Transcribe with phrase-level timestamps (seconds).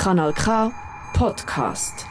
[0.00, 0.72] Kanal K
[1.12, 2.06] Podcast.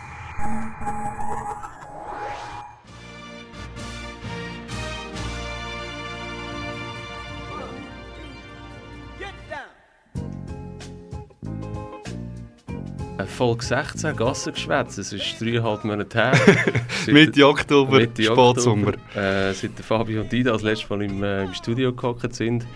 [13.26, 15.00] Folge 16, Gassengeschwätz.
[15.00, 16.34] Es ist dreieinhalb Monate her.
[17.08, 18.90] Mitte Oktober, Mitte Spätsommer.
[18.90, 22.68] Oktober, äh, seit Fabio und Ida das letzte Mal im, äh, im Studio gehockt sind.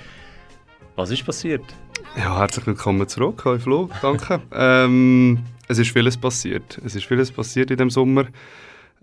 [0.95, 1.63] Was ist passiert?
[2.15, 3.43] Ja, herzlich willkommen zurück.
[3.45, 4.41] Hi Flo, danke.
[4.53, 6.79] ähm, es ist vieles passiert.
[6.85, 8.27] Es ist vieles passiert in dem Sommer.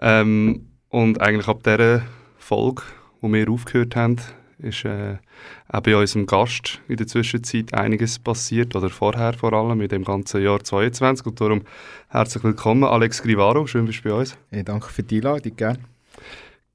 [0.01, 2.03] Ähm, und eigentlich ab dieser
[2.39, 2.83] Folge,
[3.21, 4.17] wo wir aufgehört haben,
[4.59, 5.17] ist äh,
[5.67, 10.05] auch bei unserem Gast in der Zwischenzeit einiges passiert, oder vorher vor allem, in dem
[10.05, 11.27] ganzen Jahr 2022.
[11.27, 11.63] Und darum
[12.09, 14.39] herzlich willkommen, Alex Grivaro, schön bist du bei uns.
[14.51, 15.81] Hey, danke für die Einladung, gerne.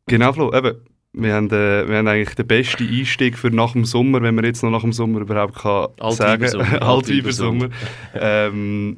[0.08, 0.76] Genau, Flo, eben,
[1.18, 4.46] wir haben, äh, wir haben eigentlich den besten Einstieg für nach dem Sommer, wenn man
[4.46, 6.80] jetzt noch nach dem Sommer überhaupt kann sagen kann.
[6.80, 7.70] Altweibersommer.
[8.14, 8.98] ähm,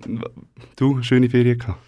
[0.75, 1.79] du, schöne Ferien gehabt?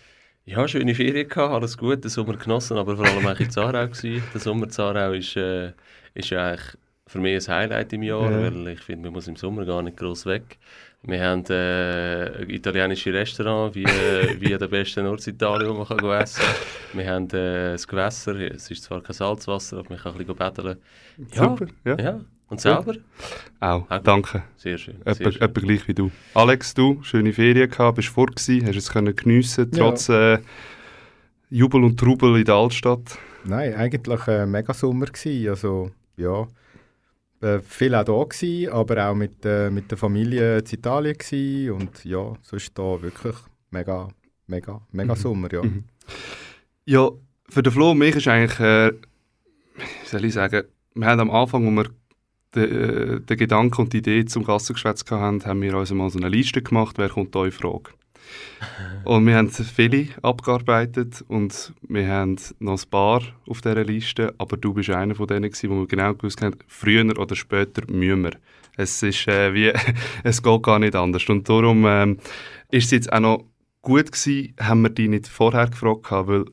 [0.45, 3.88] Ja, schöne Ferien gehabt, alles gut, den Sommer genossen, aber vor allem eigentlich in Zarau
[3.88, 4.23] gewesen.
[4.34, 5.73] Der Sommer Zarau ist, äh,
[6.14, 8.44] ist ja eigentlich für mich ein Highlight im Jahr, ja.
[8.44, 10.58] weil ich finde, man muss im Sommer gar nicht groß weg.
[11.03, 17.00] Wir haben äh, italienische Restaurant wie, wie der beste Norditalien, wo man kann essen kann.
[17.00, 20.36] Wir haben äh, das Gewässer, es ist zwar kein Salzwasser, aber man kann ein bisschen
[20.36, 20.77] betteln.
[21.33, 21.97] Ja, Super, ja.
[21.97, 22.20] ja.
[22.50, 22.95] Und selber?
[23.61, 24.00] Auch, okay.
[24.03, 24.44] danke.
[24.58, 24.95] Sehr schön.
[25.05, 25.42] Etwa, schön.
[25.42, 26.11] etwa gleich wie du.
[26.33, 30.33] Alex, du, schöne Ferien gehabt, bist fort gewesen, hast es können geniessen, trotz ja.
[30.33, 30.39] äh,
[31.50, 33.17] Jubel und Trubel in der Altstadt?
[33.45, 36.45] Nein, eigentlich ein äh, mega Sommer gewesen, also ja
[37.42, 41.72] äh, viel auch da gewesen, aber auch mit, äh, mit der Familie in Italien gewesen
[41.72, 43.36] und ja, sonst da wirklich
[43.72, 44.09] mega,
[44.48, 45.20] mega, mega mhm.
[45.20, 45.64] Sommer, ja.
[45.64, 45.86] Mhm.
[46.86, 47.10] Ja,
[47.48, 48.92] für den Flo und mich ist eigentlich, äh,
[50.06, 50.64] soll ich sagen,
[50.95, 51.90] wir haben am Anfang, wo wir
[52.56, 56.20] den, äh, den Gedanken und die Idee zum Gassengeschwätz hatten, haben wir uns mal so
[56.20, 57.92] eine Liste gemacht, wer kommt da in Frage.
[59.06, 64.58] Und wir haben viele abgearbeitet und wir haben noch ein paar auf dieser Liste, aber
[64.58, 68.23] du bist einer von denen gewesen, wo wir genau gewusst haben, früher oder später müssen
[68.23, 68.32] wir.
[68.78, 69.73] Es ist äh, wie,
[70.23, 71.28] es geht gar nicht anders.
[71.30, 72.18] Und darum ähm,
[72.72, 73.45] ist es jetzt auch noch
[73.82, 76.45] gut gewesen, haben wir dich nicht vorher gefragt, weil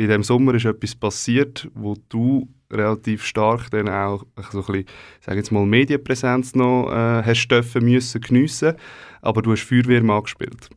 [0.00, 4.84] in dem Sommer ist etwas passiert, wo du relativ stark dann auch so ein bisschen,
[5.20, 8.76] sag jetzt mal, Medienpräsenz noch äh, hast dürfen müssen geniessen,
[9.20, 10.70] aber du hast Feuerwehrmann gespielt.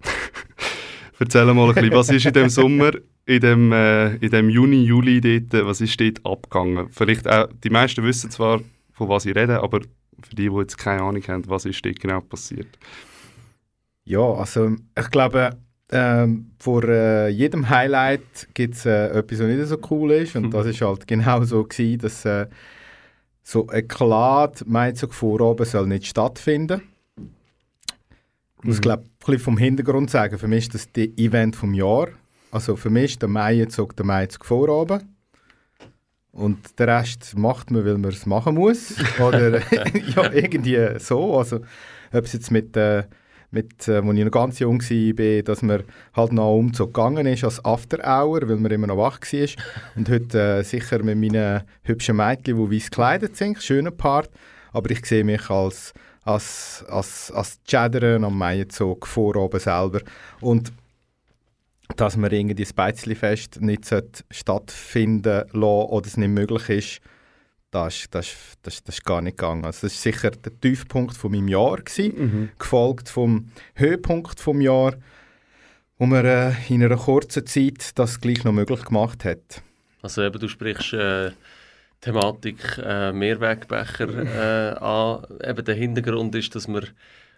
[1.19, 2.91] Erzähl mal ein bisschen, was ist in dem Sommer,
[3.25, 6.89] in dem, äh, in dem Juni, Juli dort, was ist dort abgegangen?
[6.91, 8.59] Vielleicht auch, die meisten wissen zwar,
[8.91, 9.79] von was ich rede, aber
[10.21, 12.77] für die, die jetzt keine Ahnung haben, was ist dort genau passiert?
[14.03, 15.51] Ja, also ich glaube,
[15.91, 20.51] ähm, vor äh, jedem Highlight gibt es äh, etwas, was nicht so cool ist und
[20.53, 22.47] das war halt genau so gewesen, dass äh,
[23.43, 26.81] so ein Eklat Meizog Vorabend soll nicht stattfinden.
[28.59, 28.81] Ich muss, mhm.
[28.81, 32.07] glaube ich, vom Hintergrund sagen, für mich ist das das Event vom Jahr.
[32.51, 35.05] Also für mich ist der Meizog der Meizog Vorabend.
[36.31, 38.95] Und den Rest macht man, weil man es machen muss.
[39.19, 39.59] Oder
[40.15, 41.37] ja, irgendwie so.
[41.37, 41.57] Also,
[42.11, 43.03] ob es jetzt mit äh,
[43.53, 45.83] mit, äh, als ich noch ganz jung war, dass man
[46.13, 49.47] halt noch Umzug gegangen ist als After Hour, weil man immer noch wach war.
[49.95, 54.29] Und heute äh, sicher mit meinen hübschen Mädchen, die weiß gekleidet sind, schöner Part.
[54.71, 55.93] Aber ich sehe mich als,
[56.23, 60.01] als, als, als Chatteren am Maienzug vor oben selber.
[60.41, 60.73] Und
[61.95, 63.93] dass man irgendwie das Beizli-Fest nicht
[64.31, 67.01] stattfinden lassen oder es nicht möglich ist,
[67.73, 69.65] das, das, das, das ist gar nicht gegangen.
[69.65, 72.49] Also das war sicher der Tiefpunkt von meinem Jahr, gewesen, mhm.
[72.59, 74.95] gefolgt vom Höhepunkt vom Jahr,
[75.97, 79.61] wo man äh, in einer kurzen Zeit das gleich noch möglich gemacht hat.
[80.01, 81.31] Also eben, du sprichst äh,
[82.01, 85.25] Thematik äh, Mehrwegbecher äh, an.
[85.43, 86.87] Eben der Hintergrund ist, dass man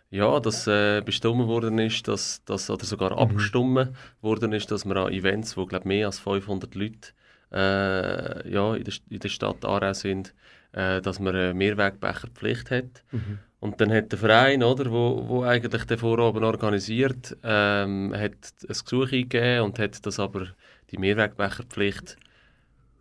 [0.09, 3.19] ja, dass äh, bestimmt worden ist, dass, dass, oder sogar mhm.
[3.19, 3.89] abgestimmt
[4.21, 7.09] worden ist, dass man an Events, wo glaube mehr als 500 Leute
[7.51, 10.33] äh, ja, in, der, in der Stadt Aarau sind,
[10.73, 13.03] äh, dass man eine Mehrwegbecherpflicht hat.
[13.11, 13.39] Mhm.
[13.59, 18.67] Und dann hat der Verein, oder, wo, wo eigentlich den Vorabend organisiert, ähm, hat ein
[18.67, 20.47] Gesuch eingegeben und hat das aber
[20.91, 22.17] die Mehrwegbecherpflicht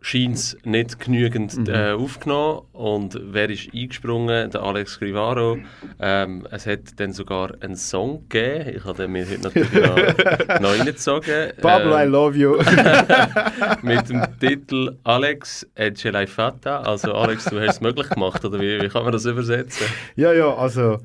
[0.05, 1.75] scheint es nicht genügend mhm.
[1.75, 2.67] äh, aufgenommen.
[2.73, 4.51] Und wer ist eingesprungen?
[4.51, 5.57] Der Alex Grivaro.
[5.99, 8.77] Ähm, es hat dann sogar einen Song gegeben.
[8.77, 9.97] Ich habe mir heute natürlich noch,
[10.61, 11.53] noch reingezogen.
[11.63, 12.59] Pablo, ähm, I love you.
[13.83, 16.81] mit dem Titel Alex e ce l'hai fatta.
[16.81, 19.87] Also Alex, du hast es möglich gemacht, oder wie, wie kann man das übersetzen?
[20.17, 20.99] Ja, ja, also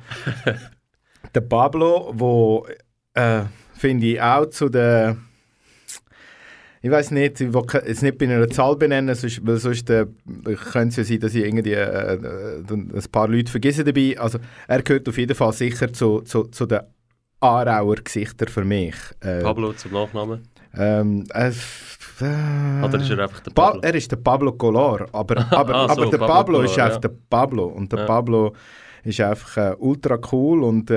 [1.34, 2.68] der Pablo, wo
[3.14, 3.44] äh,
[3.78, 5.16] finde ich auch zu der
[6.82, 10.06] ich weiß nicht, ich will jetzt nicht bei einer Zahl benennen, sonst, weil sonst äh,
[10.72, 14.16] könnte es ja sein, dass ich irgendwie äh, äh, ein paar Leute vergesse dabei.
[14.20, 16.80] Also er gehört auf jeden Fall sicher zu, zu, zu den
[17.42, 18.96] Aarauer Gesichter für mich.
[19.22, 20.48] Äh, Pablo zum Nachnamen.
[20.78, 23.82] ähm, äh, äh, Oder ist er einfach der Pa Pablo?
[23.82, 26.96] er ist der Pablo Color, aber, aber, Ah, so, aber der Pablo Pablo, ist einfach
[26.96, 27.00] ja.
[27.00, 28.06] der Pablo und der Ja.
[28.06, 28.54] Pablo
[29.04, 30.92] ist einfach äh, ultra cool und,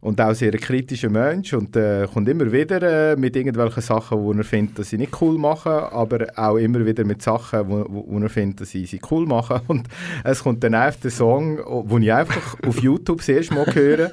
[0.00, 4.18] und auch sehr ein kritischer Mensch und äh, kommt immer wieder äh, mit irgendwelchen Sachen,
[4.18, 7.84] wo er findet, dass sie nicht cool machen, aber auch immer wieder mit Sachen, wo,
[7.88, 9.88] wo, er findet, dass sie sie cool machen und
[10.24, 14.10] es kommt dann einfach der Song, wo ich einfach auf YouTube das erste Mal höre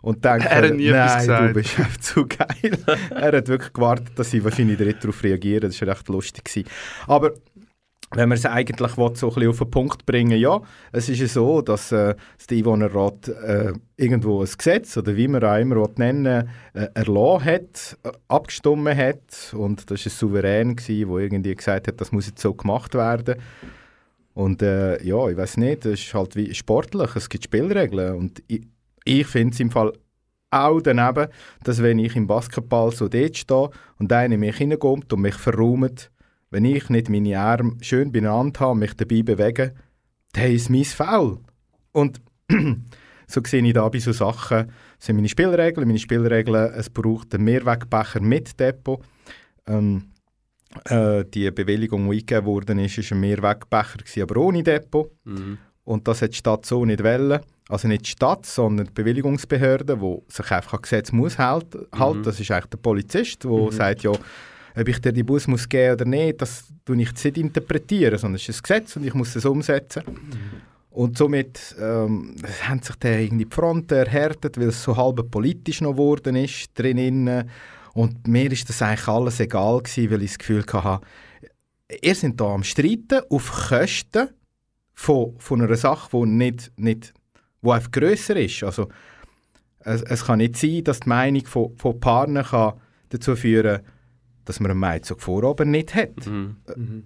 [0.00, 2.78] und denke, Er hat nie nein, du bist einfach zu geil.
[3.10, 5.68] er hat wirklich gewartet, dass sie wahrscheinlich direkt darauf reagieren.
[5.68, 6.44] Das war recht lustig.
[6.44, 6.68] Gewesen.
[7.06, 7.32] Aber
[8.16, 10.60] wenn man es eigentlich will, so ein auf den Punkt bringen ja,
[10.92, 15.44] es ist ja so, dass äh, das Einwohnerrat äh, irgendwo ein Gesetz, oder wie man
[15.44, 20.96] auch immer nennen äh, erlassen hat, äh, abgestimmt hat und das war ein Souverän, der
[20.96, 23.36] irgendwie gesagt hat, das muss jetzt so gemacht werden.
[24.34, 28.42] Und äh, ja, ich weiß nicht, es ist halt wie sportlich, es gibt Spielregeln und
[28.48, 28.62] ich,
[29.04, 29.92] ich finde es im Fall
[30.50, 31.28] auch daneben,
[31.64, 36.10] dass wenn ich im Basketball so dort stehe und einer mich hineinkommt und mich verraumt,
[36.50, 39.74] wenn ich nicht meine Arme schön beieinander habe und mich dabei bewege,
[40.32, 41.38] dann ist mein Foul.
[41.92, 42.20] Und
[43.26, 45.86] so sehe ich da bei so Sachen, das sind meine Spielregeln.
[45.86, 49.02] Meine Spielregeln, es braucht einen Mehrwegbecher mit Depot.
[49.66, 50.12] Ähm,
[50.84, 55.10] äh, die Bewilligung, die eingegeben worden ist, war ein Mehrwegbecher, gewesen, aber ohne Depot.
[55.24, 55.58] Mhm.
[55.84, 57.40] Und das hat die Stadt so nicht wollen.
[57.68, 62.18] Also nicht die Stadt, sondern die Bewilligungsbehörde, die sich einfach an Gesetz muss halt, halten.
[62.18, 62.22] Mhm.
[62.22, 63.70] Das ist eigentlich der Polizist, der Mhm.
[63.72, 64.12] sagt, ja,
[64.78, 68.36] ob ich dir die Bus muss geben oder nicht, das tue ich nicht interpretieren, sondern
[68.36, 70.02] es ist ein Gesetz und ich muss es umsetzen.
[70.90, 75.80] Und somit ähm, haben sich dann irgendwie die Fronten erhärtet, weil es so halb politisch
[75.80, 77.50] noch geworden ist drinnen.
[77.92, 81.06] Und mir ist das eigentlich alles egal gewesen, weil ich das Gefühl hatte,
[82.02, 84.28] ihr seid hier am Streiten auf Kosten
[84.94, 87.14] von, von einer Sache, die nicht, nicht
[87.62, 88.62] wo einfach grösser ist.
[88.62, 88.88] Also,
[89.80, 92.74] es, es kann nicht sein, dass die Meinung von, von Paaren kann
[93.10, 93.80] dazu führen
[94.46, 96.26] dass man einen Meizug Vorabend nicht hat.
[96.26, 96.56] Mhm.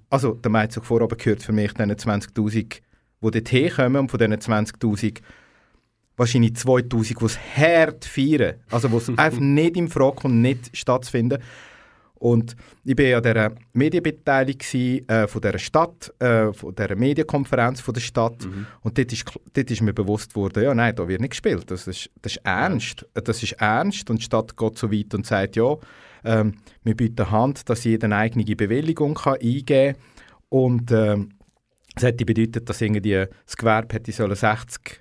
[0.08, 2.80] Also der Meizug Vorabend gehört für mich diesen 20'000, die
[3.20, 5.20] dort herkommen und von diesen 20'000
[6.16, 8.54] wahrscheinlich 2'000, die es hart feiern.
[8.70, 11.42] Also wo es einfach nicht in Frage kommt, nicht stattfinden.
[12.14, 12.54] Und
[12.84, 18.02] ich war an dieser Medienbeteiligung äh, von dieser Stadt, äh, von dieser Medienkonferenz von der
[18.02, 18.44] Stadt.
[18.44, 18.66] Mhm.
[18.82, 21.70] Und dort ist, dort ist mir bewusst worden, ja, nein, da wird nicht gespielt.
[21.70, 23.06] Das ist, das ist ernst.
[23.14, 24.10] Das ist ernst.
[24.10, 25.74] Und die Stadt geht so weit und sagt, ja,
[26.24, 30.02] ähm, wir bieten Hand, dass jeder eine eigene Bewilligung kann eingeben kann.
[30.48, 31.30] Und ähm,
[31.94, 35.00] das hätte bedeutet, dass irgendwie das Gewerbe hätte sollen 60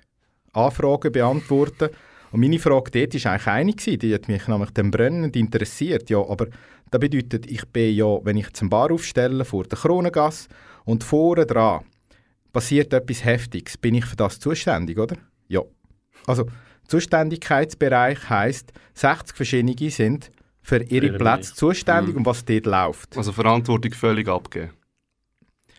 [0.52, 1.90] Anfragen beantworten
[2.32, 6.10] Und meine Frage dort war eigentlich eine, gewesen, die hat mich nämlich dann brennend interessiert.
[6.10, 6.46] Ja, aber
[6.90, 10.48] das bedeutet, ich bin ja, wenn ich zum Bar aufstelle vor der Kronengasse
[10.84, 11.84] und vorne dran
[12.52, 15.16] passiert etwas Heftiges, bin ich für das zuständig, oder?
[15.48, 15.62] Ja.
[16.26, 16.46] Also,
[16.88, 20.32] Zuständigkeitsbereich heisst, 60 verschiedene sind
[20.70, 22.20] für ihre Plätze zuständig Mhm.
[22.20, 23.16] und was dort läuft.
[23.16, 24.70] Also Verantwortung völlig abgeben.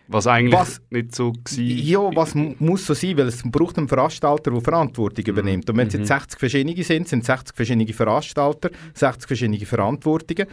[0.08, 1.58] Was eigentlich Was- nicht so war.
[1.58, 5.70] Ja, was mu- muss so sein, weil es braucht einen Veranstalter, der Verantwortung übernimmt.
[5.70, 10.46] Und wenn es jetzt 60 verschiedene sind, sind es 60 verschiedene Veranstalter, 60 verschiedene Verantwortungen.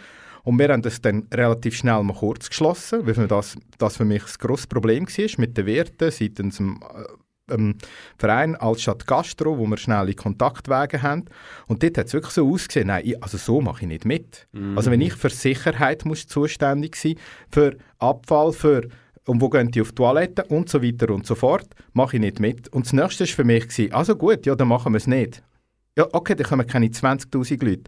[0.43, 4.23] Und wir haben das dann relativ schnell mal kurz geschlossen, weil das, das für mich
[4.23, 7.03] ein grosses Problem war mit den Werten seitens dem äh,
[7.51, 7.75] ähm,
[8.17, 11.25] Verein Altstadt Gastro, wo wir schnelle Kontaktwege haben.
[11.67, 14.47] Und dort hat es wirklich so ausgesehen, nein, ich, also so mache ich nicht mit.
[14.75, 17.15] Also wenn ich für Sicherheit muss zuständig sein,
[17.51, 18.87] für Abfall, für
[19.25, 22.21] und wo gehen die auf die Toilette und so weiter und so fort, mache ich
[22.21, 22.67] nicht mit.
[22.69, 25.43] Und das Nächste war für mich, gewesen, also gut, ja, dann machen wir es nicht.
[25.95, 27.83] Ja, okay, dann kommen keine 20'000 Leute.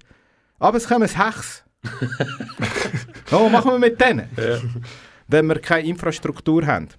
[0.59, 1.63] Aber es kommen Hechs.
[3.29, 4.29] was machen wir mit denen?
[4.37, 4.59] Ja.
[5.27, 6.89] Wenn wir keine Infrastruktur haben.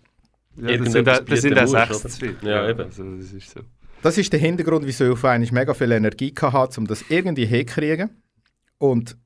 [0.57, 2.37] Ja, das sind, auch- das sind auch bieten musst, 60 zu viel.
[2.43, 2.51] oder?
[2.51, 2.81] Ja, eben.
[2.83, 3.61] Also, das ist so.
[4.03, 7.47] Das ist der Hintergrund, wieso ich auf einmal mega viel Energie hatte, um das irgendwie
[7.47, 8.11] hinzukriegen.
[8.79, 9.17] Und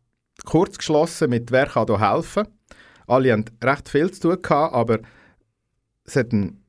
[0.44, 2.46] kurz geschlossen mit «Wer kann da helfen?»
[3.06, 4.98] Alle haben recht viel zu tun gehabt, aber
[6.04, 6.62] es hat einen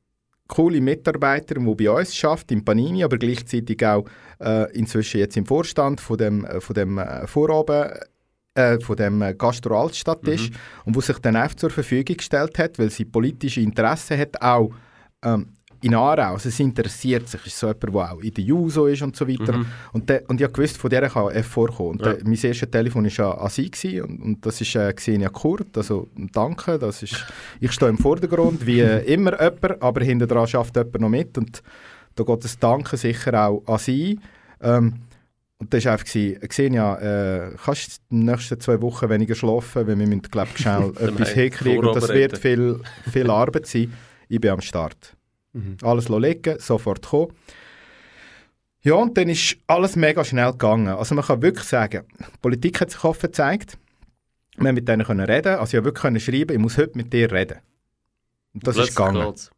[0.48, 4.06] coole Mitarbeiter, der bei uns schafft im Panini, aber gleichzeitig auch
[4.40, 7.92] äh, inzwischen jetzt im Vorstand von dem, äh, von dem äh, Vorabend,
[8.58, 10.52] äh, von dem äh, Gastro Altstadt ist
[10.86, 14.72] und wo sich dann einfach zur Verfügung gestellt hat, weil sie politische Interesse hat, auch
[15.24, 15.48] ähm,
[15.82, 19.04] in Aarau, also es interessiert sich, ist so jemand, der auch in der JUSO ist
[19.04, 19.64] und so weiter.
[19.94, 21.90] Und, der, und ich gewusst, von der kann er vorkommen.
[21.92, 22.14] Und Ja.
[22.14, 25.30] der, mein erstes Telefon war an, an sie gewesen, und, und das ist äh, Xenia
[25.30, 27.24] Kurt, also danke, das ist,
[27.60, 31.38] ich stehe im Vordergrund, wie äh, immer jemand, aber hinter dran schafft jemand noch mit
[31.38, 31.62] und
[32.16, 34.20] da geht das Danke sicher auch an sie.
[34.62, 34.96] Ähm,
[35.60, 39.98] und das war einfach, Xenia, äh, kannst du die nächsten zwei Wochen weniger schlafen, weil
[39.98, 42.80] wir müssen, glaube ich, schnell etwas hinkriegen und das wird viel,
[43.12, 43.92] viel Arbeit sein.
[44.30, 45.16] Ich bin am Start.
[45.54, 45.78] Mhm.
[45.82, 47.34] Alles legen, sofort kommen.
[48.82, 50.90] Ja, und dann ist alles mega schnell gegangen.
[50.90, 53.78] Also man kann wirklich sagen, die Politik hat sich offen gezeigt.
[54.58, 55.56] Wir haben mit denen können reden.
[55.56, 57.58] Also ich habe wirklich können schreiben, ich muss heute mit dir reden.
[58.54, 59.26] Und das ist Plötzlich gegangen.
[59.28, 59.52] geht's.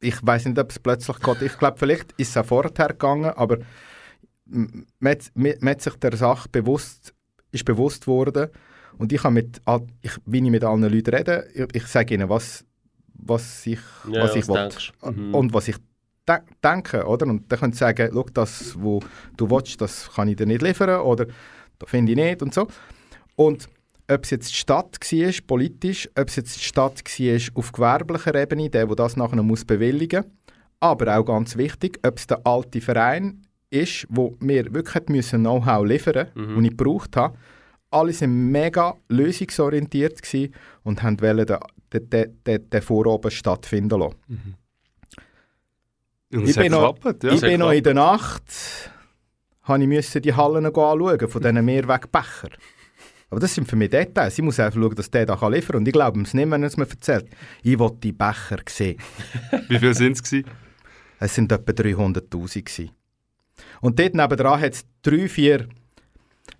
[0.00, 1.42] Ich weiß nicht, ob es plötzlich geht.
[1.42, 3.58] Ich glaube, vielleicht ist es auch vorher gegangen, aber
[4.48, 4.86] man
[5.34, 7.14] man man hat sich der Sache bewusst,
[7.52, 8.48] ist bewusst worden.
[8.98, 9.60] Und ich habe mit,
[10.02, 12.64] ich, wie ich mit allen Leuten rede, ich, ich sage ihnen, was,
[13.14, 13.78] was ich,
[14.10, 14.56] Ja, was ich will.
[14.56, 14.92] denkst.
[15.04, 15.34] Mhm.
[15.34, 15.76] Und was ich
[16.28, 17.26] de denke, oder?
[17.26, 19.00] Und dann können sie sagen, schau, das, wo
[19.36, 21.26] du willst, das kann ich dir nicht liefern, oder
[21.78, 22.66] das finde ich nicht und so.
[23.36, 23.68] Und
[24.10, 28.34] ob es jetzt die Stadt war, politisch, ob es jetzt die Stadt war auf gewerblicher
[28.34, 30.24] Ebene, der, der das nachher muss bewilligen
[30.80, 35.04] aber auch ganz wichtig, ob es der alte Verein ist, wo mir wirklich
[35.40, 36.64] Know-how liefern mussten, Mhm.
[36.64, 37.36] ich gebraucht habe.
[37.90, 40.20] Alle waren mega lösungsorientiert
[40.82, 41.58] und haben wollen den,
[42.10, 44.16] den, den, den, Vorabend stattfinden lassen.
[46.32, 47.32] Und Ich bin noch- geklappt, ja.
[47.32, 48.42] ich bin noch in der Nacht,
[49.62, 52.50] habe ich müssen die Hallen anschauen, von diesen Mehrwegbecher.
[53.30, 54.38] Aber das sind für mich Details.
[54.38, 55.76] Ich muss einfach schauen, dass der da liefern kann.
[55.76, 57.26] Und ich glaube es nicht, wenn er es mir erzählt.
[57.62, 58.98] Ich will die Becher sehen.
[59.68, 60.44] Wie viel sind es?
[61.20, 62.90] Es sind etwa 300'000 gewesen.
[63.80, 65.68] Und dort nebenan hat es drei, vier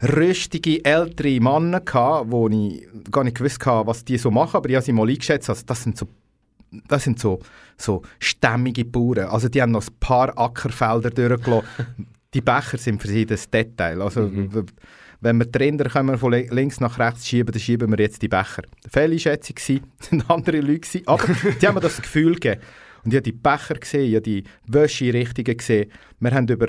[0.03, 4.69] rüstige, ältere Männer gehabt, wo ich gar nicht gewusst hatte, was die so machen, aber
[4.69, 5.49] ich habe sie mal eingeschätzt.
[5.51, 6.09] Also das sind so,
[6.87, 7.41] das sind so,
[7.77, 9.29] so stämmige Bauern.
[9.29, 11.67] Also die haben noch ein paar Ackerfelder durchgelassen.
[12.35, 14.03] die Becher sind für sie das Detail.
[14.03, 14.63] Also w-
[15.21, 18.23] wenn wir die Rinder können von li- links nach rechts schieben, dann schieben wir jetzt
[18.23, 18.63] die Becher.
[18.89, 19.57] Fehleinschätzung
[20.11, 21.25] waren andere Leute, gewesen, aber
[21.61, 22.61] die haben mir das Gefühl gegeben.
[23.05, 25.91] Und ich habe die Becher gesehen, ich habe die Wäscherichtungen gesehen.
[26.21, 26.69] Wir haben über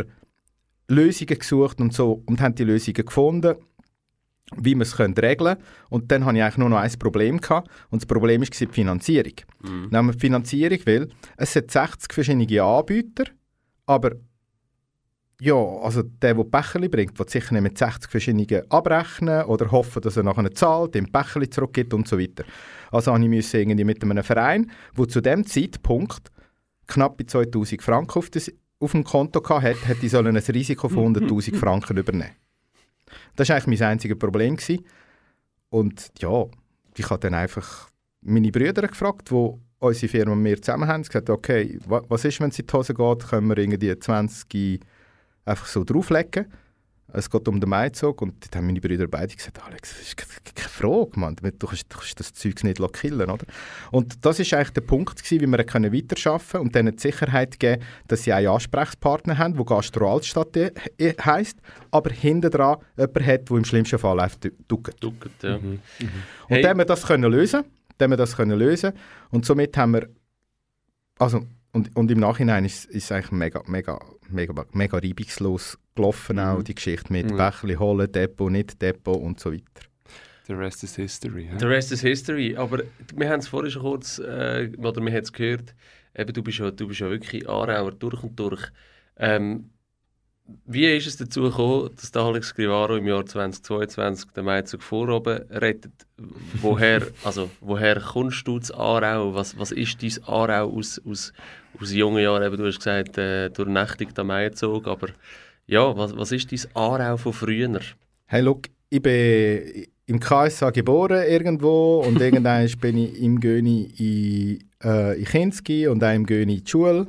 [0.90, 3.56] Lösungen gesucht und so und haben die Lösungen gefunden,
[4.58, 5.68] wie wir es können regeln können.
[5.90, 7.40] Und dann hatte ich eigentlich nur noch ein Problem.
[7.40, 9.34] Gehabt, und das Problem war die Finanzierung.
[9.62, 9.88] Mhm.
[9.92, 13.26] Wenn man die Finanzierung will, es sind 60 verschiedene Anbieter,
[13.86, 14.16] aber
[15.42, 20.02] ja, also der, der Becherli bringt, wird sicher nicht mit 60 verschiedenen abrechnen oder hoffen,
[20.02, 22.44] dass er nachher zahlt, dem Becherli zurückgibt und so weiter.
[22.92, 26.30] Also musste ich müssen irgendwie mit einem Verein, der zu dem Zeitpunkt
[26.88, 30.90] knapp bei 2000 Franken auf, das, auf dem Konto hatte, hätte ich sollen ein Risiko
[30.90, 32.36] von 100'000 Franken übernehmen
[33.36, 34.56] Das war eigentlich mein einziges Problem.
[34.56, 34.86] Gewesen.
[35.70, 36.46] Und ja,
[36.96, 37.90] ich habe dann einfach
[38.22, 42.40] meine Brüder gefragt, die unsere Firma und wir zusammen haben, gesagt, okay, wa was ist,
[42.40, 44.82] wenn es in die Hose geht, können wir irgendwie 20
[45.46, 46.48] einfach so drauflegen.
[47.14, 50.18] Es geht um den Maizug und dort haben meine Brüder beide gesagt, Alex, das ist
[50.18, 51.36] ke- ke- keine Frage, Mann.
[51.36, 53.46] Du kannst, du kannst das Zeug nicht killen, oder?
[53.92, 57.60] Und das ist eigentlich der Punkt gewesen, wie wir können weiterarbeiten und denen die Sicherheit
[57.60, 61.58] geben, dass sie einen Ansprechpartner haben, der Gastro Altstadt he- heisst,
[61.92, 64.38] aber hinten dran jemanden hat, der im schlimmsten Fall einfach
[64.68, 65.04] duckt.
[65.04, 65.56] Ducket, ja.
[65.56, 65.80] Und
[66.48, 66.62] Hey.
[66.62, 67.64] dann haben wir das können lösen.
[67.98, 68.94] Dann haben wir das können lösen.
[69.30, 70.08] Und somit haben wir,
[71.18, 74.00] also, und, und im Nachhinein ist es eigentlich mega, mega,
[74.30, 77.38] mega, mega reibungslos gelaufen, auch die Geschichte mit Mhm.
[77.38, 79.64] Bächli holen, Depot, nicht Depot und so weiter.
[80.48, 81.48] The rest is history.
[81.60, 82.56] The rest is history.
[82.56, 82.82] Aber
[83.16, 85.76] wir haben es vorhin schon kurz, äh, oder wir haben es gehört,
[86.16, 88.72] eben, du, bist ja, du bist ja wirklich Aarauer durch und durch.
[89.18, 89.70] Ähm,
[90.66, 95.40] wie ist es dazu gekommen, dass der Alex Grivaro im Jahr 2022 den Maizug Vorhaben
[95.50, 95.92] rettet?
[96.62, 99.34] Woher, also, woher kommst du zu Aarau?
[99.34, 101.34] Was, was ist dein Aarau aus, aus,
[101.80, 102.44] aus jungen Jahren?
[102.44, 105.08] Eben, du hast gesagt, äh, durchnächtigt am Maizug, aber
[105.66, 107.80] ja, was, was ist dein Aarau von früher?
[108.26, 114.88] Hey, look, ich bin im KSA geboren irgendwo und irgendwann bin ich im Göni in,
[114.88, 117.08] äh, in Kinski und auch im Göni in die Schule.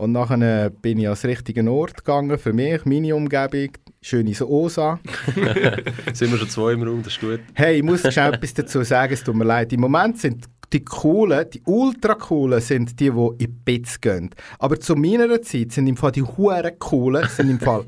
[0.00, 3.68] Und nachher bin ich ans richtige Ort gegangen für mich, meine Umgebung,
[4.00, 4.98] schöne Osa.
[6.14, 7.40] Sind wir schon zwei im Raum, das ist gut.
[7.52, 9.74] Hey, ich muss schnell etwas dazu sagen, es tut mir leid.
[9.74, 14.30] Im Moment sind die coolen, die ultra coolen, sind die, die in Bits gehen.
[14.58, 17.84] Aber zu meiner Zeit sind im Fall die huere coolen, sind im Fall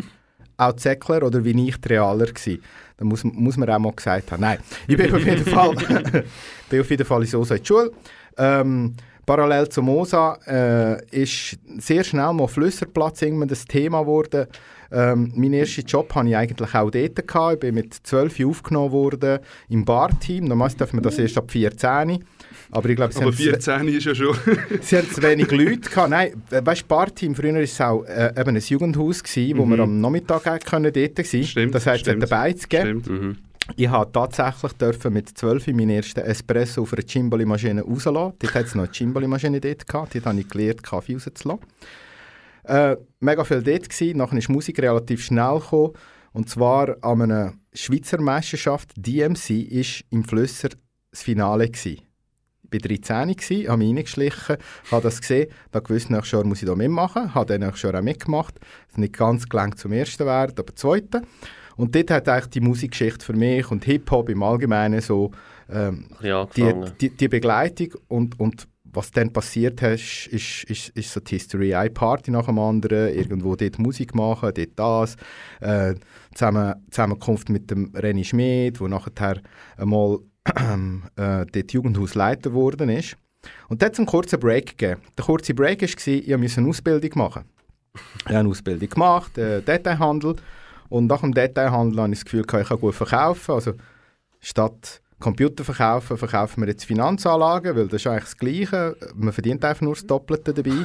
[0.59, 2.61] auch Zeckler oder wie ich die Realer gsi.
[2.99, 4.43] Da muss, muss man auch mal gesagt haben.
[4.43, 5.75] Nein, ich bin auf jeden Fall,
[6.69, 7.91] bin auf jeden Fall in Sosa in die Schule.
[8.37, 8.97] Ähm,
[9.37, 14.47] parallel zum Mosa äh, ist sehr schnell mal Flüsserplatz irgendwann das Thema geworden.
[14.95, 17.27] Ähm, mein erster Job hatte ich eigentlich auch dort.
[17.27, 17.55] Gehabt.
[17.55, 19.39] Ich bin mit 12 aufgenommen worden
[19.71, 20.45] im Barteam.
[20.45, 22.23] Normalerweise darf man das erst ab 14.
[22.73, 24.37] Aber ich glaube, sie Aber haben 14 ist ja schon.
[24.83, 25.89] Sie hatten zu wenig Leute.
[25.89, 26.11] Gehabt.
[26.11, 29.65] Nein, äh, weißt du, Barteam, früher war es auch äh, eben ein Jugendhaus, gewesen, wo
[29.65, 29.71] Mhm.
[29.71, 33.39] wir am Nachmittag können dort sein Stimmt, Das heißt, es hat dabei zu geben.
[33.77, 34.73] Ich habe tatsächlich
[35.11, 38.35] mit 12 meinen ersten Espresso auf einer Cimbali-Maschine rauslassen.
[38.39, 39.85] Dort hat es noch eine Cimbali-Maschine dort.
[39.89, 41.65] Dort habe ich gelernt, Kaffee rauszulassen.
[42.65, 44.19] Äh, mega viel dort gewesen.
[44.19, 45.93] Nachher ist Musik relativ schnell gekommen.
[46.33, 50.71] Und zwar an einer Schweizer Meisterschaft, DMC, ist im Flüsser
[51.11, 52.03] das Finale gewesen.
[52.73, 54.57] bei 13 gsi, habe mich reingeschlichen,
[54.91, 57.99] habe das gesehen, da gewusst, nächstes Jahr muss ich da mitmachen, habe dann nächstes Jahr
[58.01, 58.59] auch mitgemacht.
[58.91, 61.27] Es nicht ganz gelangt zum ersten Wert, aber zweiten.
[61.77, 65.31] Und dort hat eigentlich die Musikgeschichte für mich und Hip-Hop im Allgemeinen so
[65.71, 66.07] ähm,
[66.57, 71.37] die, die, die, Begleitung und, und was dann passiert ist, ist, ist, ist so die
[71.37, 71.75] History.
[71.75, 75.17] Eine Party nach dem anderen, irgendwo dort Musik machen, dort das.
[75.61, 75.95] Äh,
[76.35, 79.41] zusammen, Zusammenkunft mit dem René Schmid, der nachher
[79.77, 80.19] einmal
[81.17, 83.17] äh, dort Jugendhausleiter geworden ist.
[83.69, 85.01] Und da hat es einen kurzen Break gegeben.
[85.17, 87.45] Der kurze Break war, ich musste eine Ausbildung machen.
[87.95, 90.37] Ich habe eine Ausbildung gemacht, äh, Detailhandel.
[90.93, 93.53] Und nach dem Detailhandel habe ich das Gefühl, ich kann gut verkaufen.
[93.53, 93.73] Also
[94.41, 98.97] statt Computer verkaufen, verkaufen wir jetzt Finanzanlagen, weil das ist eigentlich das Gleiche.
[99.15, 100.85] Man verdient einfach nur das Doppelte dabei.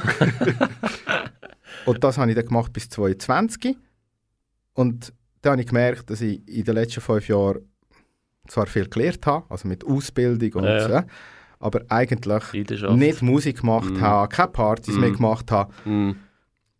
[1.84, 3.76] und das habe ich dann gemacht bis 2020.
[4.72, 5.12] Und
[5.42, 7.68] dann habe ich gemerkt, dass ich in den letzten fünf Jahren
[8.46, 11.04] zwar viel gelernt habe, also mit Ausbildung und ja, ja.
[11.60, 14.00] aber eigentlich nicht Musik gemacht mm.
[14.00, 15.00] habe, keine Partys mm.
[15.00, 15.70] mehr gemacht habe.
[15.84, 16.14] Mm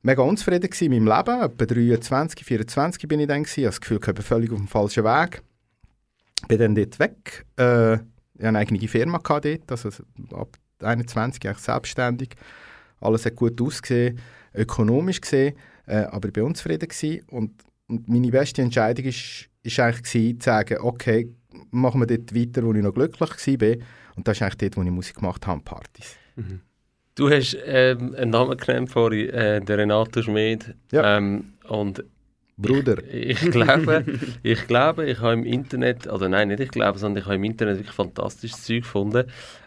[0.02, 1.42] mega unzufrieden in meinem Leben.
[1.42, 3.42] Etwa 23, 24 bin ich dann.
[3.42, 3.60] Gewesen.
[3.60, 5.42] Ich das Gefühl, ich bin völlig auf dem falschen Weg.
[6.46, 7.46] Bin dann dort weg.
[7.58, 9.90] Äh, ich hatte eine eigene Firma dort, also
[10.32, 12.30] ab 21 eigentlich selbstständig.
[13.00, 14.20] Alles hat gut ausgesehen,
[14.54, 16.88] ökonomisch gesehen, äh, aber ich war unzufrieden.
[16.88, 17.22] Gewesen.
[17.30, 21.32] Und, und meine beste Entscheidung ist, ist eigentlich gewesen, zu sagen, okay,
[21.70, 23.76] machen wir dort weiter, wo ich noch glücklich war.
[24.16, 26.16] Und das ist eigentlich dort, wo ich Musik gemacht habe, Partys.
[26.36, 26.60] Mhm.
[27.18, 30.72] Du hast ähm, einen Namen genannt vorhin, äh, der Renato Schmid.
[30.92, 31.16] Ja.
[31.16, 32.04] Ähm, und
[32.56, 32.96] Bruder.
[33.12, 34.04] Ich, ich, glaube,
[34.44, 37.42] ich glaube, ich habe im Internet, oder nein, nicht ich glaube, sondern ich habe im
[37.42, 39.24] Internet wirklich fantastisches Zeug gefunden.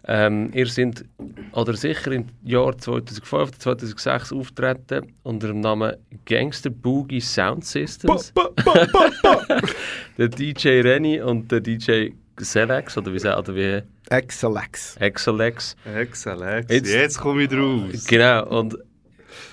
[0.07, 1.03] Ähm, ihr seid,
[1.51, 8.31] oder sicher im Jahr 2005 oder 2006 auftreten unter dem Namen Gangster Boogie Sound Systems.
[8.31, 8.87] Ba, ba,
[9.23, 9.45] ba,
[10.17, 13.81] der DJ Renny und der DJ Selex, oder wie, oder wie
[14.11, 14.97] Exalex.
[14.99, 15.75] Exalex.
[15.85, 16.71] Exalex.
[16.71, 18.05] Jetzt, Jetzt komme ich draus.
[18.07, 18.59] Genau.
[18.59, 18.77] Und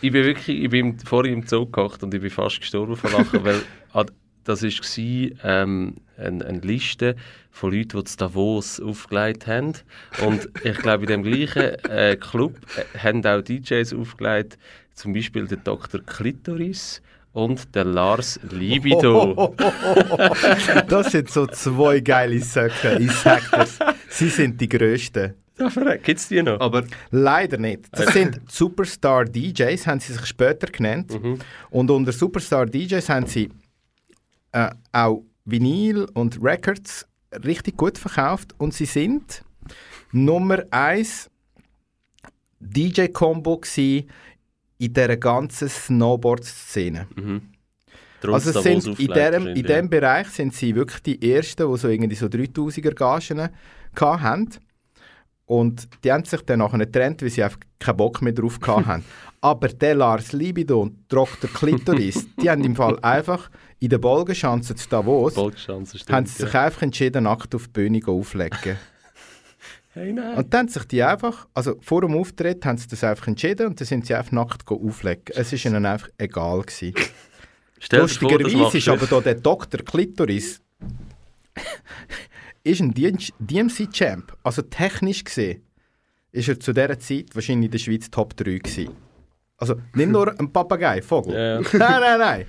[0.00, 3.10] ich bin wirklich, ich bin vorhin im Zoo gekocht und ich bin fast gestorben vor
[3.10, 3.62] Lachen, weil
[3.92, 4.04] ah,
[4.42, 4.70] das war
[5.44, 7.14] ähm, eine, eine Liste
[7.52, 9.74] von Leuten, die zu Davos aufgelegt haben.
[10.26, 14.58] Und ich glaube, in dem gleichen äh, Club äh, haben auch DJs aufgelegt,
[14.94, 16.00] zum Beispiel der Dr.
[16.00, 17.00] Klitoris
[17.32, 19.54] und der Lars Libido.
[20.88, 23.78] das sind so zwei geile Söcke, ich sag das.
[24.18, 25.34] Sie sind die Größten.
[26.02, 26.60] Gibt es die noch?
[26.60, 27.86] Aber Leider nicht.
[27.92, 31.20] Das sind Superstar DJs, haben sie sich später genannt.
[31.20, 31.38] Mhm.
[31.70, 33.48] Und unter Superstar DJs haben sie
[34.52, 37.06] äh, auch Vinyl und Records
[37.44, 38.54] richtig gut verkauft.
[38.58, 39.42] Und sie sind
[40.10, 41.30] Nummer 1
[42.58, 44.04] DJ-Combo in
[44.78, 47.06] dieser ganzen Snowboard-Szene.
[47.14, 47.42] Mhm.
[48.22, 52.16] Also sind in, dem, in diesem Bereich sind sie wirklich die Ersten, die so irgendwie
[52.16, 53.48] so 3000er Gagen
[54.00, 54.50] hatten.
[55.46, 59.04] Und die haben sich dann nachher getrennt, weil sie einfach keinen Bock mehr drauf hatten.
[59.40, 61.48] Aber der Lars Libido und Dr.
[61.48, 66.52] Klitoris, die haben im Fall einfach in der Bolgenschanze zu Davos, stimmt, haben sie sich
[66.52, 66.64] ja.
[66.64, 68.76] einfach entschieden, nackt auf die Bühne auflegen.
[69.94, 70.36] Hey, nein.
[70.36, 73.68] Und dann haben sich die einfach, also vor dem Auftritt haben sie das einfach entschieden
[73.68, 75.24] und dann sind sie einfach nackt auflegen.
[75.34, 76.60] Es war ihnen einfach egal.
[76.60, 76.94] Gewesen.
[77.90, 79.80] Lustigerweise ist aber da der Dr.
[79.80, 80.60] Klitoris
[82.68, 84.36] ist ein DMC-Champ.
[84.42, 85.62] Also technisch gesehen
[86.32, 88.90] ist er zu dieser Zeit wahrscheinlich in der Schweiz Top 3 gewesen.
[89.56, 91.34] Also nicht nur ein Papagei, Vogel.
[91.34, 91.60] Ja, ja.
[91.72, 92.46] Nein, nein, nein.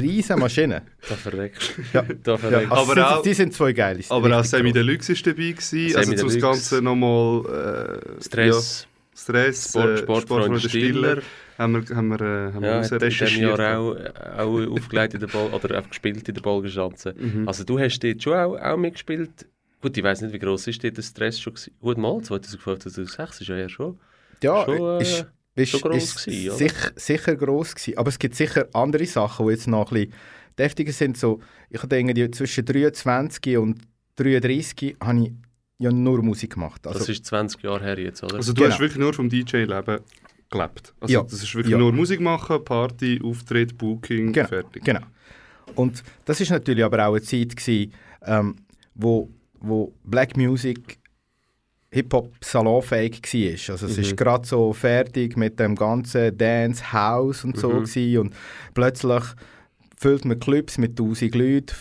[0.00, 0.82] riesen Maschine.
[1.06, 2.02] Da verreckst ja.
[2.22, 2.70] da verreckst.
[2.70, 4.00] Ja, also aber auch, die sind zwei geile.
[4.08, 5.96] Aber auch Semi Deluxe ist dabei gewesen.
[5.96, 8.00] Also das Ganze nochmal...
[8.18, 8.88] Äh, Stress.
[8.88, 10.68] Ja, Stress, Sport, äh, Sport, Sport Stiller.
[10.68, 11.22] Stiller.
[11.58, 13.58] Haben wir, haben wir, äh, haben ja, wir recherchiert.
[13.58, 13.96] Jahr auch,
[14.36, 17.14] auch aufgelegt in der Ball, oder auch gespielt in der Bolgenschanze.
[17.18, 17.48] Mhm.
[17.48, 19.46] Also du hast dort schon auch, auch mitgespielt.
[19.80, 21.72] Gut, ich weiß nicht, wie groß ist dort der Stress schon gewesen?
[21.80, 23.98] Gut mal, 2005, 2006 ist ja eher schon...
[24.42, 27.98] Ja, schon, äh, ist, ist, schon gross ist gewesen, sicher, sicher gross gewesen.
[27.98, 30.14] Aber es gibt sicher andere Sachen, die jetzt noch ein bisschen
[30.58, 31.16] deftiger sind.
[31.16, 31.40] So,
[31.70, 33.80] ich denke, zwischen 23 und
[34.16, 35.32] 33 habe ich
[35.78, 36.86] ja nur Musik gemacht.
[36.86, 38.36] Also, das ist 20 Jahre her jetzt, oder?
[38.36, 38.72] Also du genau.
[38.72, 40.00] hast wirklich nur vom DJ-Leben
[40.50, 40.94] gelebt?
[41.00, 41.22] Also ja.
[41.22, 41.78] das ist wirklich ja.
[41.78, 44.48] nur Musik machen, Party, Auftritt, Booking, genau.
[44.48, 44.84] fertig?
[44.84, 45.00] Genau.
[45.74, 47.92] Und das ist natürlich aber auch eine Zeit gewesen,
[48.24, 48.56] ähm,
[48.94, 49.28] wo,
[49.60, 50.98] wo Black Music
[51.90, 53.72] Hip-Hop salonfähig war.
[53.72, 54.02] Also es mhm.
[54.02, 58.18] ist gerade so fertig mit dem ganzen Dance, House und so mhm.
[58.18, 58.34] und
[58.74, 59.22] plötzlich
[59.96, 61.74] füllt man Clubs mit 1000 Leuten.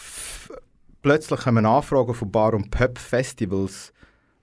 [1.02, 3.94] Plötzlich kommen Anfragen von Bar- und Pub-Festivals.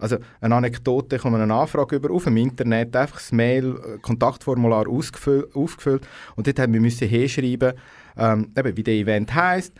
[0.02, 3.98] Also eine Anekdote, ich habe eine Anfrage über auf dem Internet, einfach das Mail, äh,
[3.98, 7.74] Kontaktformular aufgefüllt, und dort haben wir müssen hinschreiben,
[8.16, 9.72] ähm, eben, wie der Event heisst,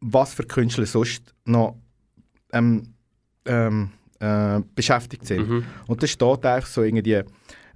[0.00, 1.76] was für Künstler sonst noch
[2.52, 2.94] ähm,
[3.44, 5.48] ähm, äh, beschäftigt sind.
[5.48, 5.64] Mhm.
[5.88, 7.22] Und da steht eigentlich so irgendwie,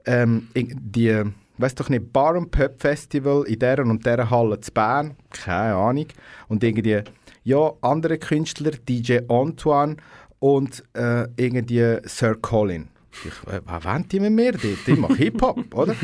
[0.06, 1.22] ähm, die,
[1.58, 5.74] weiß doch nicht, Bar and Pub Festival in dieser und dieser Halle zu Bern, keine
[5.74, 6.06] Ahnung.
[6.48, 7.02] Und irgendwie,
[7.42, 9.96] ja, andere Künstler, DJ Antoine
[10.40, 12.88] und äh, irgendwie Sir Colin.
[13.12, 14.52] Ich, äh, was wollen die mit mir?
[14.52, 15.94] Die, die machen Hip-Hop, oder?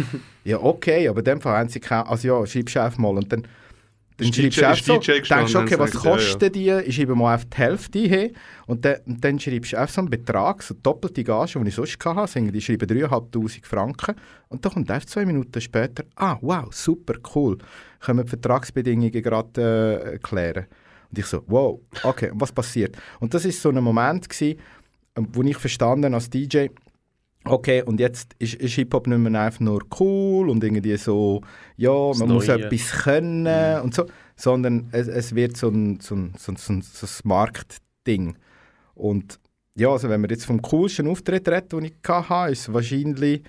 [0.45, 3.17] Ja, okay, aber in dem Fall haben sie keine, also ja, schreibst du einfach mal
[3.17, 3.47] und dann
[4.19, 6.81] dann schreibst du einfach so, denkst du, okay, was du, ja, ja.
[6.81, 6.89] die?
[6.89, 8.31] Ich schreibe mal auf die Hälfte hin
[8.67, 11.75] und dann, und dann schreibst du einfach so einen Betrag, so doppelte Gage, die ich
[11.75, 14.15] sonst hatte, die schreiben 3'500 Franken
[14.49, 17.59] und dann kommt erst zwei Minuten später, ah, wow, super, cool,
[18.01, 20.67] können wir die Vertragsbedingungen gerade äh, klären.
[21.11, 22.97] Und ich so, wow, okay, was passiert?
[23.21, 24.59] Und das ist so ein Moment gewesen,
[25.17, 26.69] ähm, wo ich verstanden als DJ,
[27.45, 31.43] okay, und jetzt ist, ist Hip-Hop nicht mehr einfach nur cool und irgendwie so,
[31.77, 32.65] ja, Das man muss Neue.
[32.65, 36.73] etwas können und so, sondern es, es wird so ein, so ein, so ein, so
[36.73, 38.37] ein, so ein Marktding.
[38.95, 39.39] Und
[39.75, 43.43] ja, also wenn wir jetzt vom coolsten Auftritt reden, den ich hatte, war es wahrscheinlich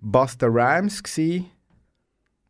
[0.00, 1.46] Buster Rhymes gewesen.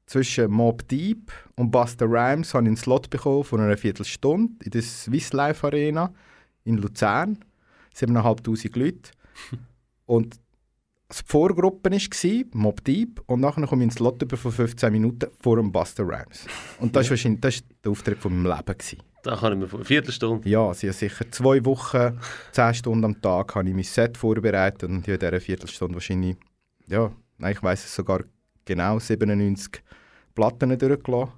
[0.07, 4.71] Zwischen Mob Deep und Buster Rhymes habe ich einen Slot bekommen von einer Viertelstunde in
[4.71, 6.13] der Swiss Life Arena
[6.65, 7.39] in Luzern.
[7.97, 9.11] 7'500 Leute.
[10.07, 10.35] und
[11.11, 15.31] die Vorgruppe war Mob Deep und nachher komme ich ins Slot über von 15 Minuten
[15.41, 16.47] vor dem Buster Rhymes.
[16.81, 18.79] Und das war wahrscheinlich das ist der Auftritt von meinem Leben.
[18.79, 19.03] Gewesen.
[19.23, 20.49] Da kann ich mir vor eine Viertelstunde.
[20.49, 22.21] Ja, sie haben sicher zwei Wochen,
[22.53, 26.37] 10 Stunden am Tag habe ich mein Set vorbereitet und in dieser Viertelstunde wahrscheinlich,
[26.87, 28.25] ja, nein, ich weiß es sogar
[28.65, 29.83] genau, 97
[30.35, 31.33] Platten durchgelassen.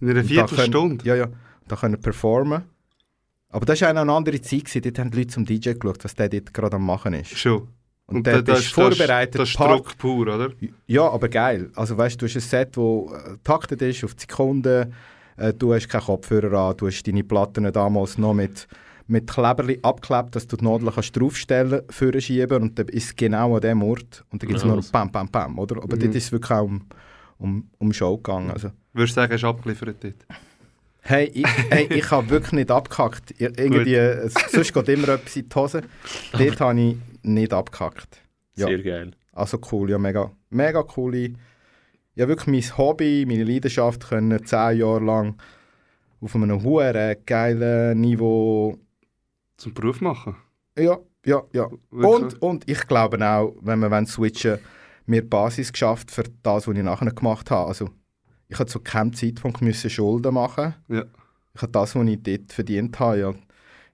[0.00, 0.96] In einer Und da Viertelstunde?
[1.04, 1.28] Können, ja, ja,
[1.68, 2.62] da können performen.
[3.50, 4.82] Aber das war auch noch eine andere Zeit, gewesen.
[4.82, 7.36] dort haben die Leute zum DJ geschaut, was der dort gerade am machen ist.
[7.36, 7.68] Schon.
[8.06, 10.50] Und, da- der das ist ist- das ist- vorbereitet, Das ist Druck pur, oder?
[10.86, 11.70] Ja, aber geil.
[11.74, 14.90] Also weißt du, du hast ein Set, das taktet ist auf die Sekunde.
[15.36, 16.76] Äh, du hast keinen Kopfhörer an.
[16.76, 18.66] Du hast deine Platten damals noch mit,
[19.06, 23.16] mit Kleberli abgeklebt, dass du die Nadel kannst draufstellen kannst, schieben und dann ist es
[23.16, 24.24] genau an dem Ort.
[24.30, 25.76] Und dann gibt es Ja, nur Pam, Pam, Pam, oder?
[25.82, 26.00] Aber Mhm.
[26.00, 26.82] dort ist es wirklich auch um,
[27.40, 28.50] um, um Show gegangen.
[28.50, 30.26] Also, Würdest du sagen, hast du abgeliefert dort?
[31.02, 33.32] hey, ich, hey, ich habe wirklich nicht abgehackt.
[33.32, 35.82] Ich, irgendwie, es, sonst geht immer etwas in die Hose.
[36.32, 38.22] Dort habe ich nicht abgehackt.
[38.56, 38.66] Ja.
[38.66, 39.10] Sehr geil.
[39.32, 41.34] Also cool, ja, mega, mega coole.
[42.14, 45.40] Ja, wirklich mein Hobby, meine Leidenschaft können zehn Jahre lang
[46.20, 48.76] auf einem hohen geilen Niveau.
[49.56, 50.36] Zum Beruf machen?
[50.76, 51.70] Ja, ja, ja.
[51.90, 52.22] Wirklich?
[52.22, 54.58] Und, und ich glaube auch, wenn wir wollen switchen,
[55.10, 57.68] mir die Basis geschafft für das, was ich nachher gemacht habe.
[57.68, 57.90] Also,
[58.48, 60.74] ich hatte zu keinem Zeitpunkt müssen Schulden machen.
[60.88, 61.04] Ja.
[61.54, 63.18] Ich habe das, was ich dort verdient habe.
[63.18, 63.34] Ja.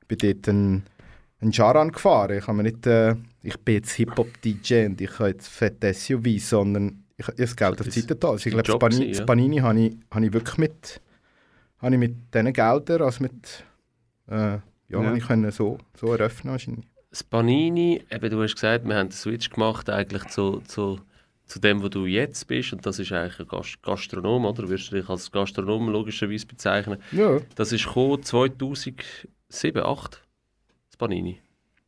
[0.00, 0.82] Ich bin dort einen,
[1.40, 2.38] einen Charan gefahren.
[2.38, 6.38] Ich, habe mir nicht, äh, ich bin jetzt Hip-Hop-DJ und ich habe jetzt fette SUV,
[6.38, 8.30] sondern ich habe das Geld auf die Seite da.
[8.30, 9.24] Also ich glaube, das Panini, ja.
[9.24, 11.00] Panini habe ich, habe ich wirklich mit,
[11.78, 13.64] habe ich mit diesen Geldern, also mit,
[14.28, 15.02] äh, ja, Ja.
[15.04, 16.86] habe ich können so, so eröffnen wahrscheinlich.
[17.16, 21.00] Das Panini, eben, du hast gesagt, wir haben den Switch gemacht eigentlich zu, zu,
[21.46, 22.74] zu dem, wo du jetzt bist.
[22.74, 24.64] Und das ist eigentlich ein Gast Gastronom, oder?
[24.64, 26.98] Du wirst dich als Gastronom logischerweise bezeichnen.
[27.12, 27.40] Ja.
[27.54, 28.98] Das ist gekommen 2007,
[29.48, 30.22] 2008,
[30.90, 31.40] das Panini.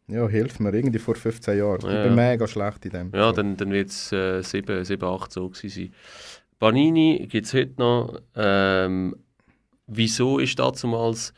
[0.06, 1.82] Ja, hilf mir, irgendwie vor 15 Jahren.
[1.82, 3.12] Ja, ich bin mega schlecht in dem.
[3.14, 5.94] Ja, dann, dann wird es äh, 7, 7, 8 so gewesen sein.
[6.58, 8.18] Panini gibt es heute noch.
[8.34, 9.14] Ähm,
[9.86, 11.34] wieso ist damals,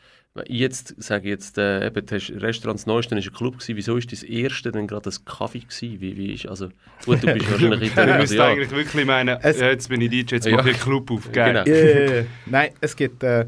[0.47, 3.75] jetzt sage ich jetzt, äh, eben, das Restaurants Neuesten war ein Club, gewesen.
[3.75, 5.99] wieso ist das erste dann gerade ein Kaffee gewesen?
[6.01, 6.69] Wie, wie ist, also,
[7.05, 9.69] gut, du bist wahrscheinlich in Du der, also, müsst ja, eigentlich wirklich meinen, Es- ja,
[9.69, 10.55] jetzt bin ich DJ, jetzt Ja.
[10.55, 11.31] mache ich einen Club auf.
[11.31, 11.63] Genau.
[11.65, 12.23] Ja.
[12.45, 13.45] Nein, es gibt, äh,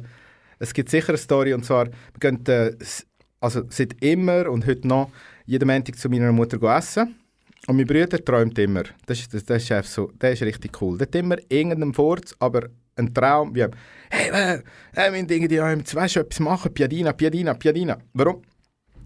[0.60, 2.76] es gibt sicher eine Story und zwar, wir gehen äh,
[3.40, 5.10] also seit immer und heute noch
[5.46, 7.16] jeden Montag zu meiner Mutter essen
[7.68, 8.84] und mein Bruder träumt immer.
[9.06, 10.98] Das ist, das, das ist einfach so, der ist richtig cool.
[10.98, 13.66] Der hat immer irgendeinen Furz, aber ein Traum, wie
[14.10, 14.60] hey, äh,
[14.94, 17.98] wir müssen irgendwie ähm, zwei schon etwas machen, Piadina, Piadina, Piadina.
[18.14, 18.42] Warum?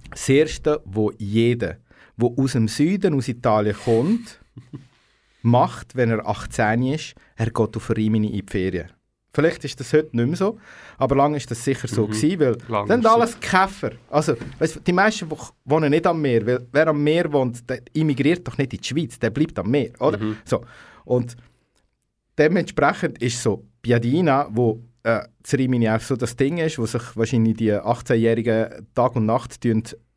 [0.10, 1.78] Das Erste, wo jeder,
[2.18, 4.40] der aus dem Süden, aus Italien kommt,
[5.42, 8.92] macht, wenn er 18 ist, er geht auf Rimini in die Ferien.
[9.34, 10.58] Vielleicht ist das heute nicht mehr so,
[10.98, 13.10] aber lange ist das sicher so gewesen, weil Lange dann ist so.
[13.14, 13.92] alles Käfer.
[14.10, 17.82] Also, weißt, die meisten wo- wohnen nicht am Meer, weil wer am Meer wohnt, der
[17.94, 20.18] immigriert doch nicht in die Schweiz, der bleibt am Meer, oder?
[20.44, 20.64] So.
[21.06, 21.36] Und
[22.38, 27.16] dementsprechend ist so Piadina, wo äh, das Rimini auch so das Ding ist, wo sich
[27.16, 29.66] wahrscheinlich die 18-Jährigen Tag und Nacht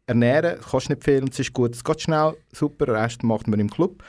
[0.06, 3.60] ernähren, kostet nicht viel es ist gut, es geht schnell, super, den Rest macht man
[3.60, 4.02] im Club,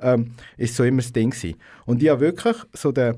[0.00, 1.56] ähm, ist so immer das Ding gewesen.
[1.86, 3.14] Und ich habe wirklich so den,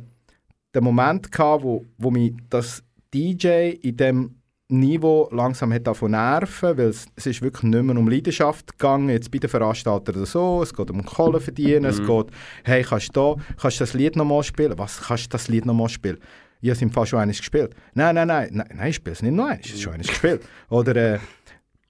[0.74, 2.82] den Moment gehabt, wo, wo mich das
[3.14, 4.34] DJ in dem
[4.68, 9.10] Niveau langsam hat davon nerven, weil es, es ist wirklich nicht mehr um Leidenschaft gegangen,
[9.10, 12.26] jetzt bei den Veranstaltern oder so, es geht um Kohle verdienen, es geht,
[12.64, 14.76] hey, kannst du da, kannst du das Lied nochmal spielen?
[14.76, 16.18] Was, kannst du das Lied nochmal spielen?
[16.60, 17.76] Ich habe es im Fall schon eines gespielt.
[17.94, 20.08] Nein, nein, nein, nein, nein ich spiele es nicht noch eines, es ist schon eines
[20.08, 20.42] gespielt.
[20.68, 21.18] Oder, äh,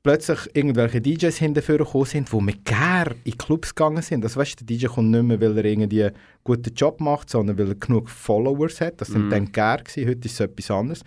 [0.03, 4.23] plötzlich irgendwelche DJs hinterher gekommen sind, die mit Gär in Clubs gegangen sind.
[4.23, 7.59] Also weißt, der DJ kommt nicht mehr, weil er irgendwie einen guten Job macht, sondern
[7.59, 9.01] weil er genug Followers hat.
[9.01, 9.31] Das sind Mhm.
[9.31, 11.03] dann Gär gewesen, heute ist es etwas anderes.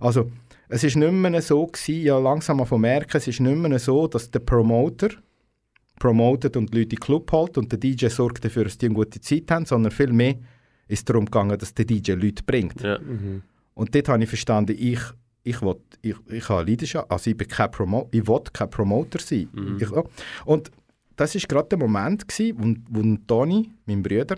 [0.00, 0.30] Also
[0.68, 4.06] es ist nicht mehr so gewesen, ja langsam mal merken, es ist nicht mehr so,
[4.06, 5.08] dass der Promoter
[5.98, 8.86] promotet und die Leute in den Club holt und der DJ sorgt dafür, dass die
[8.86, 10.36] eine gute Zeit haben, sondern vielmehr
[10.86, 12.80] ist es darum gegangen, dass der DJ Leute bringt.
[12.80, 12.98] Ja.
[13.74, 15.00] Und dort habe ich verstanden, ich,
[15.42, 19.18] ich, will, ich, ich habe Leidenschaft, also ich, bin kein Promo ich will kein Promoter
[19.18, 19.48] sein.
[19.52, 19.78] Mhm.
[19.80, 19.90] Ich,
[20.46, 20.70] und
[21.16, 24.36] das war gerade der Moment, gewesen, wo, wo Toni, mein Bruder,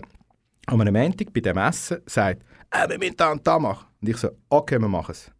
[0.67, 3.87] an einem Montag bei dem Essen sagt, äh, wir müssen da und da machen.
[4.01, 5.31] Und ich so, okay, wir machen es.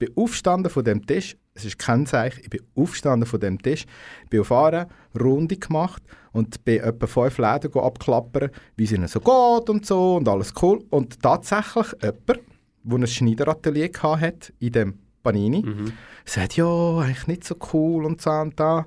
[0.00, 3.60] Ich bin aufgestanden von dem Tisch, es ist kein Zeichen, ich bin aufgestanden von dem
[3.60, 3.84] Tisch,
[4.30, 9.20] bin auf eine Runde gemacht und bin etwa fünf Läden abklappern, wie es ihnen so
[9.20, 10.82] geht und so und alles cool.
[10.88, 12.40] Und tatsächlich jemand,
[12.82, 15.92] der ein Schneideratelier hatte in dem Panini, Mhm.
[16.24, 18.86] sagt, ja, eigentlich nicht so cool und so und da.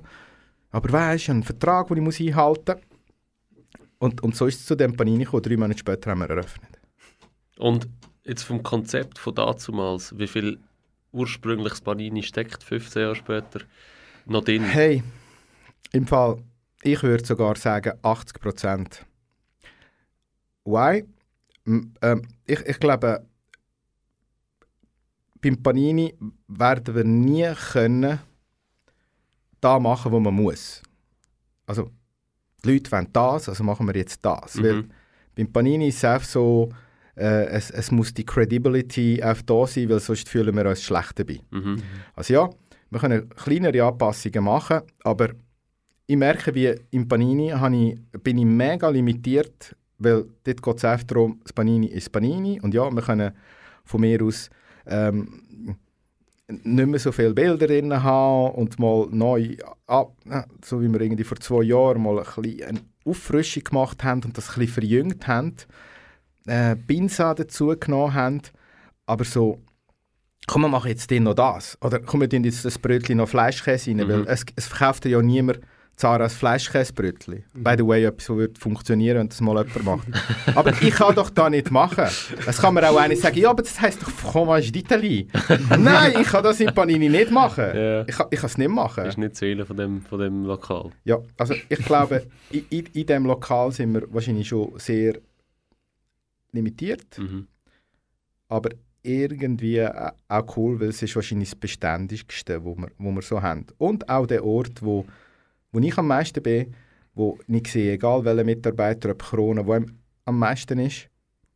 [0.72, 3.78] Aber ich habe einen Vertrag, den ich muss einhalten muss.
[3.98, 5.44] Und, und so ist es zu dem Panini gekommen.
[5.44, 6.80] Drei Monate später haben wir eröffnet.
[7.56, 7.86] Und
[8.24, 10.58] jetzt vom Konzept von dazumals, wie viel
[11.14, 13.60] ursprüngliches Panini steckt 15 Jahre später
[14.26, 14.64] noch drin?
[14.64, 15.02] Hey,
[15.92, 16.42] im Fall,
[16.82, 19.06] ich würde sogar sagen 80 Prozent.
[20.64, 21.04] Why?
[21.66, 23.24] Ähm, ich, ich glaube,
[25.40, 26.14] beim Panini
[26.48, 28.18] werden wir nie können
[29.60, 30.82] da machen, wo man muss.
[31.66, 31.90] Also,
[32.62, 34.62] die Leute wollen das, also machen wir jetzt das.
[34.62, 34.90] Weil Mhm.
[35.34, 36.70] beim Panini ist es einfach so,
[37.16, 41.18] äh, es, es muss die Credibility einfach da sein, weil sonst fühlen wir uns schlecht
[41.18, 41.40] dabei.
[41.50, 41.82] Mhm.
[42.14, 42.50] Also ja,
[42.90, 45.30] wir können kleinere Anpassungen machen, aber
[46.06, 51.06] ich merke, wie im Panini ich, bin ich mega limitiert, weil dort geht es einfach
[51.06, 53.32] darum, das Panini ist Panini und ja, wir können
[53.84, 54.50] von mir aus
[54.86, 55.76] ähm,
[56.46, 60.14] nicht mehr so viele Bilder drin haben und mal neu, ab,
[60.62, 64.36] so wie wir irgendwie vor zwei Jahren mal ein bisschen eine Auffrischung gemacht haben und
[64.36, 65.54] das ein bisschen verjüngt haben,
[66.46, 68.42] äh, Pinsa dazu genommen haben,
[69.06, 69.60] aber so
[70.46, 71.78] komm, wir machen jetzt den noch das.
[71.80, 74.08] Oder komm, wir tun jetzt das Brötchen noch Fleischkäse rein, Mhm.
[74.08, 75.60] weil es, es verkauft ja niemand
[75.96, 77.44] Zara's Fleischkäsebrötchen.
[77.54, 80.08] By the way, etwas, das würde funktionieren, wenn das mal jemand macht.
[80.56, 82.06] aber ich kann doch da nicht machen.
[82.46, 85.28] Es kann mir auch einer sagen, ja, aber das heisst doch Fromage d'Italie.
[85.78, 87.64] Nein, ich kann das in Panini nicht machen.
[87.74, 88.02] Ja.
[88.02, 89.04] Ich, ich kann es nicht machen.
[89.04, 90.90] Das ist nicht Seele von dem, von dem Lokal.
[91.04, 95.14] Ja, also ich glaube, in, in, in diesem Lokal sind wir wahrscheinlich schon sehr
[96.54, 97.18] limitiert.
[97.18, 97.46] Mhm.
[98.48, 98.70] aber
[99.04, 103.42] irgendwie äh, auch cool, weil es ist wahrscheinlich das Beständigste, wo wir, wo wir so
[103.42, 103.66] haben.
[103.78, 105.04] Und auch der Ort, wo,
[105.72, 106.74] wo ich am meisten bin,
[107.14, 109.78] wo ich sehe, egal welcher Mitarbeiter, ob Corona, wo
[110.24, 111.08] am meisten ist,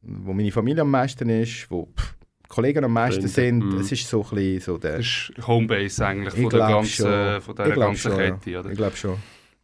[0.02, 2.16] wo meine Familie am meisten ist, wo pff,
[2.48, 3.80] Kollegen am meisten Freunde, sind, mhm.
[3.80, 4.96] es ist so ein bisschen so der...
[4.98, 7.40] Das ist Homebase eigentlich Ich von der ganzen, schon.
[7.42, 8.16] von glaub ganzen schon.
[8.16, 8.58] Kette.
[8.58, 8.70] Oder?
[8.70, 9.16] Ich glaube schon.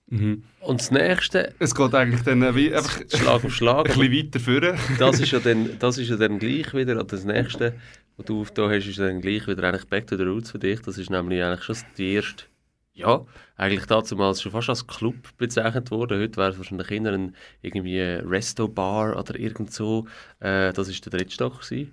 [0.07, 0.45] Mhm.
[0.61, 4.03] Und das Nächste, Es geht eigentlich dann äh, wie einfach ein Schlag auf Schlag, aber
[4.03, 4.79] bisschen weiter führen.
[4.99, 7.75] das ist ja dann, das ist ja dann gleich wieder, das Nächste,
[8.17, 10.81] was du aufgetan hast, ist dann gleich wieder eigentlich Back to the Roots für dich.
[10.81, 12.45] Das ist nämlich eigentlich schon die erste,
[12.93, 13.25] ja,
[13.57, 16.21] eigentlich damals schon fast als Club bezeichnet worden.
[16.21, 20.07] Heute wäre es wahrscheinlich eher ein irgendwie Resto-Bar oder irgend so.
[20.39, 21.61] Äh, das war der dritte Stock.
[21.63, 21.93] gewesen.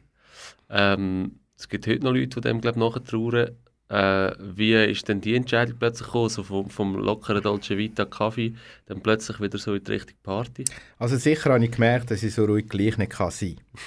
[0.69, 3.51] Ähm, es gibt heute noch Leute, die dem, glaube ich, nachtrauern.
[3.91, 8.53] Äh, wie ist denn die Entscheidung plötzlich gekommen, so vom, vom lockeren Dolce Vita Kaffee,
[8.85, 10.63] dann plötzlich wieder so in die Richtung Party?
[10.97, 13.81] Also sicher habe ich gemerkt, dass ich so ruhig gleich nicht kann sein kann.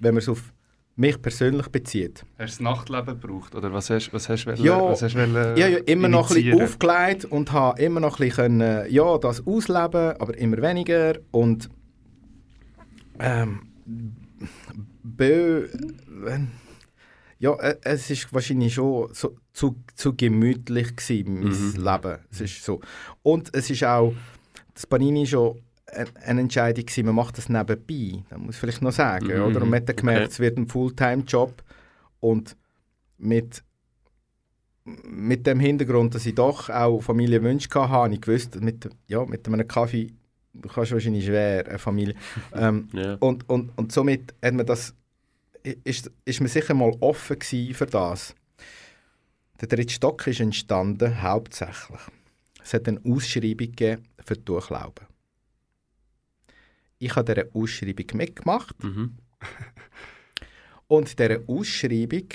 [0.00, 0.52] Wenn man es auf
[0.96, 2.24] mich persönlich bezieht.
[2.38, 3.54] Hast du das Nachtleben gebraucht?
[3.54, 5.78] Oder was hast, was hast du wollen- Ja, was hast du wollen, Ich habe ja
[5.86, 10.20] immer noch ein bisschen aufgelegt und habe immer noch ein bisschen können, ja, das ausleben,
[10.20, 11.14] aber immer weniger.
[11.30, 11.70] Und
[13.18, 13.62] ähm,
[15.02, 15.68] bö,
[16.08, 16.50] wenn-
[17.46, 21.84] ja, äh, es ist wahrscheinlich schon so, zu, zu gemütlich gewesen, mein Mhm.
[21.84, 22.18] Leben.
[22.30, 22.80] Es ist so.
[23.22, 24.12] Und es ist auch,
[24.74, 28.24] das Panini schon ein- eine Entscheidung gewesen, man macht das nebenbei.
[28.28, 29.42] Das muss ich vielleicht noch sagen, Mhm.
[29.46, 29.62] oder?
[29.62, 30.30] Und man hat dann gemerkt, Okay.
[30.32, 31.62] es wird ein Fulltime-Job
[32.20, 32.56] und
[33.18, 33.62] mit
[35.02, 39.44] mit dem Hintergrund, dass ich doch auch Familienwünsche hatte, habe ich gewusst, mit, ja, mit
[39.48, 40.12] einem Kaffee
[40.72, 42.14] kannst du wahrscheinlich schwer eine Familie.
[42.54, 43.14] ähm, Ja.
[43.18, 44.94] und, und, und somit hat man das,
[45.66, 48.34] ist, ist man sicher mal offen für das.
[49.60, 52.00] Der dritte Stock ist entstanden hauptsächlich.
[52.62, 53.74] Es hat eine Ausschreibung
[54.24, 55.06] für die Durchlauben.
[56.98, 59.16] Ich habe dieser Ausschreibung mitgemacht Mhm.
[60.88, 62.28] und in dieser Ausschreibung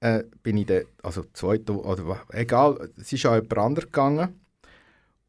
[0.00, 4.39] äh, bin ich dann, also zweite, oder egal, es ist an jemand anderes gegangen.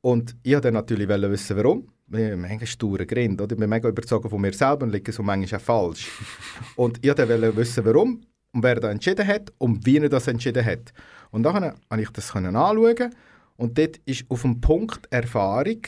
[0.01, 1.87] Und ich wollte natürlich wollen wissen, warum.
[2.11, 3.53] Ich habe manchmal sture Grind, oder?
[3.53, 6.11] Ich bin mega überzeugt von mir selber und liege so manchmal auch falsch.
[6.75, 8.21] und ich wollte wissen, warum.
[8.51, 10.93] und wer da entschieden hat und wie er das entschieden hat.
[11.31, 11.53] Und dann
[11.89, 13.15] konnte ich das können anschauen
[13.57, 15.81] und dort ist auf dem Punkt Erfahrung,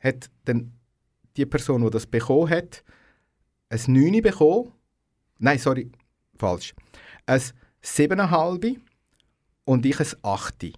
[0.00, 0.72] hat dann
[1.36, 2.82] die Person, die das bekommen hat,
[3.68, 4.72] ein 9 bekommen.
[5.38, 5.90] Nein, sorry,
[6.36, 6.74] falsch.
[7.26, 7.40] Ein
[7.82, 8.78] 7,5
[9.64, 10.72] und ich ein 8.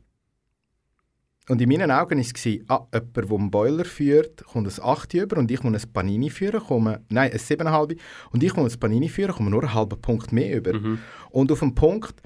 [1.49, 5.15] Und in meinen Augen war es, ah, jemand, der einen Boiler führt, kommt ein 8
[5.15, 7.99] über und ich muss ein Panini führen, komme, nein, ein 7,5
[8.31, 10.75] und ich muss ein Panini führen, komme nur einen halben Punkt mehr über.
[10.75, 10.99] Mhm.
[11.31, 12.21] Und auf dem Punkt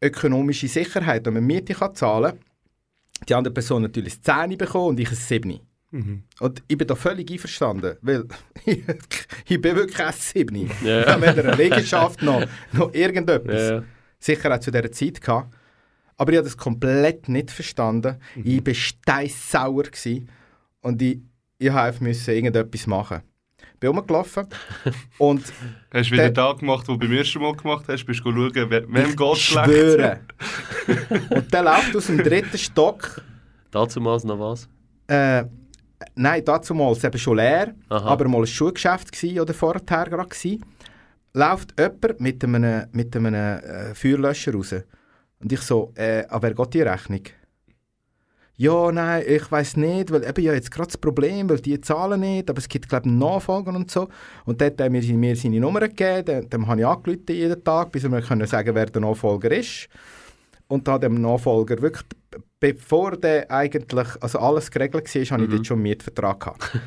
[0.00, 4.90] ökonomische Sicherheit, wenn man Miete kann zahlen kann, die andere Person natürlich ein 10 bekommen
[4.90, 5.60] und ich ein 7.
[5.90, 6.22] Mhm.
[6.38, 8.24] Und ich bin da völlig einverstanden, weil
[8.64, 10.70] ich bin wirklich ein 7.
[10.84, 11.00] Ja.
[11.00, 13.54] Ich habe weder eine Liegenschaft noch, noch irgendetwas.
[13.54, 13.82] Ja, ja.
[14.18, 15.54] Sicher auch zu dieser Zeit gehabt.
[16.20, 18.16] Aber ich habe das komplett nicht verstanden.
[18.44, 20.28] Ich war steissauer gewesen
[20.82, 21.18] und ich,
[21.56, 23.22] ich einfach müssen irgendetwas machen.
[23.72, 24.46] Ich bin rumgelaufen
[25.18, 25.42] und
[25.94, 28.04] Hast du wieder Der- den gemacht, den du beim ersten Mal gemacht hast?
[28.04, 30.20] Bist du schauen, wer- wem geht ich schlecht?
[31.30, 33.22] und der läuft aus dem dritten Stock.
[33.70, 34.68] Dazumals noch was?
[35.06, 35.44] Äh,
[36.16, 38.10] nein, dazu mal eben schon leer, Aha.
[38.10, 40.60] aber mal ein Schulgeschäft gsi oder vorher gerade gsi.
[41.32, 44.74] Läuft jemand mit einem, mit einem äh, Feuerlöscher raus.
[45.40, 47.22] Und ich so, äh, an wer geht die Rechnung?
[48.56, 52.20] Ja, nein, ich weiß nicht, weil eben ja jetzt gerade das Problem, weil die zahlen
[52.20, 54.08] nicht, aber es gibt glaube ich einen Nachfolger und so.
[54.44, 57.64] Und dort hat er mir, mir seine Nummer gegeben, dem, dem habe ich angerufen jeden
[57.64, 59.88] Tag, bis wir können sagen, wer der Nachfolger ist.
[60.68, 62.04] Und da dem Nachfolger wirklich,
[62.60, 65.52] bevor der eigentlich, also alles geregelt war, habe ich Mhm.
[65.54, 66.78] dort schon einen Mietvertrag gehabt.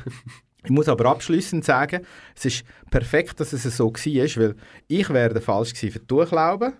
[0.62, 4.54] ich muss aber abschließend sagen, es ist perfekt, dass es so war, weil
[4.86, 6.72] ich wäre der falsch gewesen für die Durchlauben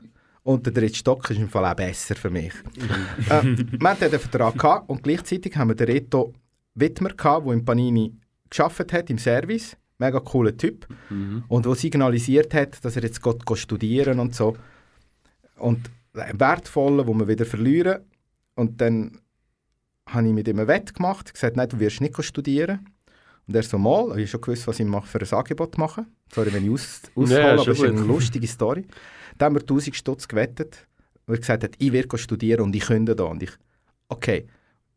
[0.45, 2.53] und der dritte Stock ist im Fall auch besser für mich.
[3.31, 6.33] äh, wir hatten den Vertrag gehabt und gleichzeitig haben wir den Reto
[6.75, 8.15] Wittmer gehabt, der im Panini
[8.49, 9.77] geschafft hat im Service.
[9.99, 10.87] Mega cooler Typ.
[11.09, 11.45] Mhm.
[11.49, 14.57] Und der signalisiert hat, dass er jetzt geht, geht studieren und so.
[15.57, 18.03] Und ein wertvoller, wo wir wieder verlieren.
[18.55, 19.21] Und dann
[20.07, 22.87] habe ich mit ihm ein Wett gemacht, gesagt, nein, du wirst nicht studieren.
[23.47, 26.07] Und er so, mal, ich habe schon gewusst, was ich mache, für ein Angebot machen.
[26.33, 28.87] Sorry, wenn ich aus, aushole, Ja, aber es ist eine lustige Story.
[29.39, 30.87] Dann haben wir 1000 Stutz gewettet,
[31.27, 33.25] weil er gesagt hat, ich werde studieren und ich könnte da.
[33.25, 33.51] Und ich,
[34.09, 34.47] okay.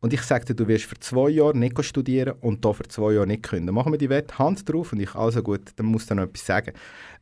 [0.00, 3.26] Und ich sagte, du wirst für zwei Jahre nicht studieren und da für zwei Jahre
[3.26, 3.74] nicht können.
[3.74, 6.46] Machen wir die Wette, Hand drauf und ich, also gut, dann muss dann noch etwas
[6.46, 6.72] sagen.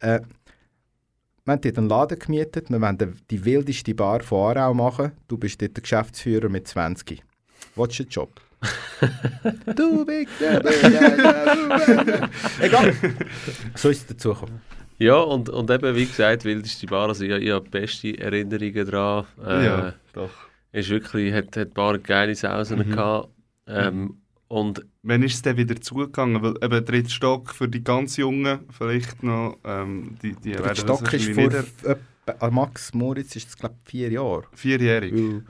[0.00, 0.20] Äh,
[1.44, 5.12] wir haben dort einen Laden gemietet, wir wollen die- die wildeste Bar von Aarau machen.
[5.28, 7.22] Du bist dort der Geschäftsführer mit 20.
[7.76, 8.40] Was ist der Job?
[9.76, 10.62] Du bist der
[12.60, 12.94] Egal.
[13.74, 14.60] So ist es dazu gekommen.
[14.98, 19.26] Ja, und, und eben, wie gesagt, wildeste Bar, also ich, ich habe beste Erinnerungen daran.
[19.44, 20.30] Äh, Ja, doch.
[20.72, 22.90] Ist wirklich, hat, hat ein paar geile Sausen Mhm.
[22.90, 23.28] gehabt.
[23.66, 26.42] Ähm, Und Wann ist es dann wieder zugegangen?
[26.42, 30.76] Weil eben dritter Stock für die ganz Jungen vielleicht noch, ähm, die, die Der werden
[30.76, 31.50] Stock ist vor
[32.40, 34.44] an Max Moritz ist es glaube ich vier Jahre.
[34.52, 35.12] vierjährig.
[35.14, 35.44] Weil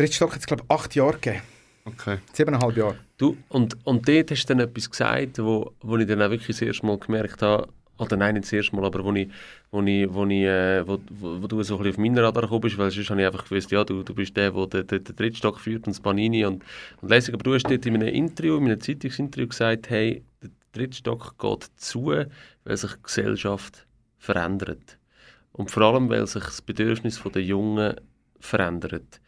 [0.00, 1.42] Der dritte Stock hat es glaube ich acht Jahre gegeben.
[1.84, 2.16] Okay.
[2.32, 2.96] Siebeneinhalb Jahre.
[3.18, 6.56] Du, und, und dort hast du dann etwas gesagt, wo, wo ich dann auch wirklich
[6.56, 9.28] das erste Mal gemerkt habe, oder nein, nicht das erste Mal, aber wo, ich,
[9.70, 12.44] wo, ich, wo, ich, äh, wo, wo, wo du so ein bisschen auf meinen Radar
[12.44, 14.86] gekommen bist, weil sonst habe ich einfach gewusst, ja, du, du bist der, der den,
[14.86, 16.64] den, den Drittstock führt und das Panini und,
[17.02, 17.34] und Lesung.
[17.34, 21.64] Aber du hast dort in einem Interview, in einem Zeitungsinterview gesagt, hey, der Drittstock geht
[21.76, 23.86] zu, weil sich die Gesellschaft
[24.16, 24.96] verändert.
[25.52, 27.96] Und vor allem, weil sich das Bedürfnis der Jungen
[28.38, 29.20] verändert.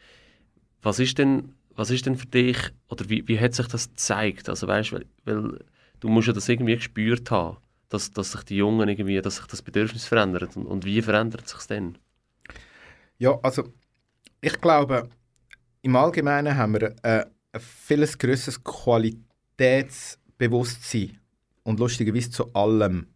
[0.82, 4.48] Was ist denn, was ist denn für dich, oder wie, wie hat sich das gezeigt?
[4.48, 5.64] Also weißt, weil, weil
[6.00, 9.46] du musst ja das irgendwie gespürt haben, dass, dass sich die Jungen irgendwie, dass sich
[9.46, 10.56] das Bedürfnis verändert.
[10.56, 11.96] Und, und wie verändert sich denn?
[13.18, 13.72] Ja, also
[14.40, 15.08] ich glaube,
[15.82, 21.20] im Allgemeinen haben wir äh, ein vieles grösseres Qualitätsbewusstsein
[21.62, 23.06] und lustigerweise zu allem.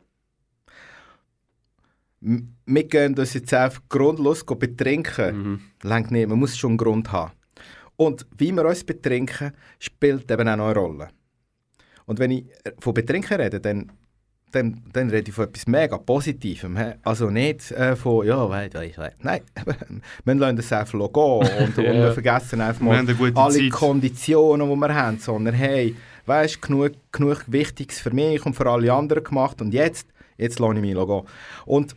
[2.20, 5.36] Wir gehen uns jetzt einfach grundlos betrinken.
[5.36, 5.60] Mhm.
[5.82, 7.32] Längt nicht, man muss schon einen Grund haben.
[7.96, 11.08] Und wie wir uns betrinken, spielt eben auch noch eine Rolle.
[12.06, 13.90] Und wenn ich äh, von Betrinken rede, dann,
[14.52, 16.78] dann, dann rede ich von etwas mega Positivem.
[17.02, 19.16] Also nicht äh, von, ja, weit, weit, weit.
[19.22, 19.40] Nein,
[20.24, 21.92] wir lassen das einfach gehen und, und Ja.
[21.94, 23.04] wir vergessen einfach mal
[23.34, 23.70] alle Zeit.
[23.70, 28.92] Konditionen, die wir haben, sondern hey, weißt genug, genug Wichtiges für mich und für alle
[28.92, 31.22] anderen gemacht und jetzt, jetzt lasse ich mich gehen.
[31.64, 31.94] Und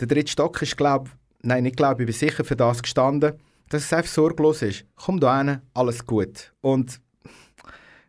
[0.00, 1.10] der dritte Stock ist, glaube
[1.42, 3.34] nein, nicht glaube ich, bin sicher für das gestanden,
[3.72, 4.84] dass es einfach sorglos ist.
[4.96, 6.52] Komm da hin, alles gut.
[6.60, 7.00] Und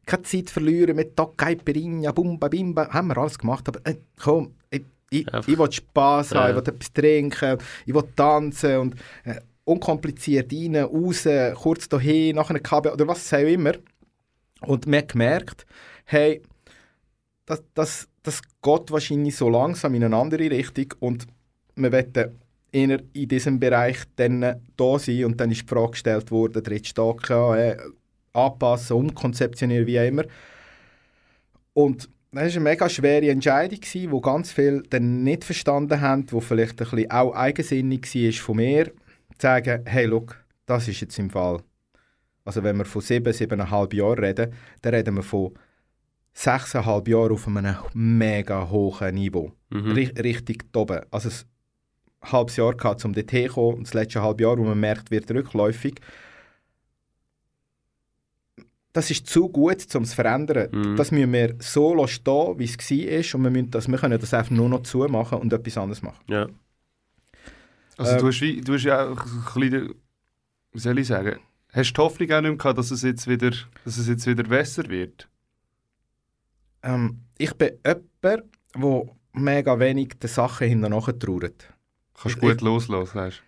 [0.05, 4.53] keine Zeit verlieren mit Tag, Caipirinha, Bumba, Bimba, haben wir alles gemacht, aber äh, komm,
[4.69, 6.43] ich, ich, ich will Spass Ja.
[6.43, 12.35] haben, ich will etwas trinken, ich will tanzen und äh, unkompliziert rein, raus, kurz dahin,
[12.35, 13.73] nachher ein Kabel oder was auch immer.
[14.61, 15.65] Und man hat gemerkt,
[16.05, 16.41] hey,
[17.45, 21.27] das, das, das geht wahrscheinlich so langsam in eine andere Richtung und
[21.75, 22.39] wir wollen
[22.73, 24.41] eher in diesem Bereich dann
[24.75, 26.91] da sein und dann ist die Frage gestellt worden, dritte
[27.29, 27.77] ja, äh,
[28.33, 30.23] anpassen, umkonzeptionieren, wie immer.
[31.73, 36.41] Und das war eine mega schwere Entscheidung, die ganz viele dann nicht verstanden haben, die
[36.41, 38.91] vielleicht ein bisschen auch eigensinnig war von mir, zu
[39.39, 41.61] sagen, hey, look, das ist jetzt im Fall.
[42.43, 45.53] Also wenn wir von sieben, siebeneinhalb Jahren reden, dann reden wir von
[46.33, 49.51] sechseinhalb Jahren auf einem mega hohen Niveau.
[49.69, 49.91] Mhm.
[49.91, 51.01] Ri- richtig oben.
[51.11, 51.29] Also
[52.23, 55.11] halbes Jahr gehabt, um dorthin zu kommen und das letzte halbe Jahr, wo man merkt,
[55.11, 55.95] wird rückläufig.
[58.93, 60.69] Das ist zu gut, um es zu verändern.
[60.71, 60.95] Mhm.
[60.95, 64.33] Das müssen wir so stehen, wie es war und wir, müssen das, wir können das
[64.33, 66.23] einfach nur noch zumachen und etwas anderes machen.
[66.27, 66.47] Ja.
[67.97, 69.95] Also Ähm, du, hast wie, du hast ja auch ein bisschen,
[70.71, 71.39] wie soll ich sagen,
[71.71, 73.51] hast du die Hoffnung auch nicht mehr gehabt, dass es jetzt wieder,
[73.83, 75.27] dass es jetzt wieder besser wird?
[76.83, 78.43] Ähm, ich bin jemand, der
[79.33, 81.72] mega wenig den Sachen hinterher trauert.
[82.13, 83.41] Kannst Ich- du gut loslassen, sagst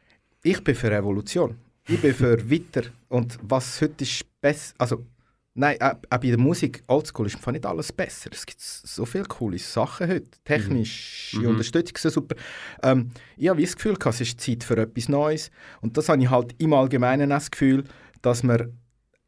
[0.43, 1.57] Ich bin für Revolution.
[1.87, 2.83] Ich bin für weiter.
[3.09, 5.05] Und was heute ist besser, also
[5.53, 8.29] nein, auch, auch bei der Musik, Oldschool ist nicht alles besser.
[8.33, 10.27] Es gibt so viele coole Sachen heute.
[10.43, 11.47] Technische Mhm.
[11.47, 12.35] Unterstützung so super.
[12.83, 15.51] Ähm, ich habe das Gefühl, gehabt, es ist Zeit für etwas Neues.
[15.81, 17.83] Und das habe ich halt im Allgemeinen das Gefühl,
[18.21, 18.77] dass man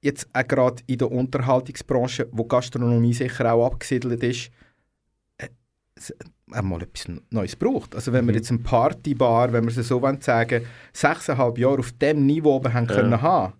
[0.01, 4.49] jetzt auch gerade in der Unterhaltungsbranche, wo Gastronomie sicher auch abgesiedelt ist,
[5.37, 5.47] äh,
[6.51, 7.95] einmal etwas Neues braucht.
[7.95, 8.37] Also wenn wir Mhm.
[8.37, 12.73] jetzt eine Partybar, wenn wir es so wollen sagen, sechseinhalb Jahre auf dem Niveau oben
[12.73, 12.95] haben Ja.
[12.95, 13.53] können haben,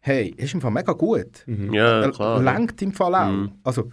[0.00, 1.44] hey, ist im Fall mega gut.
[1.46, 2.42] Ja, Äh, klar.
[2.42, 3.30] Lenkt im Fall auch.
[3.30, 3.52] Mhm.
[3.62, 3.90] Also,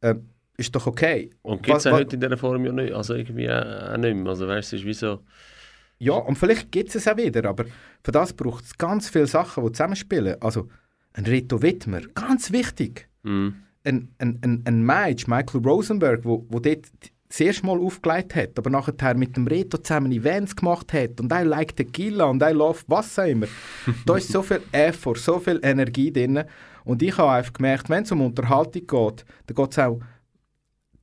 [0.00, 0.14] äh,
[0.56, 1.30] ist doch okay.
[1.42, 2.92] Und gibt es heute in dieser Form ja nicht.
[2.92, 4.26] Also irgendwie auch, auch nicht mehr.
[4.28, 5.20] Also weißt du, es ist wie so...
[5.98, 7.64] Ja, und vielleicht gibt es auch wieder, aber
[8.02, 10.36] für das braucht es ganz viele Sachen, die zusammenspielen.
[10.42, 10.68] Also,
[11.14, 13.08] ein Rito Wittmer, ganz wichtig.
[13.22, 13.54] Mhm.
[13.84, 16.86] Ein, ein, ein, ein Mage, Michael Rosenberg, wo, wo dort
[17.34, 21.32] das erste Mal aufgelegt hat, aber nachher mit dem Reto zusammen Events gemacht hat und
[21.32, 23.48] I like Tequila und I love was auch immer.
[24.06, 26.44] da ist so viel Effort, so viel Energie drin.
[26.84, 29.98] Und ich habe einfach gemerkt, wenn es um Unterhaltung geht, dann geht es auch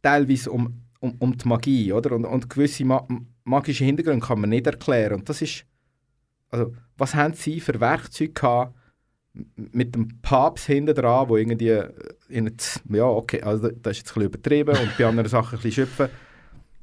[0.01, 2.15] teilweise um, um, um die Magie, oder?
[2.15, 3.05] Und, und gewisse ma
[3.43, 5.19] magische Hintergründe kann man nicht erklären.
[5.19, 5.65] Und das ist,
[6.49, 8.73] also, was haben sie für Werkzeuge gehabt,
[9.55, 11.89] mit dem Papst hinten dran, wo irgendwie, äh,
[12.27, 12.53] in
[12.89, 15.85] ja okay, also das ist jetzt ein bisschen übertrieben und bei anderen Sachen ein bisschen
[15.87, 16.09] schöpfen.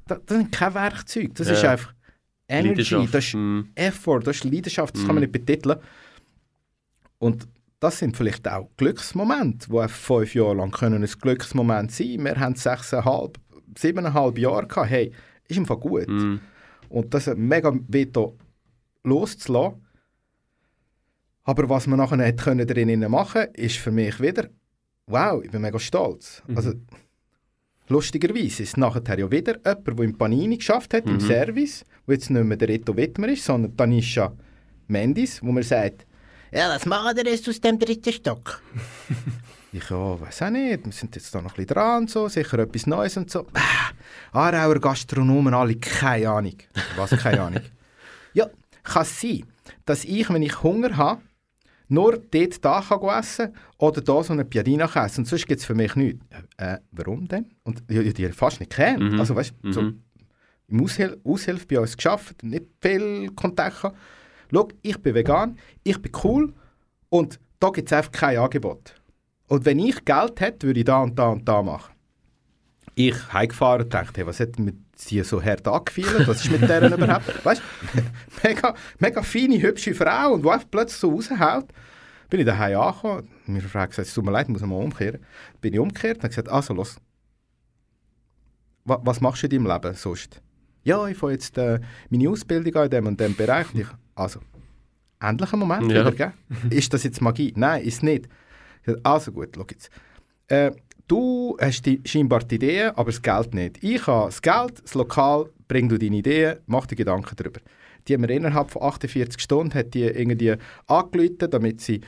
[0.07, 1.53] Das, das sind keine Werkzeuge, das Ja.
[1.55, 1.95] ist einfach
[2.49, 3.69] Energy, das ist Mhm.
[3.75, 5.31] Effort, das ist Leidenschaft, das kann man Mhm.
[5.31, 5.79] nicht betiteln.
[7.19, 7.47] Und
[7.81, 12.55] das sind vielleicht auch Glücksmomente, die fünf Jahre lang können ein Glücksmoment sein Wir haben
[12.55, 13.39] sechseinhalb,
[13.77, 14.89] siebeneinhalb Jahre gehabt.
[14.91, 15.13] Hey,
[15.47, 16.09] ist im Fall gut.
[16.09, 16.41] Mhm.
[16.89, 18.37] Und das ist mega Veto
[19.05, 19.85] loszulassen.
[21.49, 24.49] Aber was man nachher nicht können drinnen machen ist für mich wieder,
[25.07, 26.43] wow, ich bin mega stolz.
[26.47, 26.57] Mhm.
[26.59, 26.73] Also,
[27.89, 31.21] lustigerweise ist nachher ja wieder jemand, der im Panini geschafft hat, im Mhm.
[31.21, 34.31] Service, wo jetzt nicht mehr der Reto Wittmer ist, sondern Tanisha
[34.89, 36.05] Mendis, wo man sagt,
[36.53, 38.61] ja, was machen wir jetzt aus dem dritten Stock?
[39.73, 42.29] ich, ja, weiß auch nicht, wir sind jetzt da noch ein bisschen dran und so,
[42.29, 43.47] sicher etwas Neues und so.
[43.55, 43.93] Ah,
[44.33, 46.57] Aarauer Gastronomen, alle, keine Ahnung.
[46.97, 47.63] Was, keine Ahnung?
[48.35, 48.51] Ja,
[48.83, 49.45] kann es sein,
[49.87, 51.23] dass ich, wenn ich Hunger habe,
[51.89, 55.21] nur dort da kann essen oder da so eine Piadina kann essen.
[55.23, 56.25] Und sonst gibt es für mich nichts.
[56.57, 57.47] Äh, warum denn?
[57.65, 59.15] Und ja, die fast nicht kennen.
[59.15, 59.21] Mhm.
[59.21, 60.03] Also weißt du, so Mhm.
[60.69, 63.97] im Aushil Aushilfe bei uns geschafft, nicht viel Kontakt gehabt.
[64.53, 66.55] Schau, ich bin vegan, ich bin cool
[67.09, 68.95] und da gibt es einfach kein Angebot.
[69.49, 71.95] Und wenn ich Geld hätte, würde ich da und da und da machen.
[72.95, 76.27] Ich heimgefahren und dachte, hey, was hat mit sie so hart angefühlt?
[76.27, 77.45] Was ist mit deren überhaupt?
[77.45, 77.63] Weißt
[77.95, 78.03] du,
[78.49, 81.67] mega, mega feine, hübsche Frau und die einfach plötzlich so raushaut.
[82.31, 85.21] Bin ich daheim angekommen, meine Frau gesagt, es tut mir leid, ich muss mal umkehren.
[85.61, 86.97] Bin ich umgekehrt und habe gesagt, also los,
[88.85, 90.43] wa was machst du in deinem Leben sonst?
[90.85, 91.81] Ja, ich fange jetzt äh,
[92.11, 93.73] meine Ausbildung an in dem und dem Bereich.
[93.75, 94.41] Und ich, also,
[95.21, 96.01] endlich ein Moment Ja.
[96.01, 96.33] wieder, gell?
[96.71, 97.53] Ist das jetzt Magie?
[97.57, 98.29] Nein, ist nicht.
[99.03, 99.91] Also gut, schau jetzt.
[100.49, 100.71] Äh,
[101.09, 103.83] du hast die, scheinbar die Ideen, aber das Geld nicht.
[103.83, 107.61] Ich habe das Geld, das Lokal, bring du deine Ideen, mach dir Gedanken darüber.
[108.07, 110.55] Die haben mir innerhalb von 48 Stunden hat die irgendwie
[110.87, 112.01] angerufen, damit sie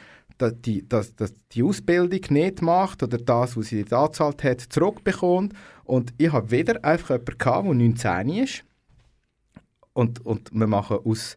[0.64, 5.52] die, das, das, die Ausbildung nicht macht oder das, was sie da angezahlt hat, zurückbekommt.
[5.84, 8.64] Und ich habe wieder einfach jemanden gehabt, der 19 ist.
[9.92, 11.36] Und, und wir machen aus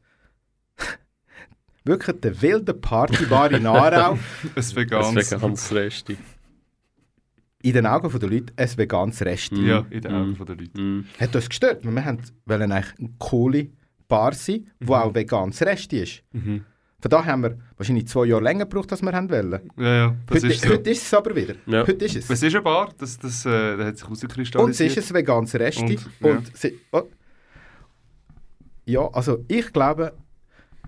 [1.83, 5.31] wirklich der wilden Partybar in Aarau Ein Das veganes.
[5.31, 6.17] wäre ganz Resti.
[7.63, 9.55] In den Augen der Leute ein veganes Resti.
[9.55, 9.67] Mhm.
[9.67, 10.45] Ja, in den Augen Mhm.
[10.45, 10.79] der Leute.
[10.81, 11.05] Mhm.
[11.19, 13.69] Hat uns gestört, wir haben, wollen eigentlich eine coole
[14.07, 16.23] Bar sein, wo auch veganes Resti ist.
[16.33, 16.65] Mhm.
[16.99, 19.59] Von daher haben wir wahrscheinlich zwei Jahre länger gebraucht, als wir haben wollen.
[19.77, 20.69] Ja, ja, das Heute, ist so.
[20.69, 21.55] heute ist es aber wieder.
[21.65, 21.81] Ja.
[21.87, 22.29] Heute ist es.
[22.29, 24.97] Es ist eine Bar, das, das, äh, das hat sich Und es herauskristallisiert.
[24.97, 25.99] ist ein veganes Resti.
[26.21, 26.51] Und, Und, ja.
[26.53, 27.03] sie, oh.
[28.85, 30.13] ja, also ich glaube,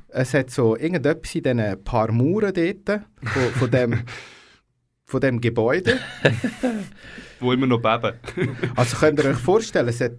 [0.09, 3.99] es hat so irgendetwas in diesen paar Mauern dort, von, von, dem,
[5.05, 5.99] von dem Gebäude.
[7.39, 8.19] Wo immer noch beben.
[8.75, 10.13] Also könnt ihr euch vorstellen, es hat,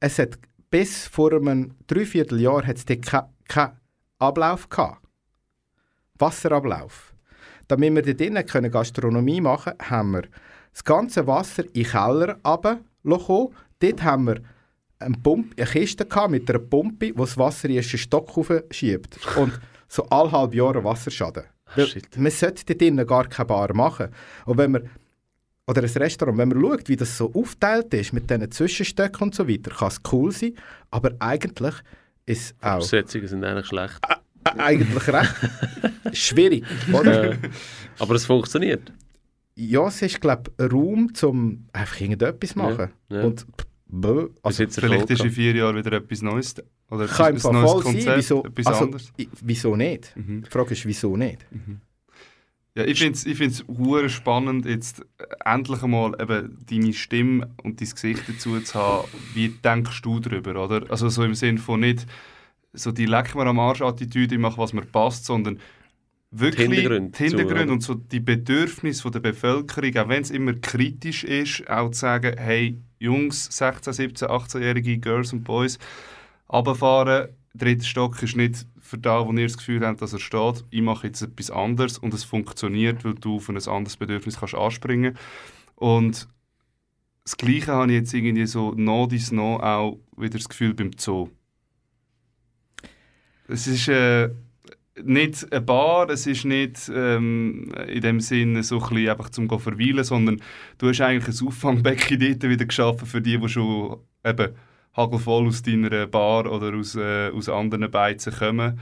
[0.00, 0.38] es hat
[0.70, 3.72] bis vor einem Dreivierteljahr hat es dort keinen kein
[4.18, 5.02] Ablauf gehabt.
[6.18, 7.14] Wasserablauf.
[7.68, 10.22] Damit wir dort drinnen können Gastronomie machen können, haben wir
[10.72, 13.54] das ganze Wasser in den Keller runtergekommen.
[13.80, 14.40] Dort haben wir
[14.98, 18.30] eine, Pumpe, eine Kiste gehabt mit einer Pumpe, die das Wasser in den ersten Stock
[18.70, 19.18] schiebt.
[19.36, 21.44] Und so alle halbe Jahre Wasserschaden.
[21.76, 22.16] Shit.
[22.16, 24.08] man sollte dort drinnen gar keine Bar machen.
[24.46, 24.90] Und wenn man,
[25.66, 29.34] oder ein Restaurant, wenn man schaut, wie das so aufteilt ist mit diesen Zwischenstöcken und
[29.34, 30.54] so weiter, kann es cool sein,
[30.90, 31.74] aber eigentlich
[32.26, 33.98] ist es auch Besetzungen sind eigentlich schlecht.
[34.08, 35.34] äh, eigentlich recht
[36.12, 37.32] schwierig, oder?
[37.32, 37.36] Äh,
[37.98, 38.92] aber es funktioniert.
[39.56, 42.90] Ja, es ist, glaube ich, Raum, um einfach irgendetwas zu machen.
[43.08, 43.24] Ja, ja.
[43.24, 43.44] Und
[43.88, 46.54] bö, also, jetzt Vielleicht ist in vier Jahren wieder etwas Neues.
[46.90, 49.12] Oder kann etwas Fall neues voll sein, Konzept, wieso, etwas also, anderes.
[49.42, 50.16] wieso nicht?
[50.16, 50.42] Mhm.
[50.44, 51.46] Die Frage ist, wieso nicht?
[52.74, 53.64] Ja, ich finde es ich find's
[54.12, 55.04] spannend, jetzt
[55.44, 59.08] endlich einmal eben deine Stimme und dein Gesicht dazu zu haben.
[59.34, 60.88] Wie denkst du darüber, oder?
[60.90, 62.06] Also so im Sinne von nicht
[62.72, 65.58] so die «Leck mir am Arsch»-Attitüde, ich mache, was mir passt, sondern
[66.30, 70.54] wirklich Die Hintergründe die Hintergründe und so die Bedürfnisse der Bevölkerung, auch wenn es immer
[70.54, 75.78] kritisch ist, auch zu sagen, hey, Jungs, 16, 17, 18-jährige Girls und Boys,
[76.52, 80.64] runterfahren, dritter Stock ist nicht für da, wo ihr das Gefühl habt, dass er steht.
[80.70, 84.54] Ich mache jetzt etwas anderes und es funktioniert, weil du auf ein anderes Bedürfnis kannst
[84.54, 85.16] anspringen
[85.74, 86.28] Und
[87.24, 90.92] das Gleiche habe ich jetzt irgendwie so no dies no auch wieder das Gefühl beim
[90.96, 91.28] Zoo.
[93.48, 94.30] Es ist äh,
[95.04, 100.04] nicht eine Bar, es ist nicht ähm, in dem Sinne so ein einfach zum verweilen,
[100.04, 100.40] sondern
[100.78, 104.54] du hast eigentlich ein Auffangbecken dort wieder geschaffen für die, die schon eben
[104.96, 108.80] hagelvoll aus deiner Bar oder aus, äh, aus anderen Beizen kommen.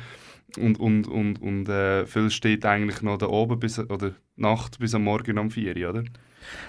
[0.59, 4.95] Und, und, und, und äh, viel steht eigentlich noch da oben bis, oder Nacht bis
[4.95, 6.05] am Morgen um 4 Uhr, oder?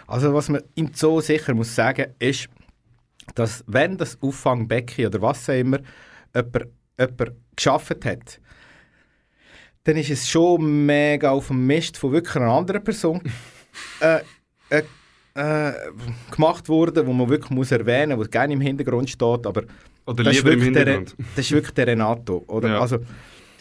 [0.08, 2.50] Also was man im Zoo sicher muss sagen, ist,
[3.36, 5.80] dass wenn das Auffangbecken oder was auch immer
[6.36, 6.68] jemand,
[7.00, 8.40] jemand geschaffen hat,
[9.88, 13.22] dann ist es schon mega auf dem Mist von wirklich einer anderen Person
[14.02, 14.20] äh,
[14.70, 14.84] äh,
[15.34, 15.74] äh,
[16.30, 19.64] gemacht worden, wo man wirklich muss erwähnen muss, wo gerne im Hintergrund steht, aber
[20.06, 21.16] Oder das ist, im wirklich der, Hintergrund.
[21.38, 22.44] das ist wirklich der Renato.
[22.50, 22.68] Oder?
[22.68, 22.82] Ja.
[22.82, 22.98] Also,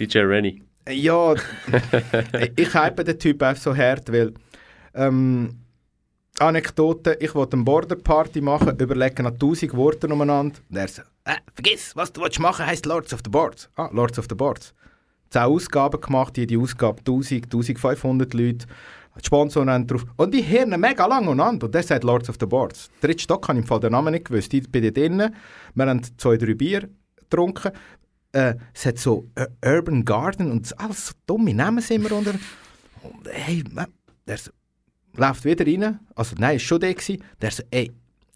[0.01, 0.65] DJ Rennie.
[0.91, 1.35] ja,
[2.57, 4.35] ich hype den Typ einfach so hart, weil
[4.95, 5.61] ähm,
[6.41, 10.59] Anekdote, ich wollte eine Border-Party machen, überlege nach 1000 Worten umeinander.
[10.69, 13.71] Und er so, äh, vergiss, was du willst machen, heisst Lords of the Boards.
[13.77, 14.75] Ah, Lords of the Boards.
[15.31, 18.67] Zehn Ausgaben gemacht, jede Ausgabe 1000, 1500 Leute.
[19.21, 20.05] Die Sponsoren haben drauf.
[20.17, 21.67] Und die hören mega lang umeinander.
[21.67, 22.91] Und der sagt Lords of the Boards.
[23.01, 24.53] Dritte Stock habe ich im Fall den Namen nicht gewusst.
[24.53, 25.35] Ich bin dort drinnen.
[25.75, 27.73] Wir haben zwei, drei Bier getrunken.
[28.33, 32.35] Äh, es hat so äh, Urban Garden und alles so dumme Namen sind wir unter.
[33.03, 33.87] Und, hey, man,
[34.27, 34.51] der so,
[35.15, 36.01] läuft wieder rein.
[36.15, 37.23] Also nein, ist schon der gewesen.
[37.41, 37.91] Der so, ey,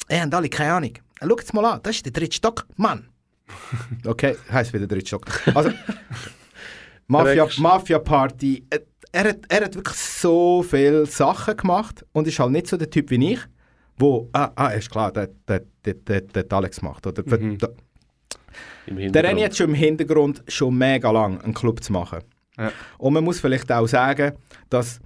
[0.09, 0.93] ihr habt alle keine Ahnung.
[1.21, 3.09] Äh, Schaut es mal an, das ist der dritte Stock, Mann.
[4.07, 5.27] Okay, heisst wieder dritte Stock.
[5.55, 5.73] Also,
[7.11, 7.49] Mafia.
[7.59, 8.65] Mafia Party.
[8.71, 8.81] Äh,
[9.13, 12.89] er, hat, er hat wirklich so viele Sachen gemacht und ist halt nicht so der
[12.91, 13.41] Typ wie ich,
[13.99, 17.07] wo, ah, ah ist klar, der, der, der, der, Alex gemacht.
[17.07, 17.59] Oder, Mhm.
[17.59, 17.71] der,
[19.11, 19.25] der.
[19.25, 22.21] Renny hat schon im Hintergrund schon mega lang einen Club zu machen.
[22.59, 22.73] Ja.
[22.99, 24.33] Und man muss vielleicht auch sagen,
[24.69, 25.01] dass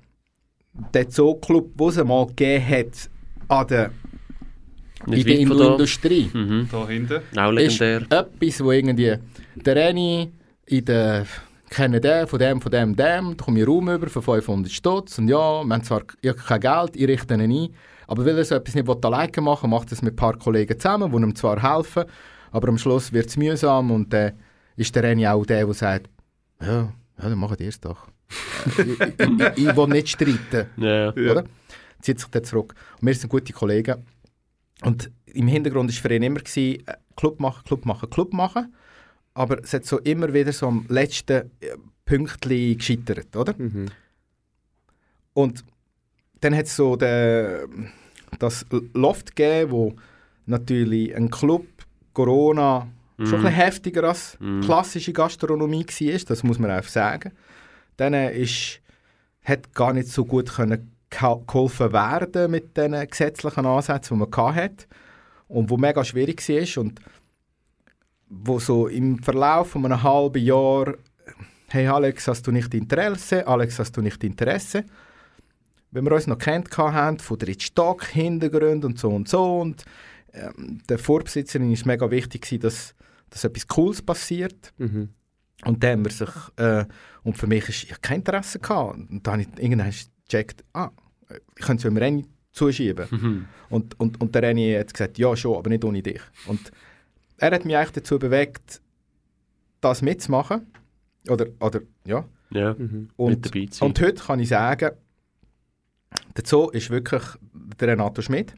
[0.93, 3.11] der Zoo-Club, den es mal gegeben hat,
[3.49, 3.91] an der,
[5.07, 5.39] in der.
[5.39, 6.69] Industrie, Mhm.
[6.71, 7.21] Da hinten.
[7.37, 8.19] Auch ist legendär.
[8.19, 9.17] etwas, wo irgendwie
[9.57, 10.33] der Renny
[10.67, 11.27] in der
[11.71, 15.19] kenne den, von dem, von dem, dem, da komme ich Raum über für 500 Stutz
[15.19, 17.75] und ja, wir haben zwar ich habe kein Geld, ich richte ihn ein,
[18.07, 20.37] aber weil er so etwas nicht alleine machen will, macht er es mit ein paar
[20.39, 22.05] Kollegen zusammen, die ihm zwar helfen,
[22.51, 24.33] aber am Schluss wird es mühsam und dann
[24.77, 26.09] ist der Renny auch der, der sagt,
[26.61, 28.09] ja, ja dann machen die es doch.
[28.79, 31.13] Äh, ich, ich, ich, ich will nicht streiten Ja.
[31.13, 31.33] Ja.
[31.33, 31.45] oder?
[32.01, 32.75] Zieht sich dann zurück.
[33.01, 34.05] Und wir sind gute Kollegen.
[34.83, 38.75] Und im Hintergrund war für ihn immer, gewesen, äh, Club machen, Club machen, Club machen.
[39.35, 43.55] Aber es hat so immer wieder so am letzten äh, Pünktchen gescheitert, oder?
[43.57, 43.87] Mhm.
[45.33, 45.65] Und
[46.41, 47.91] dann hat es so den,
[48.39, 49.97] das Loft gegeben, wo
[50.47, 51.67] natürlich ein Club,
[52.13, 52.87] Corona,
[53.19, 54.61] schon ein bisschen heftiger als Mhm.
[54.61, 57.33] klassische Gastronomie war, das muss man einfach sagen.
[57.97, 58.81] Dann ist,
[59.45, 64.87] hat gar nicht so gut können geholfen werden mit den gesetzlichen Ansätzen, die man hatte
[65.47, 67.01] und wo mega schwierig war und
[68.43, 70.95] wo so im Verlauf von einem halben Jahr
[71.69, 73.47] «Hey Alex, hast du nicht Interesse?
[73.47, 74.85] Alex, hast du nicht Interesse?»
[75.91, 79.85] Wenn wir uns noch kennt haben, von der Stock, Hintergrund und so und so und
[80.33, 82.95] ähm, der Vorbesitzerin ist mega wichtig gewesen, dass,
[83.31, 84.73] dass etwas Cooles passiert.
[84.79, 85.11] Mhm.
[85.65, 86.85] Und dann haben wir sich, äh,
[87.23, 88.97] und für mich ist ich kein Interesse gehabt.
[88.97, 89.93] Und dann habe ich irgendwann
[90.29, 90.91] gecheckt, ah,
[91.31, 93.07] ich könnte es mir Renny zuschieben.
[93.11, 93.47] Mhm.
[93.71, 96.21] Und, und, und der Renny hat gesagt, ja schon, aber nicht ohne dich.
[96.47, 96.71] Und
[97.39, 98.81] er hat mich eigentlich dazu bewegt,
[99.81, 100.67] das mitzumachen.
[101.29, 102.25] Oder, oder ja.
[102.51, 103.11] Ja, Mhm.
[103.17, 104.93] mit Und, und heute kann ich sagen,
[106.45, 107.23] Zoo ist wirklich
[107.81, 108.55] der Renato Schmidt.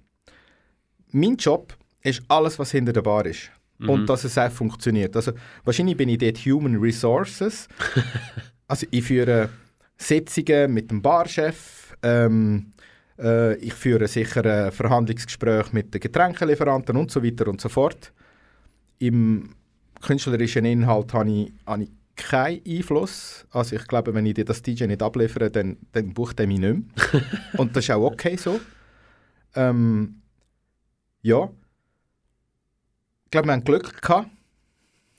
[1.12, 3.51] Mein Job ist alles, was hinter der Bar ist.
[3.79, 3.91] Mhm.
[3.91, 5.16] Und dass es auch funktioniert.
[5.16, 5.33] Also,
[5.64, 7.68] wahrscheinlich bin ich dort Human Resources.
[8.68, 9.49] also ich führe
[9.97, 11.97] Sitzungen mit dem Barchef.
[12.03, 12.72] Ähm,
[13.18, 18.12] äh, ich führe sicher ein Verhandlungsgespräch mit den Getränkelieferanten und so weiter und so fort.
[18.99, 19.51] Im
[20.01, 23.47] künstlerischen Inhalt habe ich, habe ich keinen Einfluss.
[23.51, 26.59] Also ich glaube, wenn ich dir das DJ nicht abliefere, dann, dann bucht er mich
[26.59, 26.75] nicht
[27.13, 27.23] mehr.
[27.59, 28.61] und das ist auch okay so.
[29.55, 30.23] Ähm,
[31.23, 31.51] ja.
[33.25, 34.31] Ich glaube, wir haben Glück gehabt.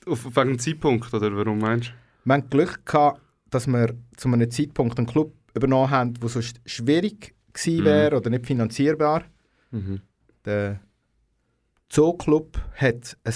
[0.06, 1.92] Auf, wegen dem Zeitpunkt, oder warum meinst
[2.24, 3.20] Wir haben Glück gehabt,
[3.50, 7.84] dass wir zu einem Zeitpunkt einen Club übernommen haben, der sonst schwierig gewesen Mhm.
[7.84, 9.24] wäre oder nicht finanzierbar.
[9.70, 9.76] du?
[9.78, 10.00] Mhm.
[10.44, 10.80] Der
[11.90, 13.34] Zooclub hat ein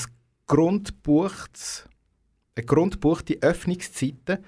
[0.57, 1.89] grundbuchtes,
[2.57, 4.39] eine grundbuchte Öffnungszeiten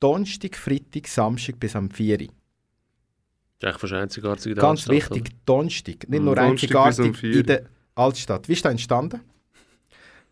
[0.00, 2.26] Donnerstag, Freitag, Samstag bis am 4 Uhr.
[2.26, 2.32] Das
[3.58, 6.08] ist eigentlich fast einzigartig in der Ganz Altstadt, wichtig, Donnerstag.
[6.08, 6.24] Nicht Mhm.
[6.24, 7.36] nur Donnerstag einzigartig 4 Uhr.
[7.40, 7.62] in der
[7.94, 8.48] Altstadt.
[8.48, 9.20] Wie ist das entstanden?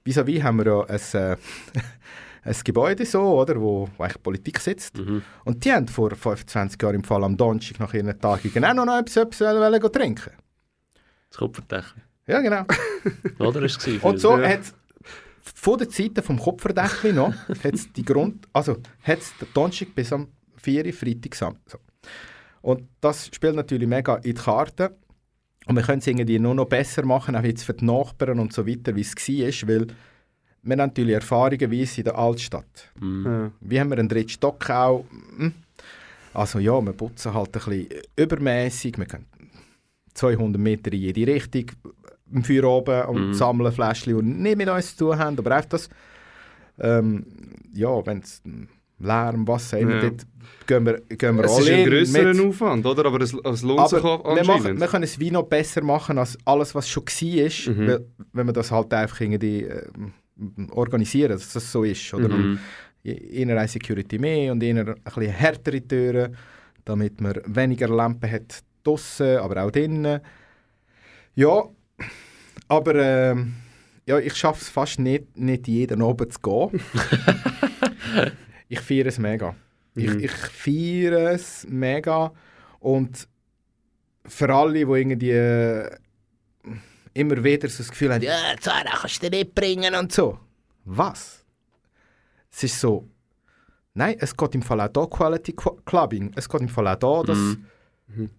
[0.05, 1.37] Vis-à-vis haben wir ja ein, äh,
[2.45, 4.99] ein Gebäude so, oder, wo, wo eigentlich Politik sitzt.
[4.99, 5.23] Mhm.
[5.45, 8.99] Und die haben vor 25 Jahren im Fall am Donnerstag nach ihren Tagungen auch noch
[8.99, 10.33] etwas, etwas wollen, wollen trinken.
[11.31, 11.95] Das Kupferdächer.
[12.27, 12.65] Ja, genau.
[13.39, 14.03] Oder ist es?
[14.03, 14.49] Und so Ja.
[14.49, 14.61] hat
[15.43, 17.35] von der Seite vom Kupferdächli noch
[17.65, 21.35] hat's die Grund, also hat's den Donnerstag bis am 4 Uhr, Freitag.
[21.35, 21.53] So.
[22.63, 24.91] Und das spielt natürlich mega in die Karten.
[25.67, 28.53] Und wir können es irgendwie nur noch besser machen, auch jetzt für die Nachbarn und
[28.53, 29.87] so weiter, wie es war, weil
[30.65, 32.93] wir haben natürlich Erfahrungen wie es in der Altstadt.
[33.01, 33.25] Mhm.
[33.27, 33.53] Ja.
[33.61, 35.05] Wie haben wir einen dritten Stock auch?
[35.37, 35.53] Hm.
[36.35, 38.97] Also ja, wir putzen halt ein bisschen übermäßig.
[38.97, 39.27] Wir können
[40.15, 41.67] 200 Meter in jede Richtung
[42.33, 43.35] im Feuer oben und Mhm.
[43.35, 45.39] sammeln Fläschchen, die nicht mit uns zu tun haben.
[45.39, 45.89] Aber einfach das,
[46.81, 47.27] ähm,
[47.75, 48.43] ja, wenn es
[48.99, 50.01] Lärm, Wasser, immer Ja.
[50.03, 50.27] dort
[50.67, 52.47] gehen wir, gehen wir Es ist alle ein grösserer mit.
[52.47, 53.07] Aufwand, oder?
[53.07, 54.81] Aber es, es lohnt sich auch Aber wir, machen, anscheinend.
[54.81, 57.87] wir können es wie noch besser machen als alles, was schon war, Mhm.
[57.89, 59.87] weil, wenn wir das halt einfach irgendwie äh,
[60.71, 62.15] organisieren, dass das so ist.
[62.15, 62.29] Oder?
[62.29, 62.59] Mhm.
[63.05, 66.37] Einer eine Security mehr und einer ein bisschen härtere Türen,
[66.85, 70.21] damit man weniger Lampen hat draussen, aber auch drinnen.
[71.35, 71.65] Ja,
[72.69, 73.55] aber ähm,
[74.07, 76.81] ja, ich schaffe es fast nicht, nicht jeden Abend zu gehen.
[78.69, 79.55] ich feiere es mega.
[79.95, 80.21] Ich, Mhm.
[80.21, 82.33] ich feiere es mega
[82.81, 83.29] und
[84.27, 85.91] für alle, die irgendwie äh,
[87.15, 90.39] immer wieder so das Gefühl haben, ja, Zara kannst du nicht bringen und so.
[90.85, 91.45] Was?
[92.51, 93.07] Es ist so,
[93.95, 96.33] nein, es geht im Fall auch da Quality Qu- Clubbing.
[96.37, 98.31] Es geht im Fall auch da, dass, Mhm.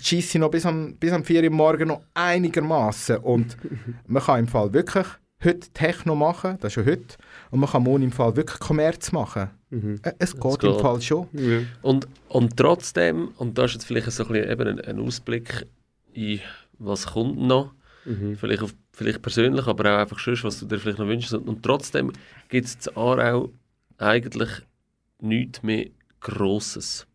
[0.00, 3.56] Die Scheisse noch bis am, bis am 4 Uhr morgen noch einigermaßen und
[4.06, 5.06] man kann im Fall wirklich
[5.42, 7.16] heute Techno machen, das ist ja heute,
[7.50, 9.50] und man kann morgen im Fall wirklich Kommerz machen.
[9.70, 10.00] Mhm.
[10.02, 10.78] Äh, Es geht im.
[10.78, 11.28] Fall schon.
[11.32, 11.60] Ja.
[11.82, 15.66] Und, und trotzdem, und das ist jetzt vielleicht so ein, bisschen eben ein, ein Ausblick
[16.12, 16.40] in
[16.78, 17.72] was kommt noch,
[18.06, 18.36] Mhm.
[18.36, 21.32] vielleicht, auf, vielleicht persönlich, aber auch einfach schon, was du dir vielleicht noch wünschst.
[21.32, 22.12] Und, und trotzdem
[22.50, 23.50] gibt es in Aarau
[23.96, 24.50] eigentlich
[25.20, 25.86] nichts mehr
[26.20, 27.06] Grosses.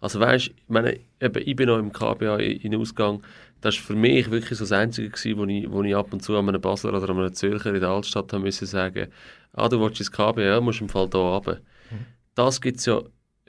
[0.00, 3.22] Also weißt, ich meine, eben, ich bin noch im KBA in Ausgang,
[3.60, 6.22] das war für mich wirklich so das Einzige, gewesen, wo, ich, wo ich ab und
[6.22, 9.08] zu an einem Basler oder an einem Zürcher in der Altstadt haben müssen sagen,
[9.52, 11.58] ah, du willst ins KBA, musst im Fall hier runter.
[12.34, 13.02] Das gibt es ja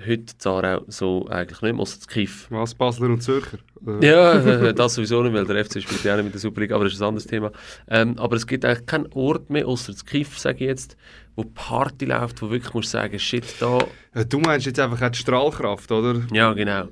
[0.05, 2.47] heute in Aarau so eigentlich nicht mehr, außer das Kiff.
[2.49, 3.57] Was, Basler und Zürcher?
[3.85, 6.41] Äh, Ja, äh, das sowieso nicht, weil der FC spielt ja auch nicht mit der
[6.41, 7.51] Superliga, aber das ist ein anderes Thema.
[7.87, 10.97] Ähm, aber es gibt eigentlich keinen Ort mehr, außer das Kiff, sage ich jetzt,
[11.35, 13.79] wo Party läuft, wo wirklich musst sagen, shit, da,
[14.15, 16.21] Ja, Du meinst jetzt einfach auch die Strahlkraft, oder?
[16.33, 16.87] ja genau.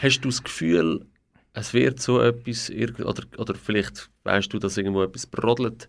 [0.00, 1.06] Hast du das Gefühl,
[1.54, 5.88] es wird so etwas, irgend- oder, oder vielleicht weißt du, dass irgendwo etwas brodelt,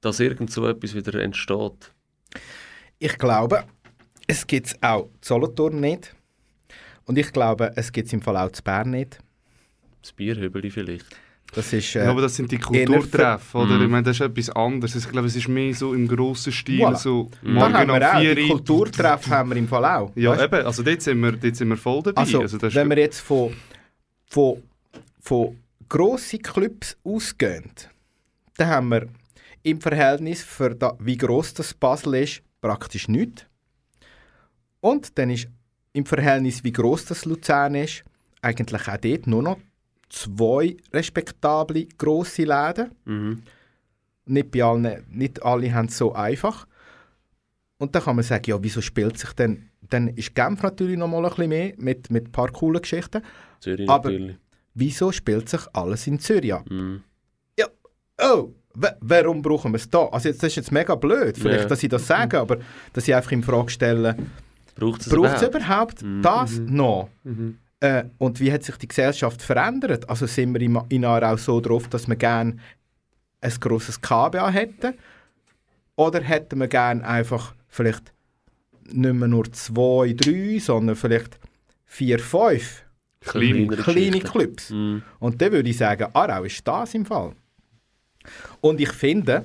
[0.00, 1.92] dass irgend so etwas wieder entsteht?
[2.98, 3.62] Ich glaube,
[4.28, 6.14] es gibt es auch in Solothurn nicht.
[7.06, 9.18] Und ich glaube, es gibt es im Fall auch in Bern nicht.
[10.02, 11.06] Das Bierhübeli vielleicht.
[11.54, 13.76] Das ist, äh, Ja, aber das sind die eher Kulturtreffen, oder?
[13.78, 13.82] Mhm.
[13.84, 14.94] Ich meine, das ist etwas anderes.
[14.94, 16.96] Ich glaube, es ist mehr so im grossen Stil, Voilà.
[16.96, 18.48] so da morgen haben wir auch, um die 4 Uhr.
[18.50, 20.12] Kulturtreffen haben wir im Fall auch.
[20.14, 20.44] Ja, Weißt?
[20.44, 22.20] eben, also dort sind wir, dort sind wir voll dabei.
[22.20, 23.54] Also, das ist wenn wir jetzt von,
[24.26, 24.62] von,
[25.20, 25.56] von
[25.88, 27.70] grossen Clubs ausgehen,
[28.58, 29.08] dann haben wir
[29.62, 33.46] im Verhältnis für da, wie gross das Basel ist, praktisch nichts.
[34.80, 35.48] Und dann ist
[35.92, 38.04] im Verhältnis, wie gross das Luzern ist,
[38.42, 39.58] eigentlich auch dort nur noch
[40.08, 42.92] zwei respektable grosse Läden.
[43.04, 43.42] Mhm.
[44.26, 46.66] nicht, bei allen, nicht alle haben es so einfach.
[47.78, 51.08] Und dann kann man sagen, ja, wieso spielt sich denn, dann ist Genf natürlich noch
[51.08, 53.22] mal ein bisschen mehr mit, mit ein paar coolen Geschichten.
[53.60, 54.36] Zürich Aber- natürlich.
[54.74, 56.70] Wieso spielt sich alles in Zürich ab?
[56.70, 57.02] Mhm.
[58.20, 60.06] Oh, wa- warum brauchen wir es da?
[60.06, 61.68] Also jetzt, das ist jetzt mega blöd, vielleicht, Ja.
[61.68, 62.58] dass ich das sage, aber
[62.92, 64.16] dass ich einfach in Frage stelle,
[64.78, 65.42] Braucht es überhaupt?
[65.42, 66.22] überhaupt Mhm.
[66.22, 67.08] das noch?
[67.24, 67.58] Mhm.
[67.80, 70.08] Äh, und wie hat sich die Gesellschaft verändert?
[70.08, 72.56] Also sind wir im- in Aarau so drauf, dass wir gerne
[73.40, 74.94] ein grosses KBA hätten?
[75.96, 78.12] Oder hätten wir gerne einfach vielleicht
[78.90, 81.38] nicht mehr nur zwei, drei, sondern vielleicht
[81.84, 82.84] vier, fünf
[83.20, 83.66] Kleine.
[83.76, 84.20] Kleine.
[84.20, 84.70] Clubs?
[84.70, 85.02] Mhm.
[85.18, 87.32] Und dann würde ich sagen, Aarau ist das im Fall.
[88.60, 89.44] Und ich finde,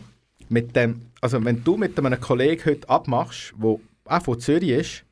[0.49, 5.03] mit dem, also wenn du mit einem Kollegen heute abmachst, der auch von Zürich ist,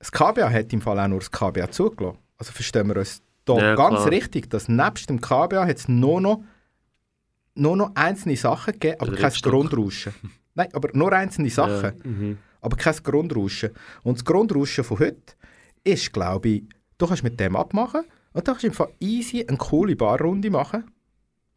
[0.00, 2.18] das KBA hat im Fall auch nur das KBA zugelassen.
[2.38, 4.10] Also verstehen wir uns da Ja, ganz klar.
[4.10, 6.42] richtig, dass nebst dem KBA hat es nur noch,
[7.54, 9.32] nur noch einzelne Sachen gegeben, aber kein.
[9.32, 10.14] Grundrauschen.
[10.54, 12.10] Nein, aber nur einzelne Sachen Ja.
[12.10, 12.38] Mhm.
[12.60, 13.70] aber kein Grundrauschen.
[14.02, 15.34] Und das Grundrauschen von heute
[15.84, 16.64] ist, glaube ich,
[16.98, 20.90] du kannst mit dem abmachen und du kannst einfach easy eine coole Barrunde machen,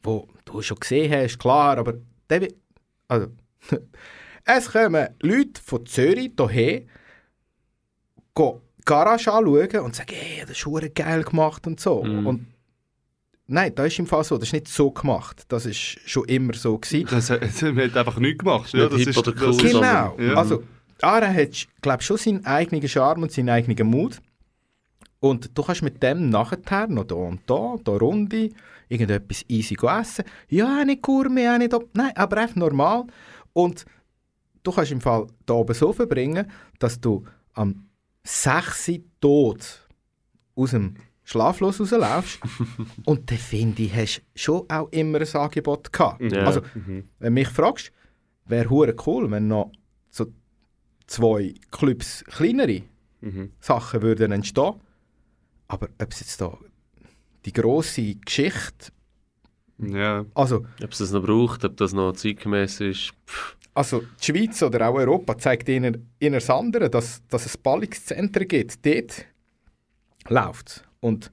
[0.01, 1.93] wo du schon gesehen hast, klar, aber
[2.29, 2.49] der
[3.07, 3.27] also,
[4.45, 6.81] es kommen Leute von Zürich hierher,
[8.35, 12.03] gehen die Garage anschauen und sagen, hey, das ist verdammt geil gemacht und so.
[12.03, 12.27] Mhm.
[12.27, 12.47] Und
[13.47, 15.43] nein, das ist im Fall so, das ist nicht so gemacht.
[15.47, 15.77] Das ist
[16.09, 17.07] schon immer so gewesen.
[17.09, 18.73] Das, das, man hat einfach nichts gemacht.
[18.73, 20.17] Ja, das ist, oder das cool, Genau.
[20.19, 20.33] Ja.
[20.35, 20.63] Also,
[21.01, 24.21] Ara hat, glaube schon seinen eigenen Charme und seinen eigenen Mut.
[25.19, 28.49] Und du kannst mit dem nachher noch da und da, da Runde,
[28.89, 30.25] irgendetwas easy go essen.
[30.49, 33.05] Ja, nicht Gourmet, auch nicht, ob- nein, aber einfach normal.
[33.53, 33.85] Und
[34.63, 37.23] du kannst im Fall da oben so verbringen, dass du
[37.53, 37.85] am
[38.23, 39.87] 6 Uhr tot
[40.55, 42.39] aus dem Schlaflos rauslaufst.
[43.05, 46.21] und dann finde ich, hast du schon auch immer ein Angebot gehabt.
[46.31, 46.43] Ja.
[46.45, 47.09] Also, Mhm.
[47.19, 47.91] wenn du mich fragst,
[48.45, 49.71] wäre hure cool, wenn noch
[50.09, 50.27] so
[51.07, 52.81] zwei Clubs kleinere
[53.21, 53.51] Mhm.
[53.61, 54.73] Sachen würden entstehen.
[55.69, 56.57] Aber ob es jetzt da
[57.45, 58.91] die grosse Geschichte,
[59.79, 60.25] Ja.
[60.35, 63.11] also, Ob es das noch braucht, ob das noch zeitgemäß ist.
[63.27, 67.57] Pff, also die Schweiz oder auch Europa zeigt ihnen, ihnen das andere, dass, dass es
[67.57, 68.85] Ballungszentren gibt.
[68.85, 69.25] Dort
[70.27, 70.83] läuft es.
[70.99, 71.31] Und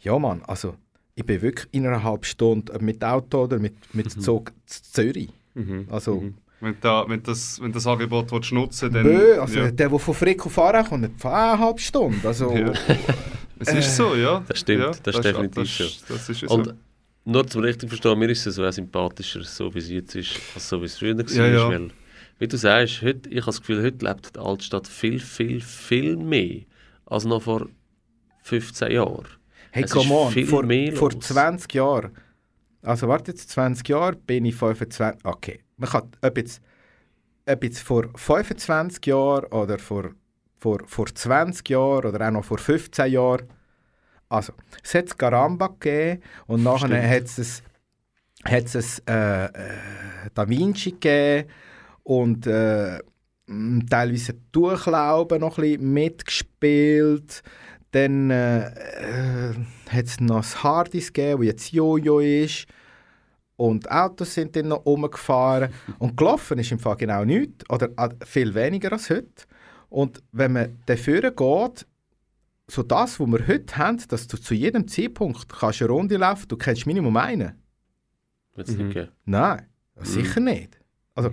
[0.00, 0.74] ja, Mann, also
[1.14, 5.30] ich bin wirklich in einer halben Stunde mit Auto oder mit, mit Zug zu Zürich.
[5.54, 5.86] Mhm.
[5.90, 6.34] Also, Mhm.
[6.60, 9.02] Wenn, da, wenn, das, wenn das Angebot willst nutzen dann.
[9.02, 9.62] Bö, also ja.
[9.72, 12.24] der, der von Frick auf Aarau kommt, eineinhalb Stunden.
[12.24, 12.72] Also, Ja.
[13.58, 14.42] Es ist so, ja.
[14.46, 16.54] Das stimmt, ja, das ist definitiv das, das ist so.
[16.54, 16.74] Und
[17.24, 20.40] nur zum richtig verstehen, mir ist es so auch sympathischer, so wie es jetzt ist,
[20.54, 21.30] als so wie es früher war.
[21.30, 21.68] Ja, ja.
[21.68, 21.90] Weil,
[22.38, 26.16] wie du sagst, heute, ich habe das Gefühl, heute lebt die Altstadt viel, viel, viel
[26.16, 26.62] mehr
[27.06, 27.68] als noch vor
[28.42, 29.26] 15 Jahren.
[29.70, 30.64] hey, es come on, vor,
[30.96, 31.20] vor los.
[31.20, 32.10] 20 Jahren,
[32.82, 36.60] also warte jetzt, 20 Jahre bin ich 25, okay, man kann, ob jetzt,
[37.46, 40.10] ob jetzt vor 25 Jahren oder vor,
[40.58, 43.48] vor, vor 20 Jahren oder auch noch vor 15 Jahren,
[44.32, 47.62] also, es hat Garamba gegeben und nachher hat es
[48.44, 49.50] hat es äh, äh,
[50.34, 51.48] Da Vinci gegeben
[52.02, 52.98] und äh,
[53.88, 57.42] teilweise Durchlauben noch ein bisschen mitgespielt.
[57.92, 59.54] Dann äh, äh,
[59.90, 62.66] hat es noch das Hardys gegeben, wo jetzt Jojo ist.
[63.56, 65.72] Und Autos sind dann noch rumgefahren.
[65.98, 67.68] Und gelaufen ist im Fall genau nichts.
[67.68, 69.44] Oder äh, viel weniger als heute.
[69.90, 71.86] Und wenn man dafür geht,
[72.72, 76.48] so das, was wir heute haben, dass du zu jedem Zeitpunkt kannst eine Runde laufen
[76.48, 77.52] du kennst Minimum einen.
[78.54, 78.90] Wird's nicht Mhm.
[78.90, 79.08] geben.
[79.24, 79.66] Nein,
[80.02, 80.78] sicher nicht.
[81.14, 81.30] Also,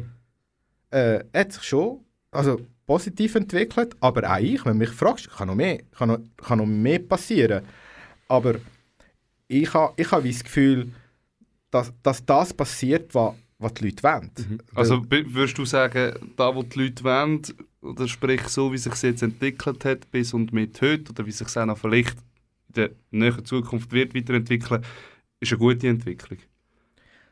[0.92, 5.48] äh, hat sich schon also, positiv entwickelt, aber auch ich, wenn du mich fragst, kann
[5.48, 7.64] noch mehr, kann noch, kann noch mehr passieren.
[8.28, 8.56] Aber
[9.48, 10.92] ich habe ich ha wie das Gefühl,
[11.72, 14.32] dass, dass das passiert, was, was die Leute wollen.
[14.76, 17.42] Also b- würdest du sagen, da wo die Leute wollen,
[17.82, 21.32] oder sprich so wie sich es jetzt entwickelt hat bis und mit heute, oder wie
[21.32, 22.16] sich es auch noch vielleicht
[22.70, 24.84] in der näheren Zukunft wird weiterentwickeln,
[25.40, 26.40] ist eine gute Entwicklung?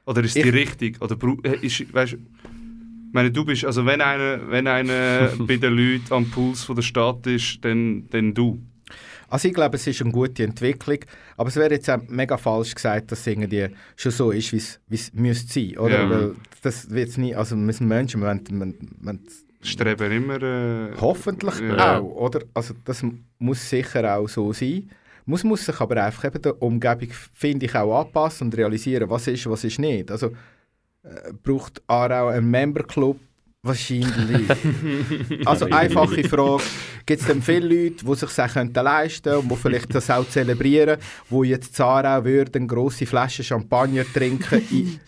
[0.06, 1.02] Oder ist die Ich- richtig?
[1.02, 5.74] Oder äh, ist, weißt, ich meine, du bist, also wenn einer, wenn einer bei den
[5.74, 8.62] Leuten am Puls von der Stadt ist, dann, dann du.
[9.30, 11.00] Also ich glaube, es ist eine gute Entwicklung,
[11.36, 13.68] aber es wäre jetzt auch mega falsch gesagt, dass es irgendwie
[13.98, 16.04] schon so ist, wie es- wie es müsste sein, oder?
[16.04, 16.10] Ja.
[16.10, 18.74] Weil das wird nie, also wir sind Menschen, wir wollen, wir
[19.06, 19.20] wollen
[19.62, 20.41] Streben immer...
[20.41, 21.99] Äh, Hoffentlich Ja.
[21.99, 22.41] auch, oder?
[22.53, 23.03] Also das
[23.39, 24.89] muss sicher auch so sein.
[25.26, 29.28] Muss, muss sich aber einfach eben der Umgebung, finde ich, auch anpassen und realisieren, was
[29.28, 30.10] ist, was ist nicht.
[30.10, 30.28] Also
[31.03, 33.20] äh, braucht Aarau einen Memberclub?
[33.64, 34.47] Wahrscheinlich.
[35.45, 36.64] also einfache Frage,
[37.05, 40.28] gibt es denn viele Leute, die sich das könnten leisten und die vielleicht das auch
[40.30, 40.97] zelebrieren,
[41.30, 44.99] die jetzt Aarau würden grosse Flaschen Champagner trinken in,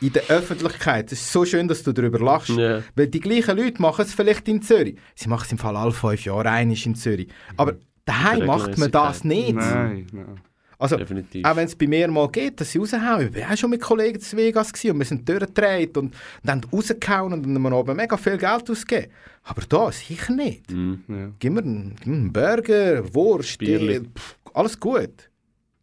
[0.00, 1.12] in der Öffentlichkeit.
[1.12, 2.50] Es ist so schön, dass du darüber lachst.
[2.50, 2.82] Ja.
[2.94, 4.96] Weil die gleichen Leute machen es vielleicht in Zürich.
[5.14, 7.28] Sie machen es im Fall alle fünf Jahre einig in Zürich.
[7.56, 7.74] Aber
[8.04, 9.54] daheim macht man das nicht.
[9.54, 10.40] Nein, nein.
[10.80, 11.44] Also, Definitiv.
[11.44, 13.30] auch wenn es bei mir mal geht, dass sie raushauen.
[13.34, 16.50] Ich war auch schon mit Kollegen zu Vegas gewesen und wir sind durchgedreht und, und
[16.50, 19.10] haben rausgehauen und dann haben wir oben mega viel Geld ausgegeben.
[19.42, 20.70] Aber da sicher nicht.
[20.70, 21.02] Mhm.
[21.08, 21.30] Ja.
[21.40, 23.94] Gib mir einen, Burger, Wurst, Bierli.
[23.94, 25.27] äh, pff, alles gut.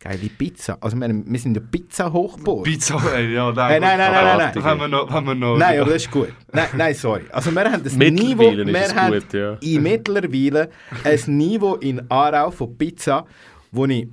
[0.06, 0.78] Geile Pizza.
[0.82, 2.64] Also wir, wir sind eine Pizza-Hochburg.
[2.64, 4.64] Pizza, ja, Hey, nein, nein, nein, nein, nein.
[4.64, 6.32] Wenn wir noch, wenn wir noch Nein, aber das ist gut.
[6.54, 7.24] Nein, nein sorry.
[7.32, 9.54] Also wir haben das Niveau, Mittlerweile ist es wir haben gut, ja.
[9.62, 10.70] in mittlerweile
[11.04, 13.26] ein Niveau in Aarau von Pizza,
[13.72, 14.08] wo ich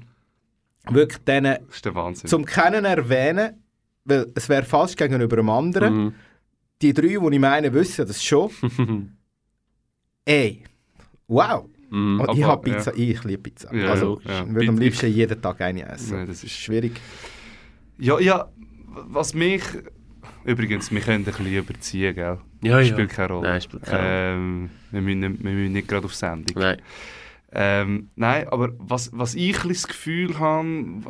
[0.88, 2.26] wirklich denen Das ist der Wahnsinn.
[2.26, 3.62] zum Kennen erwähnen,
[4.06, 5.94] weil es wäre falsch gegenüber einem anderen.
[5.94, 6.14] Mhm.
[6.80, 8.48] Die drei, die ich meine, wissen das schon.
[10.24, 10.64] Ey,
[11.28, 11.68] wow.
[11.92, 12.20] Mhm.
[12.20, 13.74] Und ich habe Pizza, ich liebe Pizza.
[13.74, 14.44] Ja, also ja.
[14.44, 16.16] ich würde am liebsten jeden Tag eine essen.
[16.16, 16.98] Nein, das ist- schwierig.
[17.98, 18.50] Ja, ja,
[18.86, 19.62] was mich...
[20.44, 22.38] Übrigens, wir können ein bisschen überziehen, gell?
[22.62, 22.84] Ja, ja.
[22.84, 23.48] Spielt keine Rolle.
[23.48, 24.34] Nein, spielt keine Rolle.
[24.34, 26.60] Ähm, wir, müssen, nicht- wir müssen nicht gerade auf Sendung.
[26.62, 26.82] Nein.
[27.52, 31.02] Ähm, nein, aber was, was ich das Gefühl habe,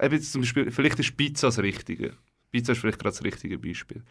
[0.00, 2.14] eben zum Beispiel, vielleicht ist Pizza das Richtige.
[2.50, 4.02] Pizza ist vielleicht gerade das richtige Beispiel.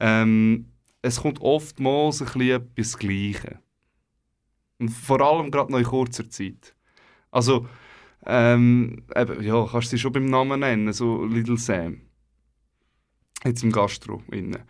[0.00, 0.66] Ähm,
[1.02, 3.60] es kommt oftmals ein bisschen etwas Gleiche.
[4.88, 6.74] Vor allem gerade noch in kurzer Zeit.
[7.30, 7.66] Also,
[8.26, 12.02] ähm, eben, ja, kannst du sie schon beim Namen nennen, so Little Sam.
[13.44, 14.22] Jetzt im Gastro.
[14.30, 14.62] Innen.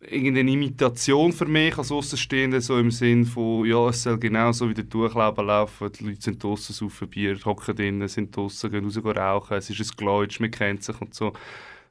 [0.00, 4.74] Irgendeine Imitation für mich als Außenstehender, so im Sinn von, ja, es soll genauso wie
[4.74, 8.98] der Tuchlauben laufen, die Leute sind draussen, saufen Bier, hocken drinnen, sind draussen, gehen raus
[9.04, 11.32] rauchen, es ist ein Gleutsch, man kennt sich und so.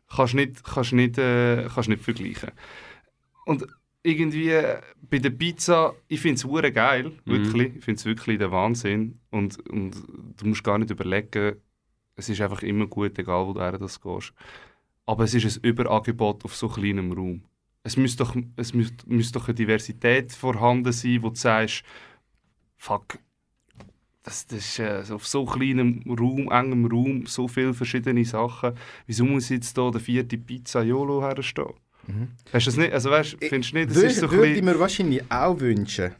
[0.10, 2.52] Kannst nicht, kannst nicht, äh, kannst nicht vergleichen.
[3.46, 3.68] Und
[4.08, 7.76] irgendwie äh, bei der Pizza, ich finde es geil, wirklich.
[7.76, 9.20] Ich finde es wirklich der Wahnsinn.
[9.30, 9.96] Und, und
[10.38, 11.58] du musst gar nicht überlegen,
[12.16, 14.34] es ist einfach immer gut, egal wo du her das gehst.
[15.06, 17.44] Aber es ist ein Überangebot auf so kleinem Raum.
[17.84, 21.84] Es müsste doch, es müsste, müsste doch eine Diversität vorhanden sein, wo du sagst,
[22.76, 23.20] fuck,
[24.24, 28.74] das, das ist äh, auf so kleinem Raum, engem Raum, so viele verschiedene Sachen.
[29.06, 31.74] Wieso muss jetzt hier der vierte Pizza Yolo herstehen?
[32.54, 32.94] Hast du das nicht?
[32.94, 34.66] Also weißt, findest du nicht, das Würde, ist so würde ich bisschen...
[34.66, 36.16] mir wahrscheinlich auch wünschen.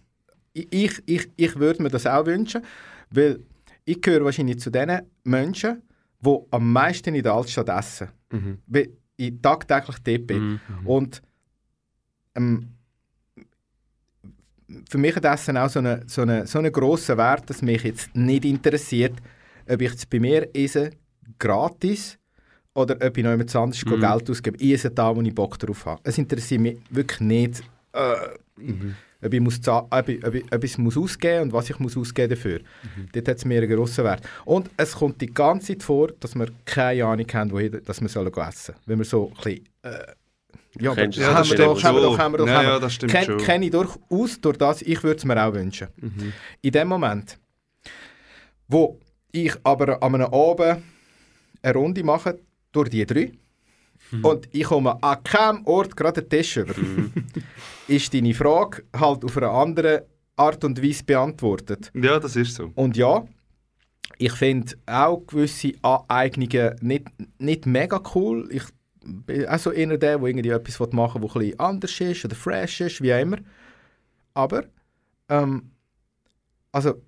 [0.54, 2.64] Ich, ich, ich, ich würde mir das auch wünschen,
[3.10, 3.40] weil
[3.86, 5.82] ich gehöre wahrscheinlich zu den Menschen,
[6.20, 8.10] die am meisten in der Altstadt essen.
[8.32, 8.60] Mhm.
[8.68, 10.50] Weil ich tagtäglich dort bin.
[10.50, 10.60] Mhm.
[10.88, 11.22] Und
[12.36, 12.70] ähm,
[14.90, 17.84] für mich hat Essen auch so einen so eine, so eine grossen Wert, dass mich
[17.84, 19.14] jetzt nicht interessiert,
[19.68, 20.92] ob ich jetzt bei mir esse,
[21.40, 22.17] gratis,
[22.78, 24.00] oder ob ich noch jemand anderes Mhm.
[24.00, 24.58] Geld ausgebe.
[24.60, 26.00] Ich esse da, wo ich Bock drauf habe.
[26.04, 27.64] Es interessiert mich wirklich nicht,
[27.94, 28.14] äh,
[29.24, 31.80] ob, ich muss ob, ich, ob, ich, ob ich es muss ausgeben und was ich
[31.80, 32.60] muss ausgeben dafür.
[33.14, 34.22] Dort hat es mir einen grossen Wert.
[34.46, 38.10] Und es kommt die ganze Zeit vor, dass wir keine Ahnung haben, wohin dass wir
[38.10, 38.80] sollen essen sollen.
[38.86, 39.66] Wenn wir so ein bisschen...
[39.82, 39.90] Äh,
[40.80, 42.12] ja, aber Ja, haben wir doch, haben wir schon.
[42.12, 43.38] doch, haben wir doch, Ja, ja, das stimmt Ken, schon.
[43.40, 45.88] Kenne ich durchaus durch das, ich würde es mir auch wünschen.
[45.98, 46.34] Mhm.
[46.62, 47.40] In dem Moment,
[48.68, 49.00] wo
[49.32, 50.84] ich aber an einem Abend
[51.64, 52.38] eine Runde mache,
[52.72, 53.32] durch die drei,
[54.12, 54.24] Mhm.
[54.26, 56.74] und ich komme an keinem Ort gerade den Tisch über,
[57.88, 60.06] ist deine Frage halt auf eine andere
[60.38, 61.92] Art und Weise beantwortet.
[61.96, 62.72] Ja, das ist so.
[62.76, 63.26] Und ja,
[64.18, 67.08] ich finde auch gewisse Aneignungen nicht,
[67.40, 68.48] nicht mega cool.
[68.52, 68.64] Ich
[69.04, 72.36] bin auch so einer der, der irgendwie etwas machen will, ein bisschen anders ist oder
[72.36, 73.38] fresh ist, wie auch immer.
[74.36, 74.64] Aber,
[75.28, 75.72] ähm,
[76.72, 77.02] also,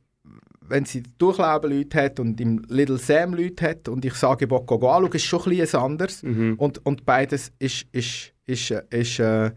[0.70, 4.52] wenn sie Durchlauben Leute hat und im Little Sam Leute hat und ich sage, ich
[4.52, 6.24] will anschauen, ist schon bisschen anders.
[6.24, 6.56] Mhm.
[6.58, 9.52] Und, und beides ist, ist, ist, ist äh,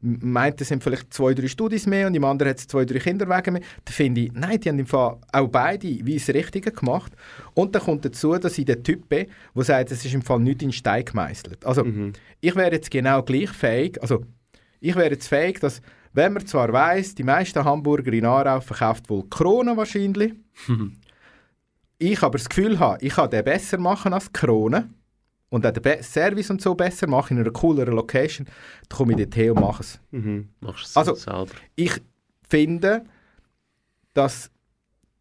[0.00, 2.98] meint, es sind vielleicht zwei, drei Studis mehr und im anderen hat es zwei, drei
[2.98, 3.62] Kinderwege mehr.
[3.84, 7.12] Da finde ich, nein, die haben im Fall auch beide wie das Richtige gemacht.
[7.54, 10.40] Und dann kommt dazu, dass ich der Typ bin, der sagt, es ist im Fall
[10.40, 11.64] nicht in Stein gemeißelt.
[11.64, 12.12] Also, Mhm.
[12.40, 14.24] ich wäre jetzt genau gleich fähig, also
[14.80, 15.80] ich wäre jetzt fähig, dass,
[16.12, 20.34] wenn man zwar weiss, die meisten Hamburger in Aarau verkauft wohl Krone wahrscheinlich,
[21.98, 24.90] ich aber das Gefühl habe, ich kann den besser machen als Krone
[25.50, 28.46] und auch den Be Service und so besser machen in einer cooleren Location,
[28.88, 30.00] dann komme ich dort her und mache es.
[30.10, 30.48] Mhm.
[30.60, 31.50] Machst es Also- selber.
[31.76, 32.00] Ich
[32.48, 33.04] finde,
[34.12, 34.50] dass,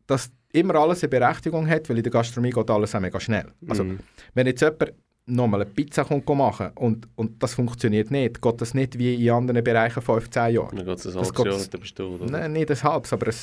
[0.08, 3.52] dass immer alles eine Berechtigung hat, weil in der Gastronomie geht alles auch mega schnell.
[3.68, 4.00] Also, Mhm.
[4.34, 4.94] wenn jetzt jemand
[5.26, 9.32] nochmal eine Pizza kommt machen und, und das funktioniert nicht, geht das nicht wie in
[9.34, 10.76] anderen Bereichen 15 Jahre.
[10.76, 12.26] Dann geht es ein Das halbes Jahr dann bist du, oder?
[12.30, 13.34] Nein, nicht ein halbes, aber ein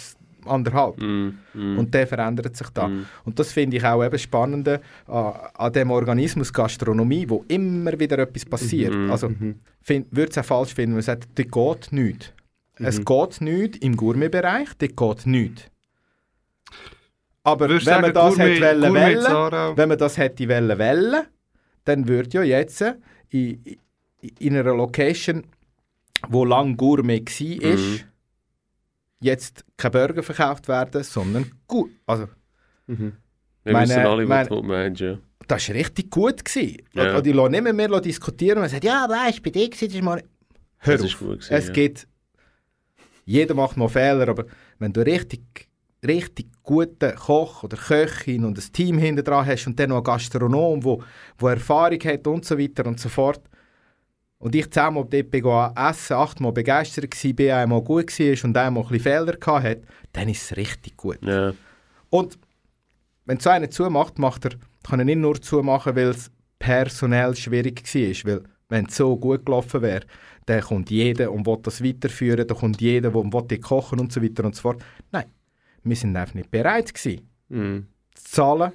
[0.47, 0.99] anderthalb.
[1.01, 2.89] Mm, mm, Und der verändert sich da.
[2.89, 3.07] mm.
[3.25, 8.19] Und das finde ich auch eben spannend an, an dem Organismus Gastronomie, wo immer wieder
[8.19, 8.95] etwas passiert.
[8.95, 9.11] Mhm.
[9.11, 9.57] Also Mhm.
[10.11, 12.33] würde es auch falsch finden, wenn man sagt, dort geht nichts.
[12.83, 13.05] Es Mhm.
[13.05, 15.63] geht nichts im Gourmet-Bereich, dort geht nichts.
[17.43, 21.23] Aber wenn man sagen, das Gourmet- hätte wollen, wollen, wenn man das hätte wollen, wollen,
[21.85, 22.85] dann würde ja jetzt
[23.31, 23.63] in,
[24.39, 25.45] in einer Location,
[26.29, 28.01] wo lang Gourmet war, Mhm.
[29.21, 31.91] Jetzt kein Burger verkauft werden, sondern gut.
[32.07, 32.27] Also,
[32.87, 32.97] Wir
[33.65, 35.19] Meine- wissen alle, meine- was du meinst, ja.
[35.47, 36.45] das war richtig gut.
[36.45, 36.79] Gewesen.
[36.95, 37.17] Ja.
[37.17, 39.89] Und die lassen nicht mehr, mehr diskutieren und sagen, ja, weißt du, bei dir war
[39.89, 40.23] das mal...
[40.79, 41.21] Hör Das auf.
[41.21, 41.73] gewesen, es ja.
[41.73, 42.09] gibt...
[43.27, 44.47] Jeder macht mal Fehler, aber
[44.79, 45.69] wenn du richtig,
[46.05, 50.05] richtig guten Koch oder Köchin und ein Team hinter dran hast und dann noch einen
[50.05, 51.03] Gastronom, wo,
[51.39, 53.43] wo Erfahrung hat und so weiter und so fort,
[54.41, 58.89] und ich zehnmal dort essen, achtmal begeistert war, bin einmal gut war und einmal ein
[58.89, 59.83] bisschen Fehler hatte,
[60.13, 61.19] dann ist es richtig gut.
[61.23, 61.53] Ja.
[62.09, 62.39] Und
[63.27, 67.85] wenn so einer zumacht, macht er, kann er nicht nur zumachen, weil es personell schwierig
[67.95, 68.33] war.
[68.33, 70.07] Weil wenn es so gut gelaufen wäre,
[70.47, 74.13] dann kommt jeder und will das weiterführen, dann kommt jeder, der will die kochen und
[74.13, 74.83] so weiter und so fort.
[75.13, 75.27] Nein,
[75.85, 77.87] wir sind einfach nicht bereit gewesen, Mhm.
[78.15, 78.73] zu zahlen,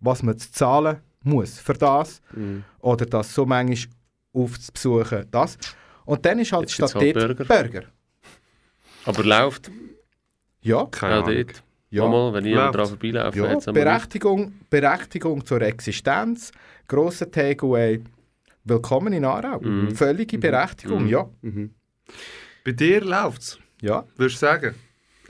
[0.00, 2.20] was man zu zahlen muss für das.
[2.34, 2.62] Mhm.
[2.80, 3.92] Oder das so manchmal
[4.32, 5.58] aufzubesuchen, das.
[6.04, 7.44] Und dann ist halt statt halt dort Burger.
[7.44, 7.82] Burger.
[9.04, 9.70] Aber läuft
[10.62, 11.44] Ja, Keine auch Ahnung.
[11.46, 11.62] dort.
[11.90, 12.06] ja.
[12.08, 16.50] Mal, wenn jemand dran vorbeilauft, Ja, Berechtigung, Berechtigung zur Existenz,
[16.86, 18.02] grosser Takeaway.
[18.64, 19.60] Willkommen in Aarau.
[19.60, 19.94] Mhm.
[19.94, 21.08] Völlige Berechtigung, Mhm.
[21.08, 21.28] ja.
[21.42, 21.74] Mhm.
[22.64, 24.04] Bei dir läuft es, ja.
[24.16, 24.74] würdest du sagen?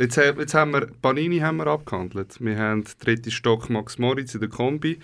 [0.00, 2.36] Jetzt, jetzt haben wir Panini haben wir abgehandelt.
[2.40, 5.00] Wir haben den dritten Stock Max Moritz in der Kombi.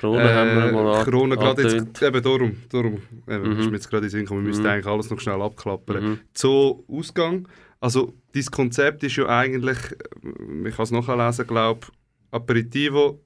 [0.00, 3.60] Krone haben wir mal an- Krone gerade jetzt, eben darum, darum eben, Mhm.
[3.60, 4.68] ist mir jetzt gerade in Sinn gekommen, wir müssten Mhm.
[4.70, 6.04] eigentlich alles noch schnell abklappern.
[6.04, 6.18] Mhm.
[6.34, 7.46] So Ausgang,
[7.78, 11.86] also dieses Konzept ist ja eigentlich, äh, ich kann es nachlesen, glaube
[12.32, 13.20] Aperitivo,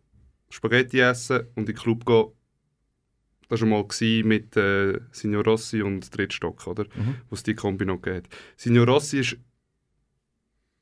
[0.50, 2.26] Spaghetti essen und in den Club gehen.
[3.48, 6.84] Das war schon mal gewesen mit äh, Signor Rossi und Drittstock, oder?
[6.94, 7.14] Mhm.
[7.30, 8.24] Wo es die Kombi noch geht.
[8.56, 9.36] Signor Rossi ist